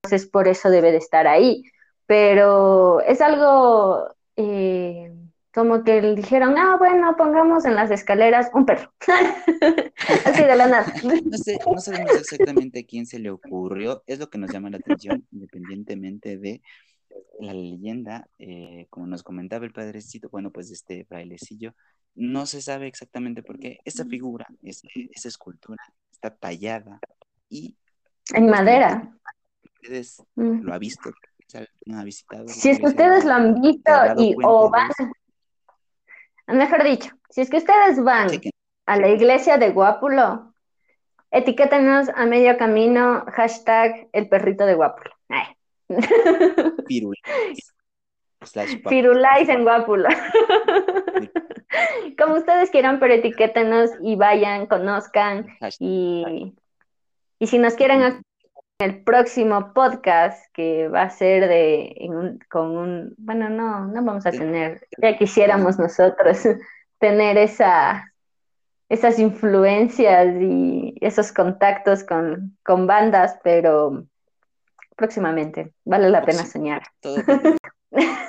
Entonces, 0.04 0.30
por 0.30 0.48
eso 0.48 0.70
debe 0.70 0.92
de 0.92 0.98
estar 0.98 1.28
ahí. 1.28 1.64
Pero 2.06 3.02
es 3.02 3.20
algo 3.22 4.16
eh, 4.38 5.12
como 5.58 5.84
que 5.84 6.03
le 6.03 6.14
dijeron, 6.14 6.55
ah, 6.55 6.76
bueno, 6.78 7.16
pongamos 7.18 7.66
en 7.66 7.74
las 7.74 7.89
escaleras 7.89 8.51
un 8.53 8.64
perro. 8.64 8.93
Así 10.24 10.43
de 10.43 10.55
la 10.55 10.68
nada. 10.68 10.93
No, 11.03 11.36
sé, 11.36 11.58
no 11.66 11.80
sabemos 11.80 12.16
exactamente 12.16 12.82
a 12.82 12.86
quién 12.86 13.08
se 13.08 13.18
le 13.18 13.32
ocurrió. 13.32 14.03
Es 14.05 14.20
lo 14.20 14.30
que 14.30 14.38
nos 14.38 14.53
llama 14.53 14.70
la 14.70 14.78
atención, 14.78 15.26
independientemente 15.32 16.38
de 16.38 16.62
la 17.39 17.55
leyenda, 17.55 18.28
eh, 18.38 18.86
como 18.91 19.08
nos 19.08 19.24
comentaba 19.24 19.66
el 19.66 19.74
padrecito, 19.74 20.30
bueno, 20.30 20.51
pues 20.51 20.70
este 20.70 21.05
frailecillo 21.05 21.74
no 22.14 22.45
se 22.45 22.62
sabe 22.62 22.86
exactamente 22.86 23.41
por 23.41 23.58
qué. 23.58 23.80
Esa 23.84 24.05
figura, 24.05 24.45
esa 24.62 25.28
escultura, 25.28 25.84
está 26.12 26.36
tallada 26.36 26.99
y... 27.49 27.76
En 28.32 28.45
madera. 28.47 29.12
Ustedes 29.82 30.22
mm. 30.36 30.62
lo 30.62 30.74
han 30.76 30.80
visto, 30.80 31.10
ha 31.95 32.03
visitado. 32.03 32.47
Si 32.47 32.70
es 32.70 32.80
que 32.80 32.86
ustedes 32.86 33.26
lo 33.26 33.34
han 33.34 33.60
visto 33.60 33.91
y 34.20 34.36
o 34.43 34.70
van, 34.70 34.91
mejor 36.56 36.84
dicho, 36.84 37.10
si 37.30 37.41
es 37.41 37.50
que 37.50 37.58
ustedes 37.58 38.04
van 38.04 38.30
a 38.86 38.98
la 38.98 39.10
iglesia 39.10 39.58
de 39.58 39.72
Guápulo, 39.72 40.54
etiquétenos 41.32 42.10
a 42.10 42.26
medio 42.26 42.58
camino, 42.58 43.26
hashtag 43.34 44.08
el 44.14 44.30
perrito 44.30 44.66
de 44.66 44.76
Guápulo. 44.76 45.12
Firulais 48.89 49.50
en 49.50 49.64
Guápulo. 49.64 50.10
Como 52.18 52.36
ustedes 52.36 52.70
quieran, 52.70 53.00
pero 53.00 53.14
etiquétenos 53.14 53.91
y 54.02 54.16
vayan, 54.16 54.68
conozcan. 54.68 55.48
Y, 55.80 56.54
y 57.39 57.48
si 57.48 57.58
nos 57.58 57.76
quieren 57.76 58.02
en 58.02 58.22
el 58.80 59.04
próximo 59.04 59.74
podcast, 59.74 60.40
que 60.54 60.88
va 60.88 61.04
a 61.04 61.10
ser 61.10 61.48
de 61.48 61.96
con 62.50 62.78
un, 62.78 63.16
bueno, 63.18 63.50
no, 63.50 63.88
no 63.88 64.04
vamos 64.04 64.26
a 64.26 64.32
tener, 64.32 64.88
ya 65.02 65.18
quisiéramos 65.18 65.80
nosotros 65.80 66.40
tener 67.00 67.38
esa, 67.38 68.14
esas 68.88 69.18
influencias 69.18 70.28
y 70.40 70.96
esos 71.02 71.32
contactos 71.32 72.04
con, 72.04 72.58
con 72.64 72.86
bandas, 72.86 73.40
pero 73.44 74.06
próximamente, 74.96 75.74
vale 75.84 76.10
la 76.10 76.24
pena 76.24 76.46
soñar. 76.46 76.84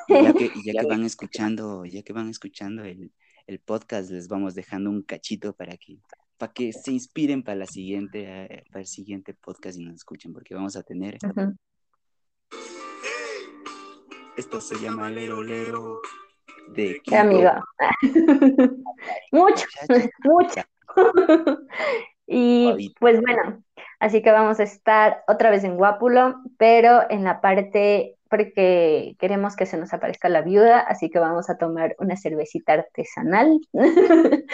ya 0.09 0.33
que, 0.33 0.51
ya 0.65 0.81
que 0.81 0.87
van 0.87 1.05
escuchando, 1.05 1.85
ya 1.85 2.03
que 2.03 2.13
van 2.15 2.31
escuchando 2.31 2.85
el, 2.85 3.13
el 3.47 3.61
podcast, 3.61 4.11
les 4.11 4.29
vamos 4.29 4.55
dejando 4.55 4.89
un 4.89 5.03
cachito 5.03 5.53
para 5.53 5.77
que, 5.77 5.99
para 6.39 6.53
que 6.53 6.73
se 6.73 6.93
inspiren 6.93 7.43
para 7.43 7.57
la 7.57 7.67
siguiente, 7.67 8.25
eh, 8.25 8.65
para 8.71 8.81
el 8.81 8.87
siguiente 8.87 9.35
podcast 9.35 9.79
y 9.79 9.85
nos 9.85 9.97
escuchen, 9.97 10.33
porque 10.33 10.55
vamos 10.55 10.77
a 10.77 10.83
tener. 10.83 11.19
Esto 14.37 14.61
se 14.61 14.77
llama 14.77 15.11
Lero 15.11 15.43
Lero 15.43 16.01
de 16.69 17.01
Quito. 17.03 17.17
Amiga. 17.17 17.65
mucho, 19.33 19.67
mucho. 20.23 20.63
y 22.27 22.95
pues 23.01 23.21
bueno, 23.21 23.65
así 23.99 24.23
que 24.23 24.31
vamos 24.31 24.61
a 24.61 24.63
estar 24.63 25.25
otra 25.27 25.51
vez 25.51 25.65
en 25.65 25.77
Guápulo, 25.77 26.37
pero 26.57 27.03
en 27.11 27.25
la 27.25 27.41
parte 27.41 28.18
porque 28.29 29.17
queremos 29.19 29.57
que 29.57 29.67
se 29.67 29.77
nos 29.77 29.93
aparezca 29.93 30.29
la 30.29 30.43
viuda, 30.43 30.81
así 30.81 31.11
que 31.11 31.19
vamos 31.19 31.51
a 31.51 31.57
tomar 31.57 31.97
una 31.99 32.17
cervecita 32.17 32.75
artesanal. 32.75 33.59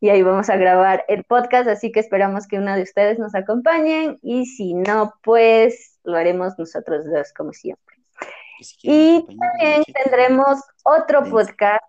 Y 0.00 0.08
ahí 0.08 0.22
vamos 0.22 0.48
a 0.48 0.56
grabar 0.56 1.04
el 1.08 1.24
podcast, 1.24 1.68
así 1.68 1.92
que 1.92 2.00
esperamos 2.00 2.46
que 2.46 2.58
uno 2.58 2.74
de 2.74 2.82
ustedes 2.82 3.18
nos 3.18 3.34
acompañen 3.34 4.16
y 4.22 4.46
si 4.46 4.72
no, 4.72 5.12
pues 5.22 5.98
lo 6.04 6.16
haremos 6.16 6.58
nosotros 6.58 7.04
dos 7.04 7.32
como 7.34 7.52
siempre. 7.52 7.96
Y 8.82 9.26
también 9.26 9.82
tendremos 9.92 10.60
otro 10.84 11.24
podcast 11.24 11.84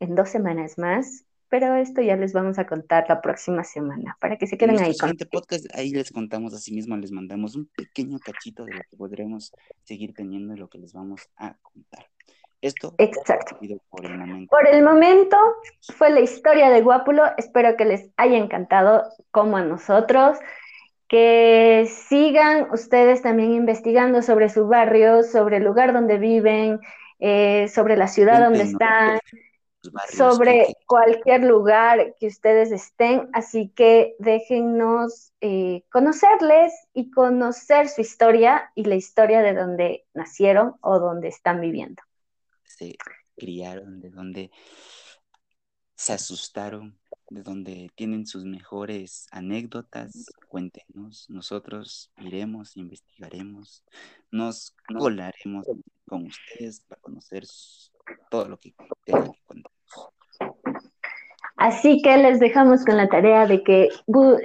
en 0.00 0.14
dos 0.14 0.28
semanas 0.28 0.78
más 0.78 1.24
pero 1.48 1.74
esto 1.74 2.02
ya 2.02 2.16
les 2.16 2.32
vamos 2.32 2.58
a 2.58 2.66
contar 2.66 3.06
la 3.08 3.20
próxima 3.20 3.64
semana 3.64 4.16
para 4.20 4.36
que 4.36 4.46
se 4.46 4.58
queden 4.58 4.78
ahí. 4.78 4.94
En 5.02 5.16
podcast 5.30 5.66
ahí 5.74 5.90
les 5.90 6.10
contamos 6.10 6.54
a 6.54 6.58
sí 6.58 6.72
mismo, 6.72 6.96
les 6.96 7.12
mandamos 7.12 7.56
un 7.56 7.66
pequeño 7.66 8.18
cachito 8.18 8.64
de 8.64 8.74
lo 8.74 8.80
que 8.90 8.96
podremos 8.96 9.52
seguir 9.84 10.14
teniendo 10.14 10.54
y 10.54 10.58
lo 10.58 10.68
que 10.68 10.78
les 10.78 10.92
vamos 10.92 11.28
a 11.36 11.56
contar. 11.62 12.06
Esto 12.60 12.94
Exacto. 12.98 13.56
Por 13.88 14.04
el, 14.04 14.18
momento. 14.18 14.50
por 14.50 14.66
el 14.66 14.82
momento 14.82 15.36
fue 15.96 16.10
la 16.10 16.20
historia 16.20 16.70
de 16.70 16.82
Guápulo. 16.82 17.22
Espero 17.36 17.76
que 17.76 17.84
les 17.84 18.10
haya 18.16 18.36
encantado 18.36 19.04
como 19.30 19.56
a 19.56 19.64
nosotros. 19.64 20.38
Que 21.06 21.88
sigan 22.08 22.70
ustedes 22.72 23.22
también 23.22 23.52
investigando 23.52 24.22
sobre 24.22 24.50
su 24.50 24.66
barrio, 24.66 25.22
sobre 25.22 25.58
el 25.58 25.64
lugar 25.64 25.92
donde 25.92 26.18
viven, 26.18 26.80
eh, 27.20 27.68
sobre 27.68 27.96
la 27.96 28.08
ciudad 28.08 28.40
donde 28.40 28.62
están 28.64 29.18
sobre 30.16 30.76
cualquier 30.86 31.44
lugar 31.44 32.14
que 32.18 32.26
ustedes 32.26 32.72
estén, 32.72 33.28
así 33.32 33.68
que 33.74 34.16
déjennos 34.18 35.32
eh, 35.40 35.84
conocerles 35.90 36.72
y 36.94 37.10
conocer 37.10 37.88
su 37.88 38.00
historia 38.00 38.70
y 38.74 38.84
la 38.84 38.96
historia 38.96 39.42
de 39.42 39.54
donde 39.54 40.06
nacieron 40.14 40.76
o 40.80 40.98
donde 40.98 41.28
están 41.28 41.60
viviendo. 41.60 42.02
Se 42.64 42.96
criaron, 43.36 44.00
de 44.00 44.10
donde 44.10 44.50
se 45.94 46.12
asustaron, 46.12 46.98
de 47.30 47.42
donde 47.42 47.90
tienen 47.94 48.26
sus 48.26 48.44
mejores 48.44 49.26
anécdotas, 49.30 50.26
cuéntenos. 50.48 51.28
Nosotros 51.28 52.10
iremos, 52.18 52.76
investigaremos, 52.76 53.84
nos 54.30 54.74
colaremos 54.96 55.66
con 56.06 56.26
ustedes 56.26 56.80
para 56.88 57.00
conocer 57.00 57.44
todo 58.30 58.48
lo 58.48 58.58
que 58.58 58.74
tengan 59.04 59.32
que 59.32 59.42
contarnos. 59.46 59.77
Así 61.58 62.00
que 62.02 62.16
les 62.16 62.38
dejamos 62.38 62.84
con 62.84 62.96
la 62.96 63.08
tarea 63.08 63.44
de 63.46 63.64
que, 63.64 63.88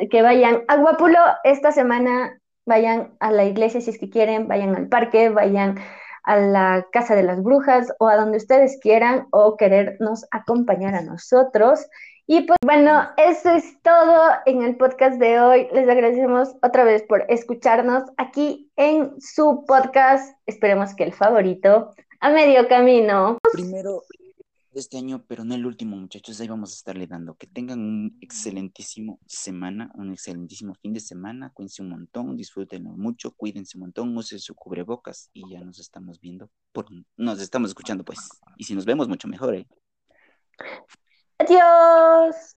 que 0.10 0.22
vayan 0.24 0.64
a 0.68 0.78
Guapulo 0.78 1.20
esta 1.44 1.72
semana, 1.72 2.40
vayan 2.66 3.14
a 3.20 3.32
la 3.32 3.46
iglesia 3.46 3.82
si 3.82 3.92
es 3.92 4.00
que 4.00 4.10
quieren, 4.10 4.48
vayan 4.48 4.76
al 4.76 4.88
parque, 4.88 5.30
vayan 5.30 5.80
a 6.24 6.38
la 6.38 6.88
casa 6.92 7.16
de 7.16 7.22
las 7.22 7.44
brujas 7.44 7.94
o 8.00 8.08
a 8.08 8.16
donde 8.16 8.38
ustedes 8.38 8.80
quieran 8.82 9.28
o 9.32 9.58
querernos 9.58 10.26
acompañar 10.32 10.96
a 10.96 11.04
nosotros. 11.04 11.86
Y 12.26 12.48
pues 12.48 12.58
bueno, 12.66 13.08
eso 13.18 13.52
es 13.52 13.80
todo 13.84 14.32
en 14.48 14.64
el 14.64 14.76
podcast 14.78 15.20
de 15.20 15.40
hoy. 15.40 15.68
Les 15.72 15.88
agradecemos 15.88 16.56
otra 16.64 16.84
vez 16.84 17.04
por 17.04 17.26
escucharnos 17.30 18.06
aquí 18.18 18.72
en 18.76 19.22
su 19.22 19.66
podcast. 19.68 20.36
Esperemos 20.48 20.96
que 20.96 21.04
el 21.04 21.14
favorito, 21.14 21.92
a 22.22 22.30
medio 22.32 22.68
camino. 22.68 23.38
Primero 23.52 24.02
de 24.74 24.80
este 24.80 24.98
año, 24.98 25.26
pero 25.28 25.44
no 25.44 25.56
el 25.56 25.66
último, 25.66 25.96
muchachos. 25.96 26.40
Ahí 26.40 26.48
vamos 26.48 26.72
a 26.72 26.76
estarle 26.76 27.08
dando. 27.08 27.36
Que 27.36 27.48
tengan 27.48 27.80
un 27.80 28.18
excelentísimo 28.22 29.20
semana, 29.26 29.92
un 29.96 30.12
excelentísimo 30.12 30.74
fin 30.76 30.94
de 30.94 31.00
semana. 31.00 31.52
Cuídense 31.54 31.82
un 31.82 31.90
montón, 31.90 32.36
disfrútenlo 32.36 32.92
mucho, 32.92 33.32
cuídense 33.32 33.78
un 33.78 33.84
montón, 33.84 34.18
usen 34.18 34.40
su 34.40 34.56
cubrebocas 34.56 35.30
y 35.34 35.50
ya 35.50 35.62
nos 35.62 35.80
estamos 35.80 36.20
viendo. 36.20 36.50
Por... 36.72 36.88
Nos 37.18 37.40
estamos 37.40 37.70
escuchando, 37.70 38.04
pues. 38.04 38.20
Y 38.58 38.64
si 38.64 38.76
nos 38.76 38.86
vemos, 38.86 39.08
mucho 39.08 39.28
mejor, 39.28 39.56
¿eh? 39.56 39.68
Adiós. 41.38 42.36